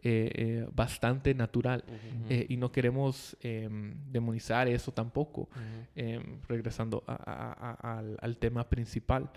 eh, 0.00 0.30
eh, 0.34 0.66
bastante 0.72 1.34
natural 1.34 1.82
uh 1.86 1.90
-huh. 1.90 2.30
eh, 2.30 2.46
y 2.48 2.56
no 2.56 2.70
queremos 2.70 3.36
em, 3.40 3.96
demonizar 4.12 4.68
eso 4.68 4.92
tampoco, 4.92 5.40
uh 5.40 5.48
-huh. 5.96 6.40
regresando 6.46 7.02
a, 7.06 7.14
a, 7.14 7.72
a, 7.72 7.98
al, 7.98 8.16
al, 8.20 8.36
tema 8.36 8.68
principal. 8.68 9.28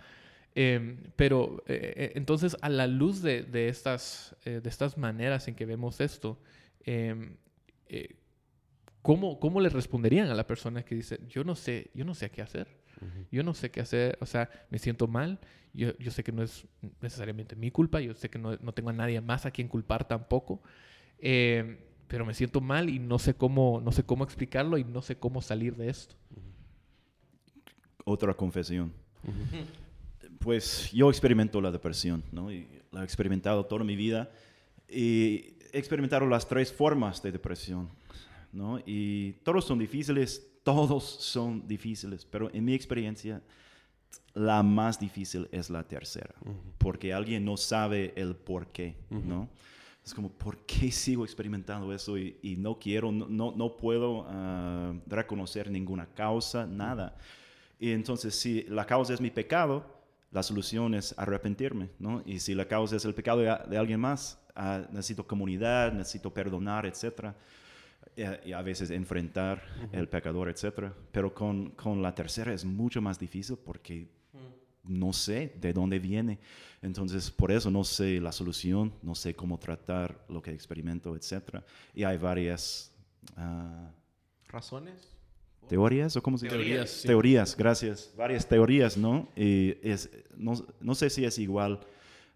Em, 0.53 0.97
pero 1.15 1.63
eh, 1.67 2.11
entonces 2.15 2.55
a 2.61 2.69
la 2.69 2.85
luz 2.85 3.23
de, 3.23 3.41
de 3.43 3.69
estas, 3.69 4.35
de 4.45 4.69
estas 4.69 4.97
maneras 4.97 5.47
en 5.47 5.55
que 5.55 5.65
vemos 5.65 5.99
esto, 5.99 6.37
em, 6.85 7.37
¿cómo, 9.01 9.39
¿cómo 9.39 9.61
le 9.61 9.69
responderían 9.69 10.29
a 10.29 10.35
la 10.35 10.45
persona 10.45 10.83
que 10.83 10.93
dice, 10.95 11.19
yo 11.27 11.43
no 11.43 11.55
sé, 11.55 11.89
yo 11.95 12.05
no 12.05 12.13
sé 12.13 12.29
qué 12.29 12.41
hacer? 12.41 12.67
Yo 13.31 13.41
no 13.41 13.55
sé 13.55 13.71
qué 13.71 13.81
hacer, 13.81 14.15
o 14.21 14.27
sea, 14.27 14.47
me 14.69 14.77
siento 14.77 15.07
mal, 15.07 15.39
yo, 15.73 15.97
yo 15.97 16.11
sé 16.11 16.23
que 16.23 16.31
no 16.31 16.43
es 16.43 16.65
necesariamente 17.01 17.55
mi 17.55 17.71
culpa, 17.71 18.01
yo 18.01 18.13
sé 18.13 18.29
que 18.29 18.39
no, 18.39 18.57
no 18.57 18.73
tengo 18.73 18.89
a 18.89 18.93
nadie 18.93 19.21
más 19.21 19.45
a 19.45 19.51
quien 19.51 19.67
culpar 19.67 20.07
tampoco, 20.07 20.61
eh, 21.19 21.79
pero 22.07 22.25
me 22.25 22.33
siento 22.33 22.59
mal 22.59 22.89
y 22.89 22.99
no 22.99 23.19
sé, 23.19 23.33
cómo, 23.33 23.79
no 23.81 23.91
sé 23.91 24.03
cómo 24.03 24.23
explicarlo 24.23 24.77
y 24.77 24.83
no 24.83 25.01
sé 25.01 25.17
cómo 25.17 25.41
salir 25.41 25.75
de 25.75 25.89
esto. 25.89 26.15
Otra 28.03 28.33
confesión. 28.33 28.91
Pues 30.39 30.91
yo 30.91 31.09
experimento 31.09 31.61
la 31.61 31.71
depresión, 31.71 32.23
¿no? 32.31 32.51
Y 32.51 32.67
la 32.91 33.01
he 33.01 33.03
experimentado 33.03 33.65
toda 33.65 33.83
mi 33.85 33.95
vida 33.95 34.29
y 34.89 35.55
he 35.71 35.77
experimentado 35.79 36.25
las 36.27 36.47
tres 36.47 36.73
formas 36.73 37.21
de 37.21 37.31
depresión, 37.31 37.89
¿no? 38.51 38.81
Y 38.85 39.33
todos 39.43 39.63
son 39.63 39.79
difíciles, 39.79 40.45
todos 40.63 41.03
son 41.03 41.65
difíciles, 41.67 42.25
pero 42.25 42.53
en 42.53 42.65
mi 42.65 42.73
experiencia 42.73 43.41
la 44.33 44.63
más 44.63 44.99
difícil 44.99 45.47
es 45.51 45.69
la 45.69 45.83
tercera, 45.83 46.33
porque 46.77 47.13
alguien 47.13 47.43
no 47.43 47.57
sabe 47.57 48.13
el 48.15 48.35
por 48.35 48.67
qué, 48.67 48.95
¿no? 49.09 49.49
Es 50.03 50.13
como, 50.13 50.29
¿por 50.29 50.65
qué 50.65 50.91
sigo 50.91 51.23
experimentando 51.25 51.93
eso 51.93 52.17
y, 52.17 52.37
y 52.41 52.55
no 52.55 52.79
quiero, 52.79 53.11
no, 53.11 53.27
no, 53.27 53.53
no 53.55 53.77
puedo 53.77 54.25
ah, 54.27 54.93
reconocer 55.05 55.69
ninguna 55.69 56.07
causa, 56.07 56.65
nada? 56.65 57.15
Y 57.79 57.91
entonces, 57.91 58.35
si 58.35 58.63
la 58.63 58.85
causa 58.85 59.13
es 59.13 59.21
mi 59.21 59.31
pecado, 59.31 59.85
la 60.31 60.43
solución 60.43 60.95
es 60.95 61.13
arrepentirme, 61.17 61.89
¿no? 61.99 62.23
Y 62.25 62.39
si 62.39 62.55
la 62.55 62.67
causa 62.67 62.95
es 62.95 63.05
el 63.05 63.13
pecado 63.13 63.39
de, 63.39 63.55
de 63.69 63.77
alguien 63.77 63.99
más, 63.99 64.39
ah, 64.55 64.81
necesito 64.91 65.27
comunidad, 65.27 65.91
necesito 65.91 66.33
perdonar, 66.33 66.85
etcétera 66.85 67.35
y 68.15 68.51
a, 68.51 68.61
veces 68.61 68.91
enfrentar 68.91 69.63
el 69.91 70.07
pecador, 70.07 70.49
etcétera. 70.49 70.93
Pero 71.11 71.33
con, 71.33 71.71
con 71.71 72.01
la 72.01 72.13
tercera 72.13 72.53
es 72.53 72.65
mucho 72.65 73.01
más 73.01 73.19
difícil 73.19 73.57
porque 73.57 74.07
no 74.83 75.13
sé 75.13 75.53
de 75.59 75.73
dónde 75.73 75.99
viene. 75.99 76.39
Entonces, 76.81 77.29
por 77.29 77.51
eso 77.51 77.69
no 77.69 77.83
sé 77.83 78.19
la 78.19 78.31
solución, 78.31 78.93
no 79.01 79.15
sé 79.15 79.35
cómo 79.35 79.57
tratar 79.59 80.25
lo 80.29 80.41
que 80.41 80.51
experimento, 80.51 81.15
etcétera. 81.15 81.63
Y 81.93 82.03
hay 82.03 82.17
varias 82.17 82.91
ah, 83.37 83.91
¿Razones? 84.47 85.15
teorías, 85.67 86.17
¿o 86.17 86.21
cómo 86.23 86.37
se 86.37 86.45
dice? 86.47 86.57
Teorías, 86.57 86.89
sí. 86.89 87.07
Teorías, 87.07 87.55
gracias. 87.55 88.11
Varias 88.17 88.47
teorías, 88.47 88.97
¿no? 88.97 89.29
Y 89.35 89.77
es, 89.81 90.09
no, 90.35 90.53
no 90.81 90.95
sé 90.95 91.09
si 91.09 91.23
es 91.23 91.37
igual 91.39 91.79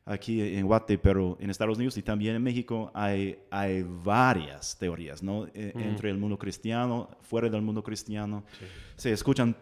aquí 0.06 0.40
en 0.42 0.66
Guate, 0.68 0.98
pero 1.00 1.36
en 1.40 1.50
Estados 1.50 1.78
Unidos 1.78 1.98
y 1.98 2.04
también 2.04 2.36
en 2.36 2.44
México 2.44 2.92
hay, 2.94 3.40
hay 3.50 3.84
varias 3.84 4.78
teorías, 4.78 5.24
¿no? 5.24 5.48
E- 5.48 5.74
Entre 5.76 6.10
el 6.12 6.18
mundo 6.18 6.38
cristiano, 6.38 7.10
fuera 7.22 7.50
del 7.50 7.62
mundo 7.64 7.82
cristiano. 7.84 8.44
Se 8.96 9.12
escuchan 9.12 9.56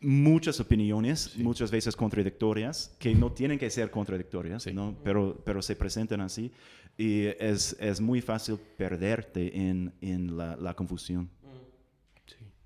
muchas 0.00 0.58
opiniones, 0.60 1.36
muchas 1.36 1.70
veces 1.70 1.94
contradictorias, 1.94 2.96
que 2.98 3.14
no 3.14 3.30
tienen 3.32 3.58
que 3.58 3.70
ser 3.70 3.90
contradictorias, 3.90 4.62
Sí. 4.62 4.72
¿no? 4.72 4.96
Pero, 5.04 5.40
pero 5.44 5.60
se 5.62 5.76
presentan 5.76 6.20
así. 6.22 6.50
Y 6.98 7.26
es, 7.38 7.76
es 7.78 8.00
muy 8.00 8.20
fácil 8.20 8.58
perderte 8.76 9.56
en, 9.68 9.92
en 10.00 10.36
la, 10.36 10.56
la 10.56 10.74
confusión. 10.74 11.30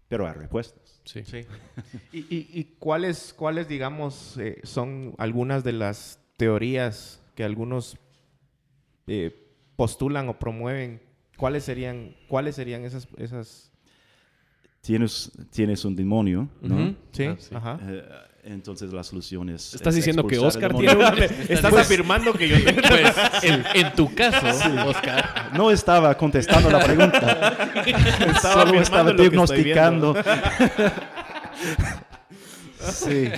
Pero 0.08 0.26
hay 0.26 0.34
respuestas. 0.34 1.00
Sí. 1.04 1.22
Sí. 1.24 1.40
¿Y, 2.12 2.18
y, 2.34 2.48
y 2.54 2.64
cuáles, 2.78 3.34
cuáles, 3.34 3.68
digamos, 3.68 4.36
eh, 4.38 4.60
son 4.62 5.14
algunas 5.18 5.64
de 5.64 5.72
las 5.72 6.20
teorías 6.36 7.22
que 7.34 7.44
algunos 7.44 7.96
eh, 9.06 9.50
postulan 9.76 10.28
o 10.28 10.38
promueven? 10.38 11.02
¿Cuáles 11.36 11.64
serían, 11.64 12.16
cuáles 12.28 12.56
serían 12.56 12.84
esas, 12.84 13.08
esas 13.18 13.70
Tienes, 14.86 15.32
tienes 15.50 15.84
un 15.84 15.96
demonio, 15.96 16.48
¿no? 16.62 16.94
Sí, 17.10 17.24
Ah, 17.24 17.36
sí. 17.36 17.54
ajá. 17.56 17.78
Eh, 17.82 18.04
entonces 18.44 18.92
la 18.92 19.02
solución 19.02 19.48
es... 19.48 19.74
¿Estás 19.74 19.88
es 19.88 19.96
diciendo 19.96 20.24
que 20.24 20.38
Oscar 20.38 20.72
tiene 20.72 20.94
una... 20.94 21.08
Estás 21.48 21.74
afirmando 21.74 22.32
que 22.32 22.48
yo 22.48 22.62
tengo... 22.62 22.80
Pues, 22.88 23.16
en, 23.42 23.64
en 23.74 23.92
tu 23.94 24.14
caso, 24.14 24.46
Oscar, 24.86 25.50
No 25.54 25.72
estaba 25.72 26.16
contestando 26.16 26.70
la 26.70 26.78
pregunta. 26.78 27.56
Solo 28.40 28.80
estaba 28.80 29.10
afirmando 29.10 29.12
lo 29.12 29.16
que 29.16 29.24
estoy 29.24 29.64
diagnosticando. 29.64 30.14
sí. 32.78 33.28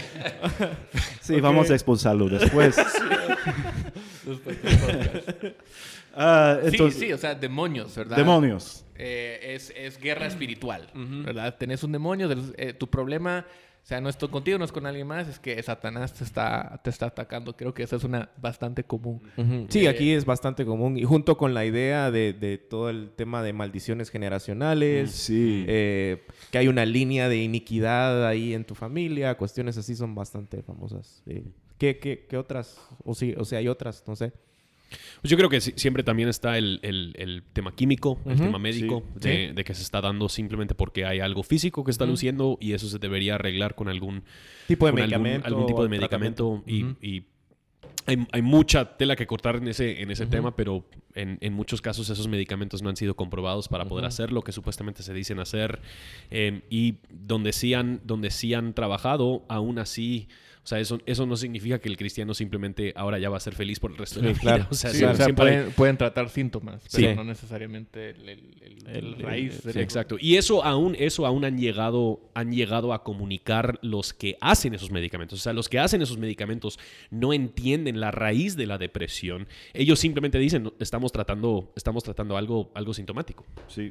Sí, 1.35 1.41
vamos 1.41 1.71
a 1.71 1.75
expulsarlo 1.75 2.29
después. 2.29 2.77
después 4.25 4.63
del 4.63 4.79
podcast. 4.79 5.45
Ah, 6.15 6.59
Sí, 6.63 6.69
entonces, 6.73 7.01
sí, 7.01 7.13
o 7.13 7.19
sea, 7.19 7.35
demonios, 7.35 7.95
¿verdad? 7.95 8.17
demonios. 8.17 8.85
Eh, 8.97 9.55
es, 9.55 9.73
es 9.77 9.99
guerra 9.99 10.27
espiritual, 10.27 10.89
¿verdad? 10.95 11.57
Tenés 11.57 11.85
un 11.85 11.93
demonio, 11.93 12.29
eh, 12.57 12.73
tu 12.73 12.89
problema, 12.89 13.47
sea, 13.89 14.01
no 14.03 14.09
es 14.11 14.19
to- 14.19 14.31
contigo, 14.31 14.59
no 14.59 14.65
es 14.67 14.73
con 14.73 14.85
alguien 14.87 15.07
más, 15.07 15.27
es 15.29 15.39
que 15.39 15.63
Satanás 15.63 16.13
te 16.13 16.23
está, 16.23 16.79
te 16.85 16.91
está 16.91 17.07
atacando. 17.07 17.57
Creo 17.57 17.73
que 17.73 17.83
esa 17.83 17.97
es 17.97 18.05
una 18.05 18.29
bastante 18.41 18.85
común. 18.85 19.23
Sí, 19.71 19.87
Eh, 19.87 19.89
aquí 19.89 20.13
es 20.13 20.25
bastante 20.27 20.65
común. 20.67 20.99
Y 20.99 21.05
junto 21.05 21.39
con 21.39 21.55
la 21.55 21.65
idea 21.65 22.11
de, 22.11 22.33
de 22.35 22.59
todo 22.59 22.91
el 22.91 23.11
tema 23.17 23.43
de 23.43 23.53
maldiciones 23.55 24.11
generacionales, 24.11 25.11
Sí. 25.13 25.65
eh, 25.69 26.23
que 26.51 26.59
hay 26.59 26.69
una 26.69 26.85
línea 26.85 27.29
de 27.29 27.39
iniquidad 27.43 28.27
ahí 28.27 28.53
en 28.55 28.65
tu 28.65 28.75
familia, 28.75 29.37
cuestiones 29.37 29.77
así 29.79 29.97
son 29.97 30.15
bastante 30.15 30.63
famosas. 30.63 31.23
Sí. 31.27 31.45
¿Qué, 31.79 31.99
qué, 31.99 32.27
qué 32.29 32.37
otras? 32.37 32.79
O, 33.05 33.15
sí, 33.15 33.35
o 33.39 33.45
sea, 33.45 33.61
hay 33.61 33.69
otras, 33.69 34.03
no 34.07 34.17
sé. 34.17 34.33
Pues 35.21 35.31
yo 35.31 35.37
creo 35.37 35.49
que 35.51 35.61
siempre 35.61 36.03
también 36.03 36.29
está 36.29 36.57
el, 36.57 36.81
el- 36.83 37.13
el 37.19 37.43
tema 37.53 37.75
químico, 37.75 38.19
el 38.27 38.37
tema 38.39 38.59
médico, 38.59 39.03
Sí. 39.21 39.29
de, 39.29 39.53
de 39.53 39.65
que 39.65 39.75
se 39.75 39.83
está 39.83 40.01
dando 40.01 40.29
simplemente 40.29 40.75
porque 40.75 41.05
hay 41.05 41.21
algo 41.21 41.43
físico 41.43 41.85
que 41.85 41.91
está 41.91 42.07
luciendo 42.07 42.57
y 42.61 42.73
eso 42.73 42.89
se 42.89 42.99
debería 42.99 43.35
arreglar 43.35 43.75
con 43.75 43.89
algún 43.89 44.23
Tipo 44.67 44.87
de 44.87 44.91
algún- 44.91 45.01
medicamento. 45.03 45.47
algún, 45.47 45.67
tipo 45.67 45.83
de 45.83 45.89
medicamento 45.89 46.63
y, 46.67 47.25
hay, 48.07 48.27
hay 48.33 48.41
mucha 48.43 48.97
tela 48.97 49.17
que 49.17 49.27
cortar 49.27 49.57
en 49.57 49.69
ese, 49.69 50.01
en 50.01 50.11
ese 50.11 50.27
tema, 50.27 50.57
pero 50.57 50.87
en, 51.15 51.37
en 51.43 51.53
muchos 51.53 51.83
casos 51.83 52.09
esos 52.09 52.27
medicamentos 52.27 52.81
no 52.83 52.89
han 52.89 52.97
sido 52.97 53.15
comprobados 53.15 53.69
para 53.69 53.85
poder 53.85 54.07
hacer 54.07 54.33
lo 54.33 54.41
que 54.43 54.53
supuestamente 54.53 55.03
se 55.03 55.13
dicen 55.13 55.39
hacer 55.41 55.81
eh, 56.31 56.63
y 56.71 56.97
donde 57.11 57.53
sí, 57.53 57.75
han, 57.75 58.01
donde 58.05 58.31
sí 58.31 58.55
han 58.55 58.73
trabajado, 58.73 59.45
aún 59.49 59.79
así... 59.79 60.29
O 60.69 60.71
sea, 60.71 60.81
eso, 60.81 61.01
eso 61.07 61.25
no 61.25 61.35
significa 61.35 61.79
que 61.79 61.89
el 61.89 61.97
cristiano 61.97 62.35
simplemente 62.35 62.93
ahora 62.95 63.19
ya 63.19 63.31
va 63.31 63.39
a 63.39 63.41
ser 63.41 63.55
feliz 63.55 63.81
por 63.81 63.91
el 63.91 63.97
resto 63.97 64.21
de 64.21 64.27
la 64.27 64.33
vida. 64.33 64.41
claro. 64.43 64.67
O 64.71 64.75
sea, 64.75 64.91
Sí, 64.91 65.03
o 65.03 65.15
sea, 65.15 65.25
siempre 65.25 65.47
hay- 65.49 65.57
pueden, 65.57 65.73
pueden 65.73 65.97
tratar 65.97 66.29
síntomas, 66.29 66.83
pero 66.93 67.09
Sí. 67.09 67.17
no 67.17 67.25
necesariamente 67.25 68.11
el, 68.11 68.29
el- 68.29 68.55
el- 68.61 68.87
el 68.89 68.97
El- 69.15 69.19
raíz. 69.21 69.63
del- 69.63 69.79
Exacto. 69.79 70.17
Y 70.21 70.37
eso 70.37 70.63
aún, 70.63 70.95
eso 70.99 71.25
aún 71.25 71.47
han 71.47 71.57
llegado, 71.59 72.21
han 72.35 72.53
llegado 72.53 72.93
a 72.93 73.03
comunicar 73.03 73.79
los 73.81 74.13
que 74.13 74.37
hacen 74.43 74.75
esos 74.75 74.91
medicamentos. 74.91 75.39
O 75.41 75.43
sea, 75.43 75.55
los 75.55 75.71
que 75.71 75.79
hacen 75.79 76.03
esos 76.03 76.19
medicamentos 76.19 76.79
no 77.11 77.33
entienden 77.33 77.99
la 77.99 78.11
raíz 78.11 78.55
de 78.55 78.67
la 78.67 78.77
depresión. 78.77 79.49
Ellos 79.73 79.99
simplemente 79.99 80.39
dicen, 80.39 80.65
"No, 80.65 80.75
estamos 80.81 81.13
tratando, 81.13 81.73
estamos 81.77 82.05
tratando 82.05 82.37
algo, 82.37 82.71
algo 82.75 82.93
sintomático. 82.93 83.47
Sí. 83.69 83.91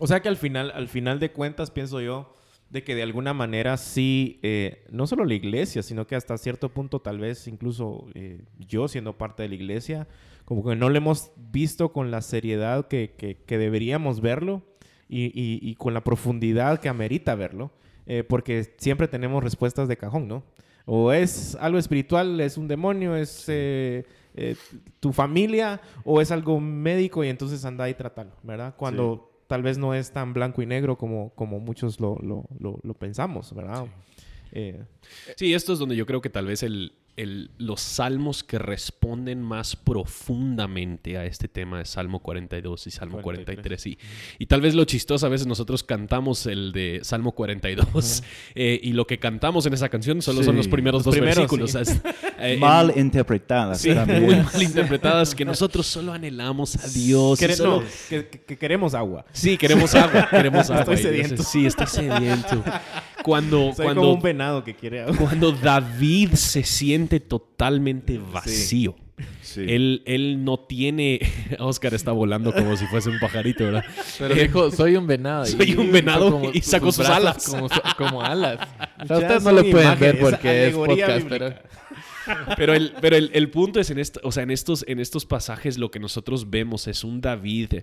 O 0.00 0.06
sea 0.08 0.18
que 0.20 0.28
al 0.28 0.36
final, 0.36 0.72
al 0.74 0.88
final 0.88 1.20
de 1.20 1.30
cuentas, 1.30 1.70
pienso 1.70 2.00
yo, 2.00 2.34
de 2.72 2.82
que 2.82 2.94
de 2.94 3.02
alguna 3.02 3.34
manera 3.34 3.76
sí, 3.76 4.40
eh, 4.42 4.84
no 4.90 5.06
solo 5.06 5.26
la 5.26 5.34
iglesia, 5.34 5.82
sino 5.82 6.06
que 6.06 6.16
hasta 6.16 6.38
cierto 6.38 6.70
punto 6.70 7.00
tal 7.00 7.18
vez 7.18 7.46
incluso 7.46 8.06
eh, 8.14 8.40
yo 8.58 8.88
siendo 8.88 9.18
parte 9.18 9.42
de 9.42 9.50
la 9.50 9.54
iglesia, 9.56 10.08
como 10.46 10.64
que 10.64 10.74
no 10.74 10.88
le 10.88 10.96
hemos 10.96 11.32
visto 11.36 11.92
con 11.92 12.10
la 12.10 12.22
seriedad 12.22 12.88
que, 12.88 13.14
que- 13.46 13.58
deberíamos 13.58 14.22
verlo 14.22 14.62
y, 15.06 15.30
y- 15.34 15.74
con 15.74 15.92
la 15.92 16.02
profundidad 16.02 16.80
que 16.80 16.88
amerita 16.88 17.34
verlo, 17.34 17.72
eh, 18.06 18.24
porque 18.24 18.74
siempre 18.78 19.06
tenemos 19.06 19.44
respuestas 19.44 19.86
de 19.86 19.98
cajón, 19.98 20.26
¿no? 20.26 20.42
O 20.86 21.12
es 21.12 21.54
algo 21.60 21.78
espiritual, 21.78 22.40
es 22.40 22.56
un 22.56 22.66
demonio, 22.68 23.14
es 23.14 23.48
tu 24.98 25.12
familia, 25.12 25.80
o 26.04 26.20
es 26.22 26.30
algo 26.30 26.58
médico 26.58 27.22
y 27.22 27.28
entonces 27.28 27.64
anda 27.66 27.88
y 27.90 27.94
trátalo, 27.94 28.32
¿verdad? 28.42 28.74
Cuando 28.76 29.31
tal 29.52 29.62
vez 29.62 29.76
no 29.76 29.92
es 29.92 30.12
tan 30.12 30.32
blanco 30.32 30.62
y 30.62 30.66
negro 30.66 30.96
como, 30.96 31.28
como 31.34 31.60
muchos 31.60 32.00
lo, 32.00 32.16
lo- 32.22 32.46
lo- 32.58 32.78
lo 32.82 32.94
pensamos, 32.94 33.54
¿verdad? 33.54 33.84
Eh, 34.52 34.82
Sí, 35.36 35.52
esto 35.52 35.74
es 35.74 35.78
donde 35.78 35.94
yo 35.94 36.06
creo 36.06 36.22
que 36.22 36.30
tal 36.30 36.46
vez 36.46 36.62
el, 36.62 36.92
el- 37.16 37.50
los 37.58 37.80
salmos 37.80 38.42
que 38.42 38.58
responden 38.58 39.42
más 39.42 39.76
profundamente 39.76 41.18
a 41.18 41.26
este 41.26 41.46
tema 41.48 41.82
es 41.82 41.90
Salmo 41.90 42.20
42 42.20 42.86
y 42.86 42.90
Salmo 42.90 43.20
43. 43.20 43.86
Y, 43.86 43.98
y 44.38 44.46
tal 44.46 44.60
vez 44.62 44.74
lo 44.74 44.84
chistoso, 44.84 45.26
a 45.26 45.28
veces 45.28 45.46
nosotros 45.46 45.82
cantamos 45.82 46.46
el 46.46 46.72
de 46.72 47.00
Salmo 47.02 47.32
42 47.32 48.22
eh, 48.54 48.80
y 48.82 48.92
lo 48.92 49.06
que 49.06 49.18
cantamos 49.18 49.66
en 49.66 49.74
esa 49.74 49.88
canción 49.90 50.22
solo 50.22 50.42
son 50.42 50.54
Sí, 50.54 50.56
los 50.58 50.68
primeros 50.68 51.00
los 51.00 51.04
dos 51.04 51.14
primeros, 51.14 51.36
versículos. 51.36 51.70
sí. 51.72 51.78
o 51.78 51.84
sea, 51.84 51.94
es, 51.94 52.02
eh, 52.38 52.56
Mal 52.60 52.90
en- 52.90 53.00
interpretadas 53.12 53.80
Sí, 53.82 53.90
muy 53.90 54.36
mal 54.36 54.62
interpretadas, 54.62 55.34
que 55.34 55.44
nosotros 55.44 55.86
solo 55.86 56.12
anhelamos 56.12 56.76
a 56.76 56.88
Dios. 56.88 57.38
quere- 57.38 57.54
solo- 57.56 57.82
no, 57.82 57.86
que, 58.08 58.26
que- 58.28 58.40
que 58.40 58.56
queremos 58.58 58.94
agua. 58.94 59.24
Sí, 59.32 59.58
queremos 59.58 59.94
agua, 59.94 60.28
queremos 60.30 60.70
agua. 60.70 60.80
Estoy 60.80 60.96
sediento. 60.96 61.42
Sí, 61.42 61.66
estoy 61.66 61.86
sediento. 61.88 62.64
Cuando, 63.22 63.72
Soy 63.76 63.84
cuando, 63.84 64.02
como 64.02 64.14
un 64.14 64.22
venado 64.22 64.64
que 64.64 64.74
quiere 64.74 65.02
agua. 65.02 65.16
cuando 65.16 65.52
David 65.52 66.32
se 66.34 66.62
siente 66.62 67.20
totalmente 67.20 68.18
vacío. 68.18 68.96
Sí. 69.40 69.64
Él, 69.68 70.02
él 70.06 70.44
no 70.44 70.58
tiene... 70.58 71.20
Oscar 71.58 71.94
está 71.94 72.12
volando 72.12 72.52
como 72.52 72.76
si 72.76 72.86
fuese 72.86 73.10
un 73.10 73.18
pajarito, 73.20 73.64
¿verdad? 73.64 73.84
Pero 74.18 74.34
dijo, 74.34 74.70
soy 74.70 74.96
un 74.96 75.06
venado. 75.06 75.46
Soy 75.46 75.74
un 75.74 75.92
venado 75.92 76.50
y 76.52 76.60
sacó 76.60 76.90
sus 76.90 77.06
alas. 77.06 77.46
Como, 77.46 77.68
como 77.96 78.22
alas. 78.22 78.58
O 79.02 79.06
sea, 79.06 79.18
ustedes 79.18 79.42
no 79.42 79.50
le 79.50 79.64
pueden 79.64 79.98
ver 79.98 80.20
porque 80.20 80.68
es 80.68 80.74
podcast, 80.74 81.26
pero... 81.28 81.54
Pero 82.56 82.74
el, 82.74 82.92
pero 83.00 83.16
el, 83.16 83.30
el 83.34 83.50
punto 83.50 83.80
es 83.80 83.90
en, 83.90 83.98
esto, 83.98 84.20
o 84.22 84.30
sea, 84.30 84.44
en, 84.44 84.52
estos, 84.52 84.84
en 84.86 85.00
estos 85.00 85.26
pasajes 85.26 85.76
lo 85.76 85.90
que 85.90 85.98
nosotros 85.98 86.50
vemos 86.50 86.86
es 86.86 87.02
un 87.02 87.20
David 87.20 87.82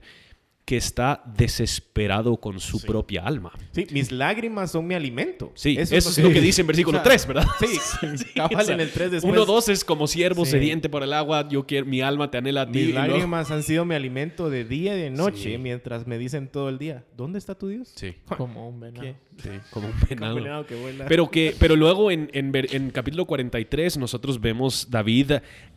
que 0.70 0.78
está 0.78 1.24
desesperado 1.36 2.38
con 2.38 2.60
su 2.60 2.80
propia 2.84 3.24
alma. 3.26 3.52
Sí, 3.72 3.88
mis 3.90 4.12
lágrimas 4.12 4.70
son 4.70 4.86
mi 4.86 4.94
alimento. 4.94 5.52
Sí, 5.56 5.76
eso, 5.80 5.96
es 5.96 6.18
lo 6.20 6.30
que 6.32 6.42
dice 6.42 6.62
en 6.62 6.68
versículo 6.68 7.00
O 7.00 7.02
sea, 7.02 7.10
3, 7.12 7.26
¿verdad? 7.28 7.48
Sí, 7.60 8.26
cabal 8.36 8.70
en 8.70 8.80
el 8.80 8.92
3 8.92 9.10
después. 9.14 9.34
Uno, 9.34 9.46
dos 9.46 9.68
es 9.68 9.84
como 9.84 10.06
siervo 10.06 10.46
Sí. 10.46 10.52
sediente 10.52 10.88
por 10.88 11.02
el 11.02 11.12
agua, 11.14 11.48
yo 11.50 11.66
quiero, 11.66 11.88
mi 11.88 12.02
alma 12.02 12.30
te 12.30 12.38
anhela 12.38 12.62
a 12.62 12.66
ti. 12.68 12.80
Mis 12.80 12.90
y 12.90 12.92
luego- 12.92 13.08
lágrimas 13.08 13.50
han 13.50 13.64
sido 13.64 13.84
mi 13.84 13.96
alimento 13.96 14.52
de 14.52 14.64
día 14.64 14.96
y 14.96 15.02
de 15.02 15.10
noche, 15.10 15.54
Sí. 15.54 15.58
mientras 15.58 16.06
me 16.06 16.20
dicen 16.20 16.48
todo 16.50 16.70
el 16.70 16.78
día, 16.78 17.04
¿dónde 17.18 17.40
está 17.40 17.56
tu 17.56 17.68
Dios? 17.68 17.92
Sí, 17.96 18.14
Como 18.38 18.70
un 18.70 18.80
venado. 18.80 19.02
¿Qué? 19.02 19.16
sí, 19.42 19.50
como 19.72 19.88
un 19.88 19.94
venado. 20.08 20.34
Condenado 20.36 20.66
que 20.68 20.76
vuela. 20.76 21.06
Pero, 21.08 21.32
que, 21.32 21.56
pero 21.60 21.76
luego 21.76 22.12
en, 22.12 22.30
en 22.34 22.52
ver- 22.52 22.76
en 22.76 22.92
capítulo 22.92 23.26
43 23.26 23.98
nosotros 23.98 24.40
vemos 24.40 24.92
David 24.92 25.32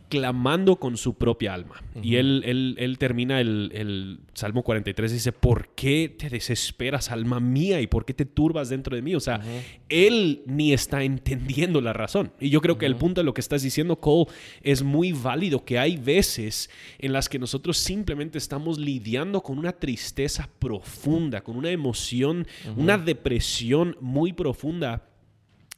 clamando 0.09 0.75
con 0.75 0.97
su 0.97 1.15
propia 1.15 1.53
alma. 1.53 1.81
Y 2.01 2.15
él, 2.15 2.43
él, 2.45 2.75
él 2.77 2.97
termina 2.97 3.41
el, 3.41 3.71
el 3.73 4.19
Salmo 4.33 4.63
43 4.63 5.11
y 5.11 5.15
dice, 5.15 5.31
¿por 5.31 5.69
qué 5.69 6.13
te 6.17 6.29
desesperas, 6.29 7.11
alma 7.11 7.39
mía? 7.39 7.81
¿Y 7.81 7.87
por 7.87 8.05
qué 8.05 8.13
te 8.13 8.25
turbas 8.25 8.69
dentro 8.69 8.95
de 8.95 9.01
mí? 9.01 9.15
O 9.15 9.19
sea, 9.19 9.41
él 9.89 10.43
ni 10.45 10.73
está 10.73 11.03
entendiendo 11.03 11.81
la 11.81 11.93
razón. 11.93 12.31
Y 12.39 12.49
yo 12.49 12.61
creo 12.61 12.77
que 12.77 12.85
el 12.85 12.95
punto 12.95 13.21
de 13.21 13.25
lo 13.25 13.33
que 13.33 13.41
estás 13.41 13.61
diciendo, 13.61 13.99
Cole, 13.99 14.31
es 14.61 14.83
muy 14.83 15.11
válido, 15.11 15.63
que 15.63 15.79
hay 15.79 15.97
veces 15.97 16.69
en 16.99 17.13
las 17.13 17.29
que 17.29 17.39
nosotros 17.39 17.77
simplemente 17.77 18.37
estamos 18.37 18.77
lidiando 18.79 19.41
con 19.41 19.57
una 19.57 19.71
tristeza 19.71 20.49
profunda, 20.59 21.41
con 21.41 21.55
una 21.57 21.69
emoción, 21.69 22.47
una 22.75 22.97
depresión 22.97 23.97
muy 23.99 24.33
profunda 24.33 25.03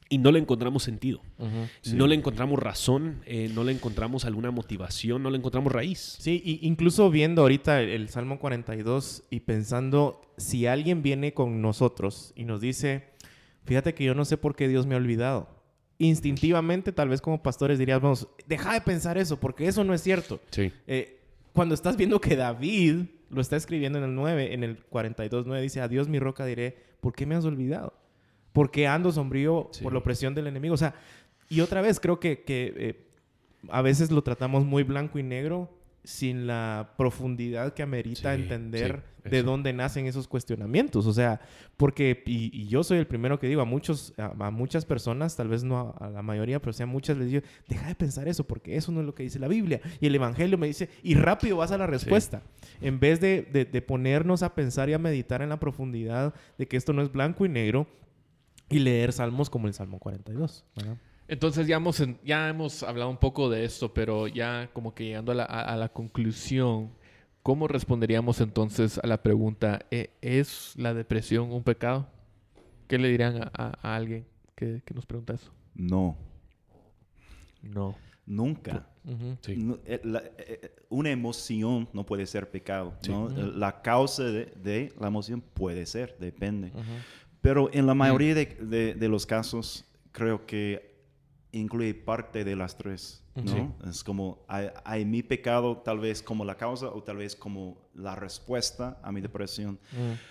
y 0.09 0.17
no 0.19 0.31
le 0.31 0.39
encontramos 0.39 0.83
sentido. 0.83 1.21
No 1.93 2.07
le 2.07 2.15
encontramos 2.15 2.59
razón, 2.59 3.21
eh, 3.25 3.49
no 3.53 3.63
le 3.63 3.71
encontramos 3.71 4.25
alguna 4.25 4.51
motivación, 4.51 5.23
no 5.23 5.29
le 5.29 5.37
encontramos 5.37 5.71
raíz. 5.71 6.17
Sí, 6.19 6.41
y 6.45 6.67
incluso 6.67 7.09
viendo 7.09 7.41
ahorita 7.41 7.81
el, 7.81 7.89
el 7.89 8.09
Salmo 8.09 8.39
42 8.39 9.23
y 9.29 9.41
pensando, 9.41 10.21
si 10.37 10.67
alguien 10.67 11.01
viene 11.01 11.33
con 11.33 11.61
nosotros 11.61 12.33
y 12.35 12.45
nos 12.45 12.61
dice, 12.61 13.05
fíjate 13.65 13.93
que 13.93 14.03
yo 14.03 14.13
no 14.13 14.25
sé 14.25 14.37
por 14.37 14.55
qué 14.55 14.67
Dios 14.67 14.85
me 14.85 14.95
ha 14.95 14.97
olvidado. 14.97 15.49
Instintivamente, 15.97 16.91
tal 16.91 17.09
vez 17.09 17.21
como 17.21 17.41
pastores 17.41 17.79
diríamos, 17.79 18.27
deja 18.47 18.73
de 18.73 18.81
pensar 18.81 19.17
eso, 19.17 19.39
porque 19.39 19.67
eso 19.67 19.83
no 19.83 19.93
es 19.93 20.01
cierto. 20.01 20.39
Sí. 20.51 20.71
Eh, 20.87 21.19
cuando 21.53 21.73
estás 21.73 21.95
viendo 21.95 22.19
que 22.19 22.35
David 22.35 23.05
lo 23.29 23.41
está 23.41 23.55
escribiendo 23.55 23.97
en 23.97 24.05
el 24.05 24.15
9, 24.15 24.53
en 24.53 24.63
el 24.63 24.83
42, 24.83 25.45
9, 25.47 25.63
dice, 25.63 25.81
adiós 25.81 26.07
mi 26.07 26.19
roca 26.19 26.45
diré, 26.45 26.77
¿por 26.99 27.13
qué 27.13 27.25
me 27.25 27.35
has 27.35 27.45
olvidado? 27.45 27.93
¿Por 28.55 28.71
qué 28.71 28.87
ando 28.87 29.11
sombrío 29.11 29.67
Sí. 29.73 29.83
por 29.83 29.91
la 29.93 29.99
opresión 29.99 30.33
del 30.33 30.47
enemigo? 30.47 30.73
O 30.73 30.77
sea, 30.77 30.95
y 31.49 31.59
otra 31.59 31.81
vez 31.81 31.99
creo 31.99 32.19
que, 32.19 32.41
que, 32.43 32.73
eh, 32.77 33.07
a 33.69 33.81
veces 33.81 34.09
lo 34.11 34.23
tratamos 34.23 34.63
muy 34.65 34.83
blanco 34.83 35.19
y 35.19 35.23
negro 35.23 35.69
sin 36.05 36.45
la 36.47 36.93
profundidad 36.97 37.73
que 37.73 37.81
amerita 37.83 38.33
Sí, 38.35 38.41
entender 38.43 39.01
sí, 39.23 39.29
de 39.31 39.41
dónde 39.43 39.73
nacen 39.73 40.05
esos 40.05 40.27
cuestionamientos. 40.27 41.07
O 41.07 41.11
sea, 41.13 41.41
porque, 41.77 42.21
y, 42.27 42.51
y 42.61 42.67
yo 42.67 42.83
soy 42.83 42.99
el 42.99 43.07
primero 43.07 43.39
que 43.39 43.47
digo 43.47 43.61
a 43.61 43.65
muchos, 43.65 44.13
a, 44.17 44.25
a 44.47 44.51
muchas 44.51 44.85
personas, 44.85 45.35
tal 45.35 45.47
vez 45.47 45.63
no 45.63 45.95
a, 45.99 46.05
a 46.05 46.09
la 46.11 46.21
mayoría, 46.21 46.59
pero 46.61 46.73
sí 46.73 46.83
a 46.83 46.85
muchas 46.85 47.17
les 47.17 47.31
digo, 47.31 47.41
deja 47.67 47.87
de 47.87 47.95
pensar 47.95 48.27
eso, 48.27 48.43
porque 48.45 48.77
eso 48.77 48.91
no 48.91 48.99
es 49.01 49.05
lo 49.07 49.15
que 49.15 49.23
dice 49.23 49.39
la 49.39 49.47
Biblia. 49.47 49.81
Y 49.99 50.05
el 50.05 50.13
Evangelio 50.15 50.57
me 50.59 50.67
dice, 50.67 50.89
y 51.03 51.15
rápido 51.15 51.57
vas 51.57 51.71
a 51.71 51.77
la 51.79 51.87
respuesta. 51.87 52.43
En 52.81 52.99
vez 52.99 53.19
de, 53.19 53.41
de- 53.41 53.65
de 53.65 53.81
ponernos 53.81 54.43
a 54.43 54.53
pensar 54.55 54.89
y 54.89 54.93
a 54.93 54.99
meditar 54.99 55.41
en 55.41 55.49
la 55.49 55.59
profundidad 55.59 56.33
de 56.59 56.67
que 56.67 56.77
esto 56.77 56.93
no 56.93 57.01
es 57.01 57.11
blanco 57.11 57.45
y 57.45 57.49
negro, 57.49 57.87
y 58.70 58.80
leer 58.80 59.13
salmos 59.13 59.49
como 59.49 59.68
el 59.68 59.74
Salmo 59.74 59.99
42. 59.99 60.66
¿verdad? 60.76 60.97
Entonces 61.28 61.68
ya 61.68 61.78
hemos, 61.78 61.99
en- 61.99 62.20
ya 62.24 62.49
hemos 62.49 62.84
hablado 62.84 63.09
un 63.09 63.18
poco 63.18 63.49
de 63.49 63.66
esto, 63.66 63.93
pero 63.93 64.28
ya 64.28 64.70
como 64.74 64.93
que 64.93 65.05
llegando 65.05 65.32
a 65.32 65.36
la, 65.36 65.43
a- 65.45 65.74
a 65.74 65.76
la 65.78 65.89
conclusión, 65.89 66.91
¿cómo 67.43 67.68
responderíamos 67.68 68.41
entonces 68.41 68.99
a 68.99 69.07
la 69.07 69.22
pregunta, 69.24 69.86
¿e- 69.91 70.11
¿es 70.22 70.74
la 70.78 70.93
depresión 70.93 71.51
un 71.51 71.63
pecado? 71.63 72.07
¿Qué 72.88 72.97
le 72.99 73.07
dirían 73.09 73.41
a, 73.41 73.51
a- 73.57 73.78
a 73.82 73.95
alguien 73.95 74.26
que, 74.55 74.82
que 74.86 74.93
nos 74.93 75.05
pregunta 75.05 75.34
eso? 75.34 75.51
No, 75.74 76.16
No. 77.61 77.95
nunca. 78.26 78.88
Sí. 79.41 79.55
No, 79.57 79.78
eh, 79.86 80.01
la- 80.03 80.20
eh, 80.20 80.59
eh, 80.63 80.76
una 80.89 81.11
emoción 81.11 81.88
no 81.93 82.05
puede 82.05 82.26
ser 82.26 82.49
pecado. 82.49 82.93
¿no? 83.07 83.30
Eh, 83.30 83.51
La 83.55 83.82
causa 83.84 84.24
de, 84.24 84.45
de 84.63 84.93
la 84.99 85.07
emoción 85.07 85.41
puede 85.41 85.86
ser, 85.86 86.16
depende. 86.20 86.72
Pero 87.45 87.69
en 87.71 87.85
la 87.85 87.93
mayoría 87.93 88.33
de, 88.35 88.45
de- 88.45 88.93
de 88.95 89.07
los 89.07 89.25
casos, 89.25 89.85
creo 90.11 90.45
que 90.45 90.95
incluye 91.51 91.93
parte 91.93 92.43
de 92.43 92.55
las 92.55 92.77
tres. 92.77 93.21
¿no? 93.35 93.75
Es 93.89 94.01
como, 94.01 94.45
hay, 94.47 94.69
hay 94.85 95.03
mi 95.03 95.21
pecado 95.21 95.77
tal 95.83 95.99
vez 95.99 96.21
como 96.21 96.45
la 96.45 96.55
causa 96.55 96.87
o 96.87 97.03
tal 97.03 97.17
vez 97.17 97.35
como 97.35 97.77
la 97.93 98.15
respuesta 98.15 98.97
a 99.03 99.11
mi 99.11 99.19
depresión. 99.19 99.77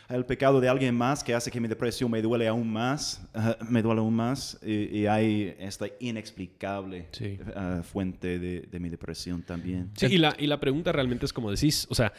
Hay 0.08 0.16
el 0.16 0.24
pecado 0.24 0.58
de 0.60 0.68
alguien 0.70 0.94
más 0.94 1.22
que 1.22 1.34
hace 1.34 1.50
que 1.50 1.60
mi 1.60 1.68
depresión 1.68 2.10
me 2.10 2.22
duele 2.22 2.48
aún 2.48 2.70
más, 2.72 3.22
eh, 3.34 3.56
me 3.68 3.82
duele 3.82 4.00
aún 4.00 4.14
más, 4.16 4.58
y, 4.64 5.00
y 5.00 5.06
hay 5.06 5.54
esta 5.58 5.86
inexplicable 6.00 7.08
Sí. 7.12 7.38
eh, 7.54 7.80
fuente 7.84 8.38
de, 8.38 8.62
de 8.62 8.80
mi 8.80 8.88
depresión 8.88 9.42
también. 9.42 9.90
Sí, 9.96 10.06
y 10.06 10.16
la, 10.18 10.34
y 10.38 10.46
la 10.46 10.58
pregunta 10.58 10.90
realmente 10.90 11.26
es 11.26 11.32
como 11.34 11.50
decís, 11.50 11.86
o 11.90 11.94
sea, 11.94 12.12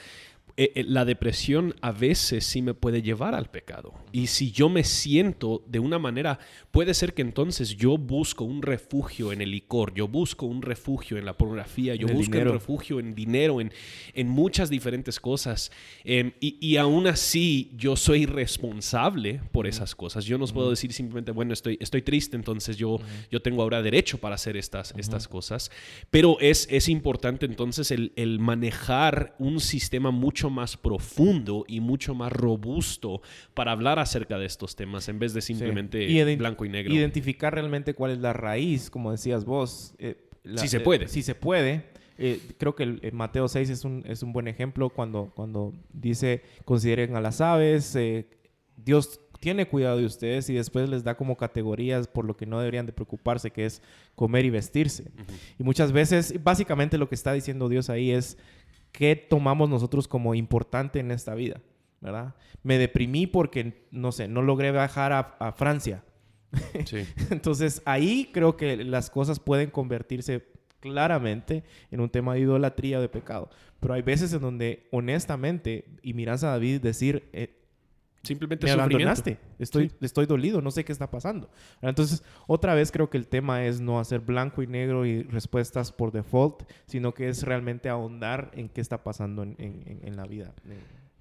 la 0.58 1.04
depresión 1.04 1.76
a 1.82 1.92
veces 1.92 2.46
sí 2.46 2.62
me 2.62 2.74
puede 2.74 3.02
llevar 3.02 3.36
al 3.36 3.50
pecado. 3.50 3.94
Y 4.14 4.28
si 4.28 4.52
yo 4.52 4.70
me 4.70 4.86
siento 4.86 5.64
de 5.68 5.80
una 5.80 6.00
manera, 6.00 6.40
puede 6.72 6.94
ser 6.94 7.14
que 7.14 7.22
entonces 7.22 7.76
yo 7.76 7.98
busco 7.98 8.46
un 8.46 8.62
refugio 8.62 9.34
en 9.34 9.42
el 9.42 9.52
licor, 9.52 9.94
yo 9.94 10.08
busco 10.08 10.46
un 10.46 10.62
refugio 10.62 11.18
en 11.18 11.26
la 11.26 11.38
pornografía, 11.38 11.96
yo 11.96 12.08
busco 12.08 12.32
dinero. 12.32 12.52
un 12.52 12.58
refugio 12.58 13.00
en 13.02 13.16
dinero, 13.16 13.60
en, 13.60 13.72
en 14.14 14.30
muchas 14.30 14.70
diferentes 14.70 15.20
cosas. 15.20 15.72
Em, 16.06 16.32
y, 16.40 16.58
y 16.66 16.78
aún 16.78 17.08
así 17.08 17.72
yo 17.76 17.98
soy 17.98 18.26
responsable 18.26 19.42
por 19.52 19.68
esas 19.68 19.94
cosas. 19.94 20.24
Yo 20.24 20.38
no 20.38 20.46
puedo 20.48 20.70
decir 20.70 20.94
simplemente, 20.94 21.32
bueno, 21.32 21.52
estoy, 21.54 21.78
estoy 21.82 22.02
triste, 22.02 22.38
entonces 22.38 22.78
yo, 22.78 23.00
yo 23.30 23.42
tengo 23.42 23.62
ahora 23.62 23.82
derecho 23.82 24.18
para 24.20 24.36
hacer 24.36 24.56
estas, 24.56 24.94
estas 24.98 25.28
cosas. 25.28 25.70
Pero 26.12 26.38
es, 26.40 26.68
es 26.72 26.88
importante 26.88 27.46
entonces 27.46 27.92
el, 27.92 28.14
el 28.16 28.40
manejar 28.40 29.36
un 29.40 29.60
sistema 29.60 30.12
mucho 30.12 30.45
más 30.50 30.78
profundo 30.78 31.66
y 31.68 31.80
mucho 31.80 32.14
más 32.16 32.32
robusto 32.32 33.22
para 33.54 33.72
hablar 33.72 34.00
acerca 34.00 34.38
de 34.38 34.46
estos 34.46 34.76
temas 34.76 35.08
en 35.10 35.20
vez 35.20 35.34
de 35.34 35.42
simplemente 35.42 36.04
Y 36.04 36.36
blanco 36.36 36.66
y 36.66 36.70
negro. 36.70 36.94
Identificar 36.94 37.54
realmente 37.54 37.94
cuál 37.94 38.12
es 38.12 38.20
la 38.20 38.34
raíz, 38.34 38.90
como 38.90 39.12
decías 39.12 39.46
vos. 39.46 39.94
eh, 40.00 40.18
la- 40.44 40.62
Si 40.62 40.68
se 40.68 40.78
eh, 40.78 40.82
puede. 40.82 41.08
si 41.08 41.22
se 41.24 41.36
puede. 41.36 41.86
Eh, 42.18 42.40
creo 42.58 42.76
que 42.76 42.84
el, 42.84 43.00
el 43.04 43.12
Mateo 43.14 43.48
6 43.48 43.70
es 43.70 43.84
un, 43.84 44.04
es 44.08 44.24
un 44.24 44.32
buen 44.32 44.48
ejemplo 44.48 44.90
cuando, 44.90 45.32
cuando 45.36 45.74
dice, 45.92 46.44
consideren 46.64 47.16
a 47.18 47.22
las 47.22 47.42
aves, 47.42 47.94
eh, 47.96 48.26
Dios 48.78 49.20
tiene 49.42 49.68
cuidado 49.68 49.98
de 49.98 50.06
ustedes 50.06 50.50
y 50.50 50.54
después 50.54 50.88
les 50.90 51.04
da 51.04 51.18
como 51.18 51.36
categorías 51.36 52.08
por 52.08 52.24
lo 52.26 52.38
que 52.38 52.46
no 52.46 52.58
deberían 52.60 52.86
de 52.86 52.94
preocuparse, 52.94 53.52
que 53.52 53.66
es 53.66 53.82
comer 54.16 54.46
y 54.46 54.50
vestirse. 54.50 55.12
Y 55.60 55.64
muchas 55.64 55.92
veces, 55.92 56.42
básicamente 56.42 56.98
lo 56.98 57.10
que 57.10 57.16
está 57.16 57.34
diciendo 57.34 57.68
Dios 57.68 57.90
ahí 57.90 58.12
es, 58.12 58.38
¿qué 58.96 59.16
tomamos 59.16 59.70
nosotros 59.70 60.08
como 60.08 60.36
importante 60.36 61.00
en 61.00 61.12
esta 61.12 61.36
vida? 61.36 61.62
¿Verdad? 62.02 62.36
Me 62.64 62.78
deprimí 62.78 63.28
porque, 63.28 63.86
no 63.92 64.12
sé, 64.12 64.28
no 64.28 64.42
logré 64.42 64.72
viajar 64.72 65.12
a, 65.12 65.20
a 65.40 65.52
Francia. 65.52 66.04
Sí. 66.86 67.06
Entonces 67.32 67.82
ahí 67.86 68.30
creo 68.32 68.56
que 68.56 68.78
las 68.78 69.10
cosas 69.10 69.40
pueden 69.40 69.72
convertirse 69.72 70.46
claramente 70.80 71.64
en 71.92 72.00
un 72.00 72.10
tema 72.10 72.34
de 72.34 72.42
idolatría 72.42 73.00
o 73.00 73.02
de 73.02 73.10
pecado. 73.10 73.50
Pero 73.80 73.94
hay 73.94 74.04
veces 74.04 74.32
en 74.34 74.42
donde 74.42 74.88
honestamente, 74.92 75.86
y 76.02 76.14
miras 76.14 76.44
a 76.44 76.50
David 76.52 76.82
decir, 76.82 77.28
eh, 77.34 77.65
Simplemente 78.26 78.66
me 78.66 78.72
abandonaste, 78.84 79.38
estoy, 79.60 79.92
estoy 80.02 80.26
dolido, 80.26 80.62
no 80.62 80.72
sé 80.72 80.84
qué 80.84 80.92
está 80.92 81.10
pasando. 81.10 81.50
Entonces, 81.82 82.24
otra 82.48 82.74
vez 82.74 82.92
creo 82.92 83.10
que 83.10 83.18
el 83.18 83.28
tema 83.28 83.66
es 83.66 83.80
no 83.80 84.00
hacer 84.00 84.20
blanco 84.20 84.62
y 84.64 84.68
negro 84.68 85.06
y 85.06 85.24
respuestas 85.24 85.92
por 85.92 86.12
default, 86.12 86.64
sino 86.88 87.14
que 87.14 87.30
es 87.30 87.44
realmente 87.44 87.90
ahondar 87.90 88.52
en 88.54 88.70
qué 88.70 88.82
está 88.82 89.04
pasando 89.04 89.44
en, 89.44 89.56
en- 89.60 90.16
la 90.18 90.26
vida. 90.26 90.54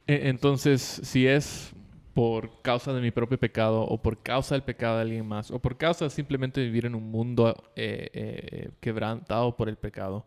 E- 0.07 0.29
Entonces, 0.29 0.81
si 0.81 1.27
es 1.27 1.73
por 2.15 2.63
causa 2.63 2.93
de 2.93 3.01
mi 3.01 3.11
propio 3.11 3.39
pecado 3.39 3.83
o 3.83 4.01
por 4.01 4.23
causa 4.23 4.55
del 4.55 4.63
pecado 4.63 4.97
de 4.97 5.03
alguien 5.03 5.27
más 5.27 5.51
o 5.51 5.59
por 5.59 5.77
causa 5.77 6.05
de 6.05 6.11
simplemente 6.11 6.61
vivir 6.63 6.87
en 6.87 6.95
un 6.95 7.11
mundo 7.11 7.55
eh, 7.75 8.09
eh, 8.13 8.71
quebrantado 8.81 9.57
por 9.57 9.69
el 9.69 9.77
pecado, 9.77 10.25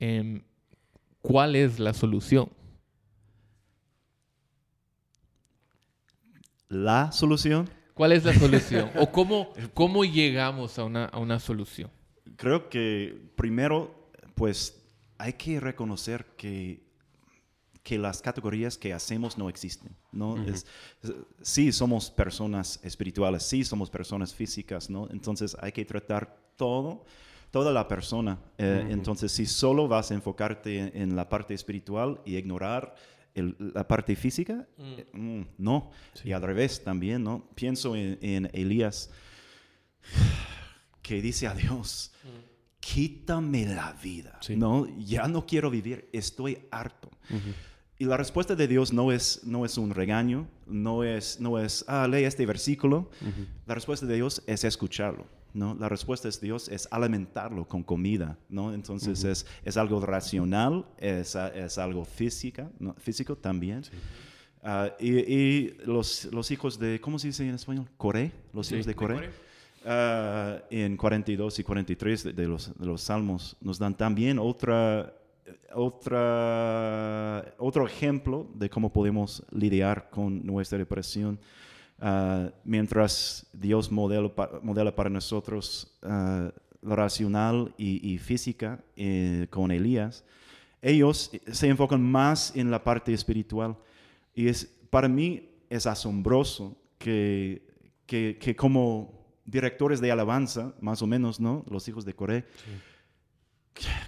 em, 0.00 0.40
¿cuál 1.20 1.54
es 1.54 1.78
la 1.78 1.92
solución? 1.92 2.48
La 6.68 7.12
solución, 7.12 7.68
¿Cuál 7.94 8.12
es 8.12 8.24
la 8.24 8.32
solución? 8.38 8.90
¿O 8.96 9.10
cómo, 9.10 9.52
cómo 9.74 10.04
llegamos 10.04 10.78
a 10.78 10.84
una, 10.84 11.06
a 11.06 11.18
una 11.18 11.38
solución? 11.40 11.90
creo 12.36 12.68
que 12.68 13.32
primero, 13.36 14.10
pues 14.36 14.80
hay 15.16 15.32
que 15.32 15.58
reconocer 15.58 16.26
que, 16.36 16.84
que 17.82 17.98
las 17.98 18.22
categorías 18.22 18.78
que 18.78 18.92
hacemos 18.92 19.36
no 19.38 19.48
existen. 19.48 19.96
¿no? 20.12 20.36
es, 20.44 20.64
es- 21.02 21.14
sí, 21.42 21.72
somos 21.72 22.10
personas 22.10 22.78
espirituales, 22.84 23.42
sí, 23.42 23.64
somos 23.64 23.90
personas 23.90 24.32
físicas, 24.34 24.88
¿no? 24.90 25.08
Entonces 25.10 25.56
hay 25.60 25.72
que 25.72 25.84
tratar 25.84 26.36
todo, 26.56 27.04
toda 27.50 27.72
la 27.72 27.88
persona. 27.88 28.38
Eh, 28.58 28.86
Entonces, 28.90 29.32
si 29.32 29.46
solo 29.46 29.88
vas 29.88 30.10
a 30.12 30.14
enfocarte 30.14 30.78
en, 30.78 31.02
en 31.10 31.16
la 31.16 31.28
parte 31.28 31.54
espiritual 31.54 32.20
y 32.24 32.36
ignorar 32.36 32.94
el- 33.38 33.56
la 33.74 33.86
parte 33.86 34.14
física, 34.16 34.66
eh, 34.78 35.06
mm, 35.12 35.42
no. 35.58 35.90
Y 36.24 36.32
al 36.32 36.42
revés 36.42 36.82
también, 36.84 37.22
¿no? 37.24 37.48
Pienso 37.54 37.96
en, 37.96 38.18
en 38.22 38.50
Elías 38.52 39.10
que 41.02 41.20
dice 41.22 41.46
a 41.46 41.54
Dios, 41.54 42.12
quítame 42.80 43.66
la 43.66 43.92
vida, 44.02 44.38
Sí. 44.40 44.56
¿no? 44.56 44.86
Ya 44.98 45.26
no 45.28 45.46
quiero 45.46 45.70
vivir, 45.70 46.08
estoy 46.12 46.58
harto. 46.70 47.10
Y 47.98 48.04
la 48.04 48.16
respuesta 48.16 48.54
de 48.54 48.68
Dios 48.68 48.92
no 48.92 49.10
es, 49.10 49.42
no 49.44 49.64
es 49.64 49.76
un 49.76 49.90
regaño, 49.90 50.48
no 50.66 51.02
es, 51.02 51.40
no 51.40 51.58
es, 51.58 51.84
ah, 51.88 52.06
lee 52.08 52.24
este 52.24 52.46
versículo. 52.46 53.10
La 53.66 53.74
respuesta 53.74 54.06
de 54.06 54.14
Dios 54.16 54.42
es 54.46 54.64
escucharlo, 54.64 55.26
¿no? 55.58 55.74
La 55.74 55.88
respuesta 55.88 56.28
de 56.28 56.36
Dios 56.40 56.68
es 56.68 56.88
alimentarlo 56.90 57.66
con 57.66 57.82
comida, 57.82 58.38
¿no? 58.48 58.72
Entonces 58.72 59.24
es, 59.24 59.46
es 59.64 59.76
algo 59.76 60.00
racional, 60.00 60.86
es, 60.98 61.34
es 61.34 61.78
algo 61.78 62.04
física, 62.04 62.70
¿no? 62.78 62.94
físico 62.94 63.36
también. 63.36 63.82
Ah, 64.62 64.90
y 64.98 65.18
y 65.18 65.76
los, 65.84 66.26
los 66.32 66.50
hijos 66.50 66.78
de, 66.78 67.00
¿cómo 67.00 67.18
se 67.18 67.28
dice 67.28 67.46
en 67.46 67.54
español? 67.54 67.88
Coré, 67.96 68.32
los 68.52 68.70
hijos 68.72 68.86
de 68.86 68.94
Coré. 68.94 69.30
Ah, 69.84 70.58
en 70.70 70.96
42 70.96 71.58
y 71.58 71.64
43 71.64 72.24
de, 72.24 72.32
de 72.32 72.46
los, 72.46 72.76
de 72.78 72.86
los 72.86 73.00
salmos 73.00 73.56
nos 73.60 73.78
dan 73.78 73.96
también 73.96 74.38
otra, 74.38 75.14
otra, 75.74 77.54
otro 77.58 77.86
ejemplo 77.86 78.48
de 78.54 78.68
cómo 78.68 78.92
podemos 78.92 79.42
lidiar 79.50 80.10
con 80.10 80.44
nuestra 80.44 80.78
depresión. 80.78 81.38
Ah, 82.00 82.50
mientras 82.64 83.46
Dios 83.52 83.90
modela, 83.90 84.28
pa- 84.34 84.60
modela 84.62 84.94
para 84.94 85.10
nosotros 85.10 85.98
lo 86.80 86.94
racional 86.94 87.74
y, 87.76 88.18
física 88.18 88.78
eh, 88.96 89.48
con 89.50 89.70
Elías, 89.72 90.24
ellos 90.80 91.32
se 91.50 91.66
enfocan 91.68 92.00
más 92.02 92.54
en 92.54 92.70
la 92.70 92.84
parte 92.84 93.12
espiritual. 93.12 93.76
Y 94.34 94.46
es, 94.46 94.64
para 94.90 95.08
mí 95.08 95.48
es 95.68 95.86
asombroso 95.86 96.76
que, 96.98 97.62
que, 98.06 98.38
que 98.40 98.54
como 98.54 99.12
directores 99.44 100.00
de 100.00 100.12
alabanza, 100.12 100.72
más 100.80 101.02
o 101.02 101.06
menos, 101.08 101.40
¿no? 101.40 101.64
Los 101.68 101.88
hijos 101.88 102.04
de 102.04 102.14
Coré, 102.14 102.44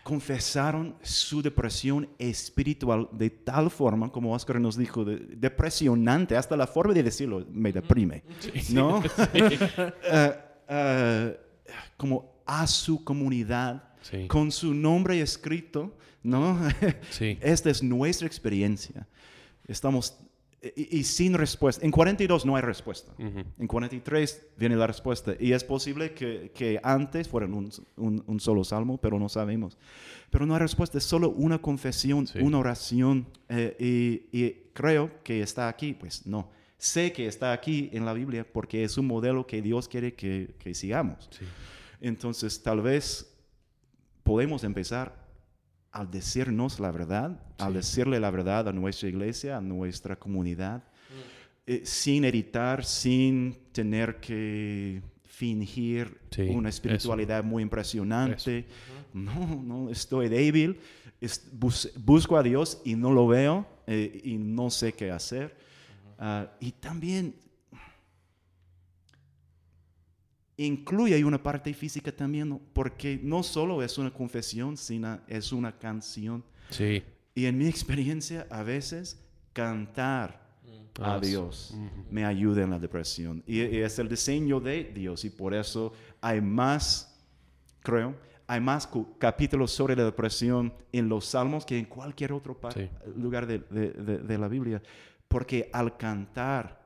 confesaron 0.03 0.97
su 1.03 1.43
depresión 1.43 2.09
espiritual 2.19 3.09
de 3.13 3.31
tal 3.31 3.71
forma, 3.71 4.11
como 4.11 4.35
Oscar 4.35 4.61
nos 4.61 4.77
dijo, 4.77 5.05
de- 5.05 5.19
depresionante, 5.37 6.37
hasta 6.37 6.57
la 6.57 6.67
forma 6.67 6.93
de 6.95 7.03
decirlo 7.05 7.47
me 7.53 7.73
deprime, 7.73 8.25
¿no? 8.73 9.03
Eh, 9.33 10.35
eh, 10.69 11.41
como 11.97 12.43
a 12.47 12.67
su 12.67 13.05
comunidad, 13.05 13.85
Sí. 14.03 14.27
con 14.29 14.51
su 14.51 14.73
nombre 14.73 15.21
escrito, 15.21 15.95
¿no? 16.23 16.59
Sí. 17.11 17.39
Esta 17.43 17.69
es 17.71 17.83
nuestra 17.83 18.27
experiencia. 18.27 19.07
Estamos, 19.69 20.17
y, 20.77 20.99
y 20.99 21.05
sin 21.05 21.35
respuesta. 21.35 21.85
En 21.85 21.91
42 21.91 22.45
no 22.45 22.55
hay 22.57 22.63
respuesta. 22.63 23.13
En 23.19 23.67
43 23.67 24.47
viene 24.59 24.77
la 24.77 24.87
respuesta. 24.87 25.35
Y 25.41 25.53
es 25.53 25.65
posible 25.65 26.13
que, 26.13 26.51
que 26.55 26.79
antes 26.83 27.29
fueran 27.29 27.55
un, 27.55 27.71
un- 27.97 28.23
un 28.27 28.41
solo 28.41 28.63
salmo, 28.65 28.99
pero 28.99 29.19
no 29.19 29.29
sabemos. 29.29 29.79
Pero 30.31 30.45
no 30.47 30.55
hay 30.55 30.61
respuesta, 30.61 30.99
es 30.99 31.05
solo 31.05 31.31
una 31.31 31.61
confesión, 31.63 32.27
Sí. 32.27 32.39
una 32.41 32.59
oración. 32.59 33.27
eh, 33.49 33.75
y, 34.33 34.39
y 34.39 34.51
creo 34.75 35.11
que 35.25 35.43
está 35.43 35.69
aquí, 35.69 35.95
pues 35.95 36.27
no. 36.27 36.51
Sé 36.79 37.13
que 37.13 37.27
está 37.27 37.53
aquí 37.53 37.91
en 37.93 38.05
la 38.05 38.13
Biblia 38.15 38.47
porque 38.51 38.85
es 38.85 38.97
un 38.97 39.07
modelo 39.07 39.47
que 39.47 39.61
Dios 39.63 39.89
quiere 39.89 40.15
que, 40.15 40.55
que 40.59 40.75
sigamos. 40.75 41.29
Sí. 41.31 41.45
Entonces, 42.01 42.63
tal 42.63 42.81
vez 42.81 43.35
podemos 44.23 44.65
empezar 44.65 45.20
al 45.93 46.11
decirnos 46.11 46.79
la 46.81 46.91
verdad, 46.91 47.41
al 47.59 47.73
Sí. 47.73 47.77
decirle 47.79 48.21
la 48.21 48.31
verdad 48.31 48.69
a 48.69 48.73
nuestra 48.73 49.09
iglesia, 49.09 49.57
a 49.57 49.61
nuestra 49.61 50.17
comunidad, 50.17 50.83
eh, 51.67 51.83
sin 51.85 52.25
editar, 52.25 52.85
sin 52.85 53.57
tener 53.73 54.21
que 54.21 55.03
fingir 55.25 56.21
Sí, 56.31 56.43
una 56.43 56.69
eso. 56.69 56.77
espiritualidad 56.77 57.43
muy 57.45 57.63
impresionante. 57.63 58.67
No, 59.13 59.63
no, 59.63 59.91
estoy 59.91 60.29
débil, 60.29 60.79
es- 61.21 61.49
bus- 61.53 61.91
busco 61.97 62.37
a 62.37 62.43
Dios 62.43 62.81
y 62.85 62.95
no 62.95 63.11
lo 63.13 63.27
veo 63.27 63.67
eh, 63.87 64.21
y 64.25 64.37
no 64.39 64.71
sé 64.71 64.93
qué 64.93 65.11
hacer. 65.11 65.57
Ah, 66.19 66.49
y 66.61 66.71
también 66.73 67.35
incluye 70.67 71.25
una 71.25 71.43
parte 71.43 71.73
física 71.75 72.13
también, 72.13 72.61
porque 72.73 73.19
no 73.23 73.43
solo 73.43 73.83
es 73.83 73.97
una 73.99 74.11
confesión, 74.13 74.77
sino 74.77 75.21
es 75.27 75.53
una 75.53 75.73
canción. 75.79 76.45
Sí. 76.71 77.03
Y 77.35 77.47
en 77.47 77.57
mi 77.59 77.67
experiencia, 77.67 78.47
a 78.51 78.63
veces 78.63 79.21
cantar 79.53 80.41
a 81.01 81.15
Ah, 81.15 81.21
sí. 81.23 81.29
Dios 81.31 81.75
me 82.11 82.25
ayuda 82.25 82.63
en 82.65 82.71
la 82.71 82.79
depresión. 82.79 83.43
Y, 83.47 83.61
y 83.63 83.77
es 83.79 83.99
el 83.99 84.09
diseño 84.09 84.61
de 84.61 84.85
Dios 84.95 85.25
y 85.25 85.31
por 85.31 85.55
eso 85.55 85.93
hay 86.21 86.41
más, 86.41 87.19
creo, 87.83 88.15
hay 88.47 88.61
más 88.61 88.89
capítulos 89.19 89.71
sobre 89.71 89.97
la 89.97 90.05
depresión 90.05 90.75
en 90.93 91.09
los 91.09 91.25
salmos 91.27 91.65
que 91.65 91.79
en 91.79 91.85
cualquier 91.87 92.33
otro 92.33 92.59
Sí. 92.75 92.89
lugar 93.17 93.47
de, 93.47 93.61
de- 93.71 93.93
de- 93.93 94.19
de 94.19 94.39
la 94.39 94.49
Biblia. 94.49 94.83
Porque 95.29 95.71
al 95.73 95.97
cantar 95.97 96.80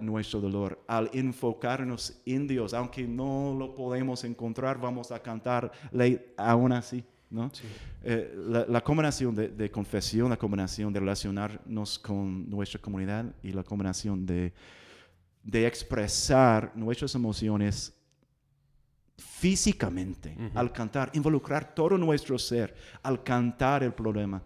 nuestro 0.00 0.40
dolor, 0.40 0.82
al 0.86 1.10
enfocarnos 1.12 2.20
en 2.24 2.46
Dios, 2.46 2.72
aunque 2.72 3.06
no 3.06 3.54
lo 3.58 3.74
podemos 3.74 4.24
encontrar, 4.24 4.80
vamos 4.80 5.10
a 5.10 5.20
cantarle 5.20 6.32
aún 6.36 6.72
así. 6.72 7.04
¿no? 7.28 7.50
Eh, 8.04 8.32
la, 8.48 8.64
la 8.66 8.80
combinación 8.82 9.34
de, 9.34 9.48
de 9.48 9.70
confesión, 9.70 10.30
la 10.30 10.36
combinación 10.36 10.92
de 10.92 11.00
relacionarnos 11.00 11.98
con 11.98 12.48
nuestra 12.48 12.80
comunidad 12.80 13.26
y 13.42 13.52
la 13.52 13.64
combinación 13.64 14.24
de, 14.24 14.52
de 15.42 15.66
expresar 15.66 16.72
nuestras 16.76 17.14
emociones 17.14 17.92
físicamente 19.16 20.36
al 20.54 20.72
cantar, 20.72 21.10
involucrar 21.14 21.74
todo 21.74 21.96
nuestro 21.96 22.38
ser 22.38 22.74
al 23.02 23.22
cantar 23.22 23.82
el 23.82 23.92
problema. 23.92 24.42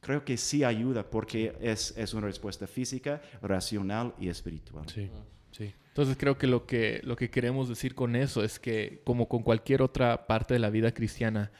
Creo 0.00 0.24
que 0.24 0.36
sí 0.36 0.64
ayuda 0.64 1.08
porque 1.10 1.54
es, 1.60 1.94
es 1.96 2.14
una 2.14 2.26
respuesta 2.26 2.66
física, 2.66 3.20
racional 3.42 4.14
y 4.18 4.28
espiritual. 4.28 4.84
Sí. 4.88 5.10
Sí. 5.52 5.74
Entonces 5.88 6.16
creo 6.16 6.38
que 6.38 6.46
lo 6.46 6.64
que 6.66 7.00
lo 7.02 7.16
que 7.16 7.28
queremos 7.30 7.68
decir 7.68 7.94
con 7.94 8.14
eso 8.16 8.42
es 8.44 8.58
que 8.60 9.02
como 9.04 9.28
con 9.28 9.42
cualquier 9.42 9.82
otra 9.82 10.26
parte 10.28 10.54
de 10.54 10.60
la 10.60 10.70
vida 10.70 10.92
cristiana, 10.94 11.50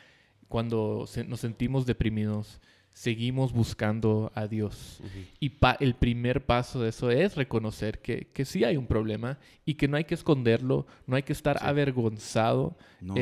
cuando 0.48 1.06
se- 1.06 1.24
nos 1.24 1.40
sentimos 1.40 1.86
deprimidos, 1.86 2.60
seguimos 3.00 3.54
buscando 3.54 4.30
a 4.34 4.46
Dios. 4.46 5.00
Y 5.40 5.52
el 5.78 5.94
primer 5.94 6.44
paso 6.44 6.82
de 6.82 6.90
eso 6.90 7.10
es 7.10 7.34
reconocer 7.34 8.00
que, 8.00 8.26
que 8.26 8.44
sí 8.44 8.62
hay 8.62 8.76
un 8.76 8.86
problema 8.86 9.38
y 9.64 9.72
que 9.72 9.88
no 9.88 9.96
hay 9.96 10.04
que 10.04 10.12
esconderlo, 10.12 10.86
no 11.06 11.16
hay 11.16 11.22
que 11.22 11.32
estar 11.32 11.56
avergonzado, 11.62 12.76
No. 13.00 13.16
eh, 13.16 13.20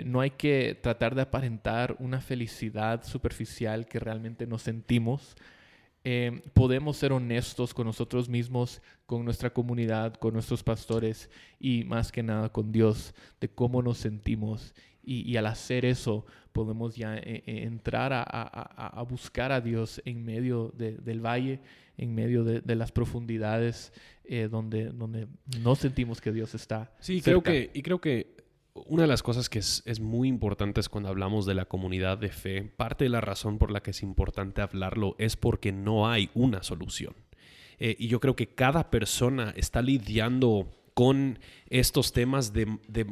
eh, 0.00 0.02
no 0.04 0.20
hay 0.20 0.32
que 0.32 0.78
tratar 0.78 1.14
de 1.14 1.22
aparentar 1.22 1.96
una 2.00 2.20
felicidad 2.20 3.02
superficial 3.02 3.86
que 3.86 3.98
realmente 3.98 4.46
no 4.46 4.58
sentimos. 4.58 5.36
Eh, 6.04 6.42
podemos 6.52 6.98
ser 6.98 7.14
honestos 7.14 7.72
con 7.72 7.86
nosotros 7.86 8.28
mismos, 8.28 8.82
con 9.06 9.24
nuestra 9.24 9.48
comunidad, 9.48 10.12
con 10.16 10.34
nuestros 10.34 10.62
pastores 10.62 11.30
y 11.58 11.84
más 11.84 12.12
que 12.12 12.22
nada 12.22 12.50
con 12.50 12.72
Dios, 12.72 13.14
de 13.40 13.48
cómo 13.48 13.80
nos 13.80 13.96
sentimos. 13.96 14.74
Y, 15.06 15.22
y 15.30 15.36
al 15.36 15.46
hacer 15.46 15.84
eso, 15.84 16.24
podemos 16.52 16.96
ya 16.96 17.16
eh, 17.16 17.42
eh, 17.46 17.62
entrar 17.64 18.12
a, 18.12 18.22
a- 18.22 18.26
a- 18.52 19.00
a 19.00 19.02
buscar 19.02 19.52
a 19.52 19.60
Dios 19.60 20.00
en 20.04 20.24
medio 20.24 20.72
de- 20.76 20.96
del 20.98 21.20
valle, 21.24 21.60
en 21.96 22.14
medio 22.14 22.44
de, 22.44 22.60
de 22.60 22.74
las 22.76 22.90
profundidades 22.92 23.92
eh, 24.24 24.48
donde, 24.50 24.86
donde 24.90 25.26
no 25.60 25.74
sentimos 25.76 26.20
que 26.20 26.32
Dios 26.32 26.54
está. 26.54 26.92
Sí, 27.00 27.20
creo 27.20 27.42
que, 27.42 27.70
y 27.74 27.82
creo 27.82 28.00
que 28.00 28.34
una 28.74 29.02
de 29.02 29.08
las 29.08 29.22
cosas 29.22 29.48
que 29.48 29.58
es, 29.60 29.82
es 29.86 30.00
muy 30.00 30.26
importante 30.28 30.80
es 30.80 30.88
cuando 30.88 31.08
hablamos 31.08 31.46
de 31.46 31.54
la 31.54 31.64
comunidad 31.66 32.18
de 32.18 32.30
fe, 32.30 32.62
parte 32.62 33.04
de 33.04 33.10
la 33.10 33.20
razón 33.20 33.58
por 33.58 33.70
la 33.70 33.82
que 33.82 33.90
es 33.92 34.02
importante 34.02 34.62
hablarlo 34.62 35.14
es 35.18 35.36
porque 35.36 35.70
no 35.72 36.08
hay 36.08 36.30
una 36.34 36.62
solución. 36.62 37.14
Eh, 37.78 37.94
y 37.98 38.08
yo 38.08 38.18
creo 38.20 38.34
que 38.36 38.48
cada 38.48 38.90
persona 38.90 39.52
está 39.56 39.82
lidiando 39.82 40.68
con 40.94 41.40
estos 41.68 42.12
temas 42.12 42.52
de, 42.52 42.66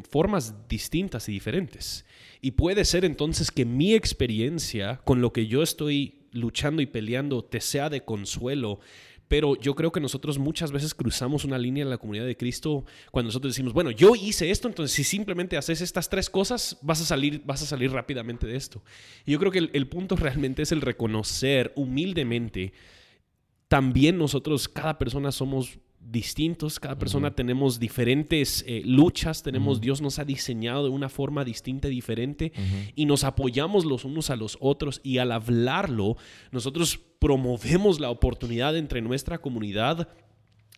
formas 0.08 0.68
distintas 0.68 1.28
y 1.28 1.32
diferentes. 1.32 2.06
Y 2.40 2.52
puede 2.52 2.84
ser 2.84 3.04
entonces 3.04 3.50
que 3.50 3.64
mi 3.64 3.94
experiencia 3.94 5.00
con 5.04 5.20
lo 5.20 5.32
que 5.32 5.46
yo 5.48 5.62
estoy 5.62 6.26
luchando 6.30 6.80
y 6.80 6.86
peleando 6.86 7.44
te 7.44 7.60
sea 7.60 7.90
de 7.90 8.04
consuelo, 8.04 8.78
pero 9.26 9.58
yo 9.60 9.74
creo 9.74 9.92
que 9.92 10.00
nosotros 10.00 10.38
muchas 10.38 10.72
veces 10.72 10.94
cruzamos 10.94 11.44
una 11.44 11.58
línea 11.58 11.82
en 11.82 11.90
la 11.90 11.98
comunidad 11.98 12.26
de 12.26 12.36
Cristo 12.36 12.84
cuando 13.10 13.28
nosotros 13.28 13.52
decimos, 13.52 13.72
bueno, 13.72 13.90
yo 13.90 14.14
hice 14.14 14.50
esto, 14.50 14.68
entonces 14.68 14.94
si 14.94 15.04
simplemente 15.04 15.56
haces 15.56 15.80
estas 15.80 16.08
tres 16.08 16.30
cosas, 16.30 16.78
vas 16.82 17.00
a 17.00 17.04
salir, 17.04 17.42
vas 17.44 17.62
a 17.62 17.66
salir 17.66 17.90
rápidamente 17.90 18.46
de 18.46 18.56
esto. 18.56 18.82
Y 19.24 19.32
yo 19.32 19.38
creo 19.38 19.50
que 19.50 19.70
el 19.72 19.88
punto 19.88 20.16
realmente 20.16 20.62
es 20.62 20.72
el 20.72 20.82
reconocer 20.82 21.72
humildemente, 21.76 22.72
también 23.72 24.18
nosotros, 24.18 24.68
cada 24.68 24.98
persona 24.98 25.32
somos 25.32 25.78
distintos, 26.05 26.80
cada 26.80 26.98
persona 26.98 27.34
tenemos 27.34 27.78
diferentes 27.78 28.64
eh, 28.66 28.82
luchas, 28.84 29.42
tenemos, 29.42 29.80
Dios 29.80 30.03
nos 30.03 30.18
ha 30.18 30.24
diseñado 30.24 30.84
de 30.84 30.90
una 30.90 31.09
forma 31.09 31.44
distinta, 31.44 31.88
diferente, 31.88 32.53
y 32.94 33.07
nos 33.07 33.24
apoyamos 33.24 33.84
los 33.84 34.05
unos 34.05 34.30
a 34.30 34.36
los 34.36 34.59
otros, 34.61 35.00
y 35.03 35.18
al 35.18 35.32
hablarlo, 35.32 36.16
nosotros 36.50 37.00
promovemos 37.18 38.00
la 38.00 38.11
oportunidad 38.11 38.76
entre 38.76 39.00
nuestra 39.00 39.38
comunidad 39.38 40.09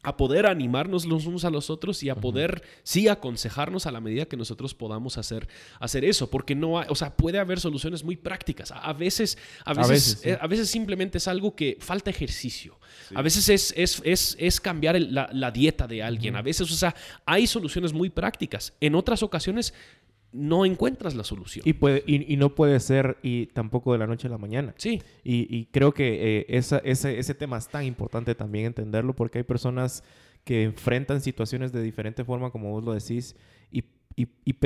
a 0.05 0.17
poder 0.17 0.47
animarnos 0.47 1.07
los 1.07 1.27
unos 1.27 1.45
a 1.45 1.51
los 1.51 1.71
otros 1.71 2.03
y 2.03 2.11
a 2.11 2.15
poder, 2.15 2.63
sí, 2.83 3.09
aconsejarnos 3.09 3.87
a 3.87 3.91
la 3.91 4.01
medida 4.01 4.27
que 4.27 4.37
nosotros 4.37 4.75
podamos 4.75 5.19
hacer, 5.19 5.49
hacer 5.81 6.05
eso, 6.05 6.31
porque 6.31 6.55
no 6.55 6.79
hay, 6.79 6.87
o 6.91 6.95
sea, 6.95 7.17
puede 7.17 7.39
haber 7.39 7.59
soluciones 7.59 8.05
muy 8.05 8.17
prácticas. 8.17 8.71
A, 8.71 8.93
veces, 8.93 9.39
a 9.65 9.73
veces, 9.73 10.21
eh, 10.25 10.39
a 10.41 10.47
veces, 10.47 10.69
simplemente 10.69 11.19
es 11.19 11.27
algo 11.27 11.57
que 11.57 11.79
falta 11.81 12.11
ejercicio. 12.11 12.79
A 13.15 13.23
veces 13.23 13.49
es, 13.49 13.75
es, 13.77 14.01
es, 14.05 14.37
es 14.39 14.61
cambiar 14.61 15.01
la, 15.01 15.29
la, 15.33 15.51
dieta 15.51 15.87
de 15.87 16.03
alguien. 16.03 16.37
A 16.37 16.43
veces, 16.43 16.71
o 16.71 16.75
sea, 16.75 16.95
hay 17.25 17.47
soluciones 17.47 17.93
muy 17.93 18.11
prácticas. 18.11 18.75
En 18.81 18.95
otras 18.95 19.23
ocasiones 19.23 19.75
no 20.35 20.67
encuentras 20.67 21.15
la 21.15 21.23
solución. 21.23 21.63
Y, 21.67 21.75
puede, 21.75 22.03
y, 22.07 22.37
no 22.37 22.57
puede 22.57 22.81
ser 22.81 23.19
y 23.23 23.47
tampoco 23.47 23.93
de 23.93 23.99
la 23.99 24.07
noche 24.09 24.27
a 24.27 24.31
la 24.31 24.39
mañana. 24.39 24.75
Sí. 24.77 25.01
Y, 25.23 25.67
creo 25.67 25.95
que 25.95 26.39
eh, 26.39 26.47
esa, 26.49 26.79
ese, 26.79 27.19
ese, 27.19 27.35
tema 27.35 27.57
es 27.57 27.69
tan 27.69 27.85
importante 27.85 28.35
también 28.35 28.67
entenderlo 28.67 29.15
porque 29.15 29.39
hay 29.39 29.45
personas 29.45 30.03
que 30.43 30.65
enfrentan 30.65 31.21
situaciones 31.21 31.73
de 31.73 31.83
diferente 31.83 32.25
forma, 32.25 32.51
como 32.51 32.71
vos 32.73 32.85
lo 32.85 32.93
decís, 32.93 33.37
y, 33.71 33.85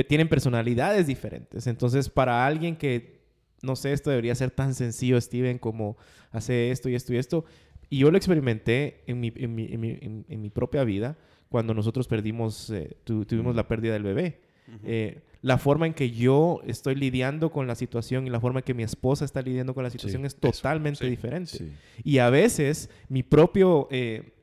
tienen 0.07 0.27
personalidades 0.27 1.07
diferentes. 1.07 1.65
Entonces, 1.65 2.09
para 2.09 2.45
alguien 2.45 2.75
que, 2.75 3.21
no 3.63 3.75
sé, 3.75 3.93
esto 3.93 4.11
debería 4.11 4.35
ser 4.35 4.51
tan 4.51 4.75
sencillo, 4.75 5.19
Steven, 5.19 5.57
como 5.57 5.97
hace 6.31 6.69
esto 6.69 6.89
y 6.89 6.95
esto 6.95 7.13
y 7.13 7.17
esto. 7.17 7.45
Y 7.89 7.99
yo 7.99 8.11
lo 8.11 8.17
experimenté 8.17 9.03
en 9.07 9.19
mi, 9.19 9.33
en 9.35 9.55
mi, 9.55 9.67
en 9.71 10.41
mi, 10.41 10.49
propia 10.51 10.83
vida 10.83 11.17
cuando 11.49 11.73
nosotros 11.73 12.07
perdimos, 12.07 12.69
eh, 12.69 12.97
tuvimos 13.03 13.55
la 13.55 13.67
pérdida 13.67 13.93
del 13.93 14.03
bebé. 14.03 14.41
Eh, 14.83 15.21
la 15.41 15.57
forma 15.57 15.87
en 15.87 15.93
que 15.93 16.11
yo 16.11 16.61
estoy 16.65 16.95
lidiando 16.95 17.51
con 17.51 17.67
la 17.67 17.75
situación 17.75 18.27
y 18.27 18.29
la 18.29 18.39
forma 18.39 18.59
en 18.59 18.65
que 18.65 18.73
mi 18.73 18.83
esposa 18.83 19.23
está 19.23 19.41
lidiando 19.41 19.73
con 19.73 19.83
la 19.83 19.89
situación 19.89 20.25
es 20.25 20.35
totalmente 20.35 21.09
diferente. 21.09 21.71
Y 22.03 22.17
a 22.17 22.29
veces 22.29 22.89
mi 23.07 23.23
propio 23.23 23.87
eh, 23.89 24.33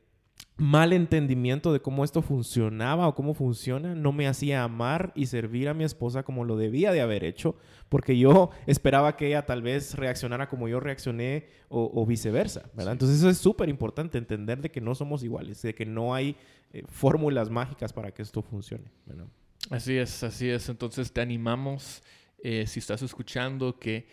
mal 0.57 0.94
entendimiento 0.94 1.70
de 1.72 1.80
cómo 1.80 2.03
esto 2.03 2.22
funcionaba 2.22 3.09
o 3.09 3.14
cómo 3.14 3.34
funciona 3.34 3.94
no 3.94 4.12
me 4.12 4.26
hacía 4.26 4.64
amar 4.64 5.12
y 5.14 5.26
servir 5.26 5.68
a 5.68 5.74
mi 5.74 5.84
esposa 5.84 6.22
como 6.22 6.44
lo 6.44 6.57
debía 6.57 6.92
de 6.92 7.03
haber 7.03 7.24
hecho, 7.24 7.57
porque 7.90 8.16
yo 8.16 8.51
esperaba 8.66 9.16
que 9.16 9.28
ella 9.28 9.44
tal 9.44 9.61
vez 9.61 9.94
reaccionara 9.94 10.49
como 10.49 10.66
yo 10.66 10.80
reaccioné 10.80 11.47
o, 11.68 12.07
viceversa, 12.07 12.70
¿verdad? 12.74 12.92
Entonces 12.92 13.18
eso 13.18 13.28
es 13.28 13.36
súper 13.36 13.68
importante, 13.68 14.16
entender 14.16 14.62
de 14.62 14.70
que 14.70 14.80
no 14.80 14.94
somos 14.94 15.22
iguales, 15.22 15.61
de 15.61 15.74
que 15.74 15.84
no 15.84 16.14
hay 16.14 16.36
eh, 16.72 16.84
fórmulas 16.88 17.51
mágicas 17.51 17.92
para 17.92 18.12
que 18.12 18.22
esto 18.22 18.40
funcione, 18.40 18.90
¿verdad? 19.05 19.26
Así 19.71 19.97
es, 19.97 20.23
así 20.23 20.49
es. 20.49 20.69
Entonces 20.69 21.13
te 21.13 21.21
animamos, 21.21 22.03
eh, 22.43 22.67
si 22.67 22.79
estás 22.79 23.03
escuchando, 23.03 23.79
que, 23.79 24.07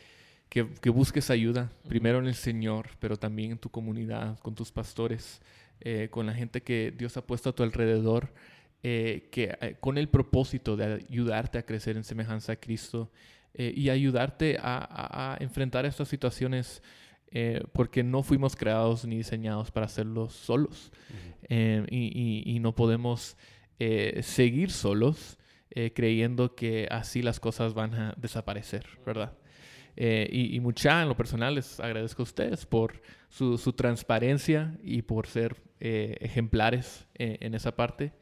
que, 0.49 0.89
busques 0.89 1.29
ayuda, 1.29 1.71
primero 1.87 2.19
en 2.19 2.25
el 2.25 2.35
Señor, 2.35 2.89
pero 2.99 3.17
también 3.17 3.51
en 3.51 3.57
tu 3.57 3.69
comunidad, 3.69 4.39
con 4.39 4.55
tus 4.55 4.71
pastores, 4.71 5.41
eh, 5.79 6.07
con 6.09 6.25
la 6.25 6.33
gente 6.33 6.61
que 6.61 6.93
Dios 6.95 7.17
ha 7.17 7.25
puesto 7.25 7.49
a 7.49 7.53
tu 7.53 7.61
alrededor, 7.63 8.33
eh, 8.81 9.29
que, 9.31 9.77
con 9.79 9.97
el 9.97 10.09
propósito 10.09 10.75
de 10.75 11.05
ayudarte 11.09 11.59
a 11.59 11.65
crecer 11.65 11.97
en 11.97 12.03
semejanza 12.03 12.53
a 12.53 12.55
Cristo 12.55 13.11
y 13.55 13.89
ayudarte 13.89 14.57
a, 14.59 15.37
enfrentar 15.39 15.85
estas 15.85 16.07
situaciones. 16.07 16.81
porque 17.71 18.03
no 18.03 18.23
fuimos 18.23 18.55
creados 18.55 19.05
ni 19.05 19.17
diseñados 19.17 19.71
para 19.71 19.85
hacerlo 19.85 20.29
solos 20.29 20.91
y, 21.49 22.43
y, 22.45 22.59
no 22.59 22.73
podemos 22.75 23.37
seguir 24.21 24.71
solos 24.71 25.37
eh, 25.75 25.91
creyendo 25.91 26.53
que 26.53 26.87
así 26.91 27.23
las 27.23 27.39
cosas 27.39 27.73
van 27.73 27.95
a 27.95 28.13
desaparecer, 28.17 28.85
¿verdad? 29.07 29.33
Eh, 29.95 30.29
y, 30.31 30.59
mucha, 30.59 31.01
en 31.01 31.09
lo 31.09 31.17
personal, 31.17 31.55
les 31.55 31.79
agradezco 31.79 32.21
a 32.21 32.25
ustedes 32.25 32.67
por 32.67 33.01
su, 33.29 33.57
transparencia 33.73 34.77
y 34.83 35.01
por 35.01 35.25
ser 35.25 35.55
eh, 35.79 36.15
ejemplares 36.19 37.07
en 37.15 37.55
esa 37.55 37.75
parte. 37.75 38.13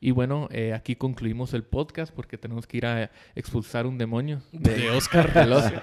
Y 0.00 0.12
bueno, 0.12 0.48
aquí 0.74 0.96
concluimos 0.96 1.54
el 1.54 1.64
podcast 1.64 2.12
porque 2.14 2.38
tenemos 2.38 2.66
que 2.66 2.76
ir 2.76 2.86
a 2.86 3.10
expulsar 3.34 3.86
un 3.86 3.98
demonio 3.98 4.40
de, 4.52 4.90
Oscar 4.90 5.26
Oscar. 5.52 5.82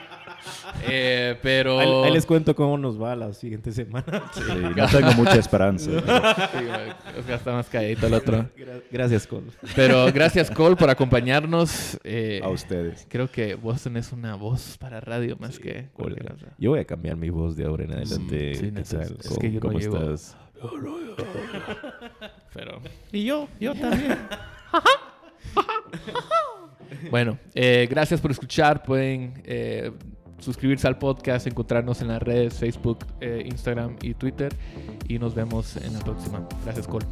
Eh, 0.88 1.38
pero... 1.42 1.80
Ahí, 1.80 2.12
les 2.12 2.26
cuento 2.26 2.56
cómo 2.56 2.78
nos 2.78 3.02
va 3.02 3.16
la 3.16 3.34
siguiente 3.34 3.72
semana. 3.72 4.24
Sí, 4.34 4.42
no 4.76 4.88
tengo 4.88 5.12
mucha 5.14 5.36
esperanza. 5.36 5.92
sí, 5.92 7.32
está 7.32 7.54
más 7.54 7.68
calladito 7.68 8.08
el 8.08 8.14
otro. 8.14 8.50
Gracias, 8.92 9.28
Cole. 9.28 9.48
Pero 9.76 10.12
gracias, 10.14 10.52
Cole, 10.52 10.76
por 10.76 10.90
acompañarnos. 10.90 12.00
Eh, 12.04 12.42
a 12.44 12.50
ustedes. 12.50 13.08
Creo 13.10 13.30
que 13.30 13.56
vos 13.56 13.82
tenés 13.82 14.12
una 14.12 14.36
voz 14.36 14.78
para 14.78 15.00
radio 15.02 15.38
más 15.38 15.60
que 15.60 15.90
Yo 16.58 16.72
voy 16.72 16.80
a 16.80 16.86
cambiar 16.86 17.16
mi 17.16 17.30
voz 17.30 17.56
de 17.56 17.66
ahora 17.66 17.86
en 17.86 17.94
adelante. 17.94 18.56
Sí, 18.56 18.72
Es 18.76 19.38
que 19.38 19.52
yo 19.52 19.60
¿Cómo 19.60 19.80
estás? 19.80 20.38
Pero... 22.54 22.82
Y 23.12 23.26
yo, 23.26 23.48
yo 23.60 23.76
también. 23.76 24.18
bueno, 27.12 27.38
eh, 27.54 27.88
gracias 27.90 28.22
por 28.22 28.32
escuchar. 28.32 28.84
Pueden 28.84 29.42
eh, 29.46 29.92
suscribirse 30.40 30.88
al 30.88 30.98
podcast, 30.98 31.48
encontrarnos 31.48 32.02
en 32.02 32.10
las 32.10 32.22
redes 32.22 32.56
Facebook, 32.56 33.06
eh, 33.22 33.44
Instagram 33.46 33.98
y 34.02 34.14
Twitter. 34.14 34.54
Y 35.08 35.20
nos 35.20 35.36
vemos 35.36 35.78
en 35.78 35.94
la 35.94 36.00
próxima. 36.00 36.48
Gracias, 36.64 36.88
Cole. 36.88 37.06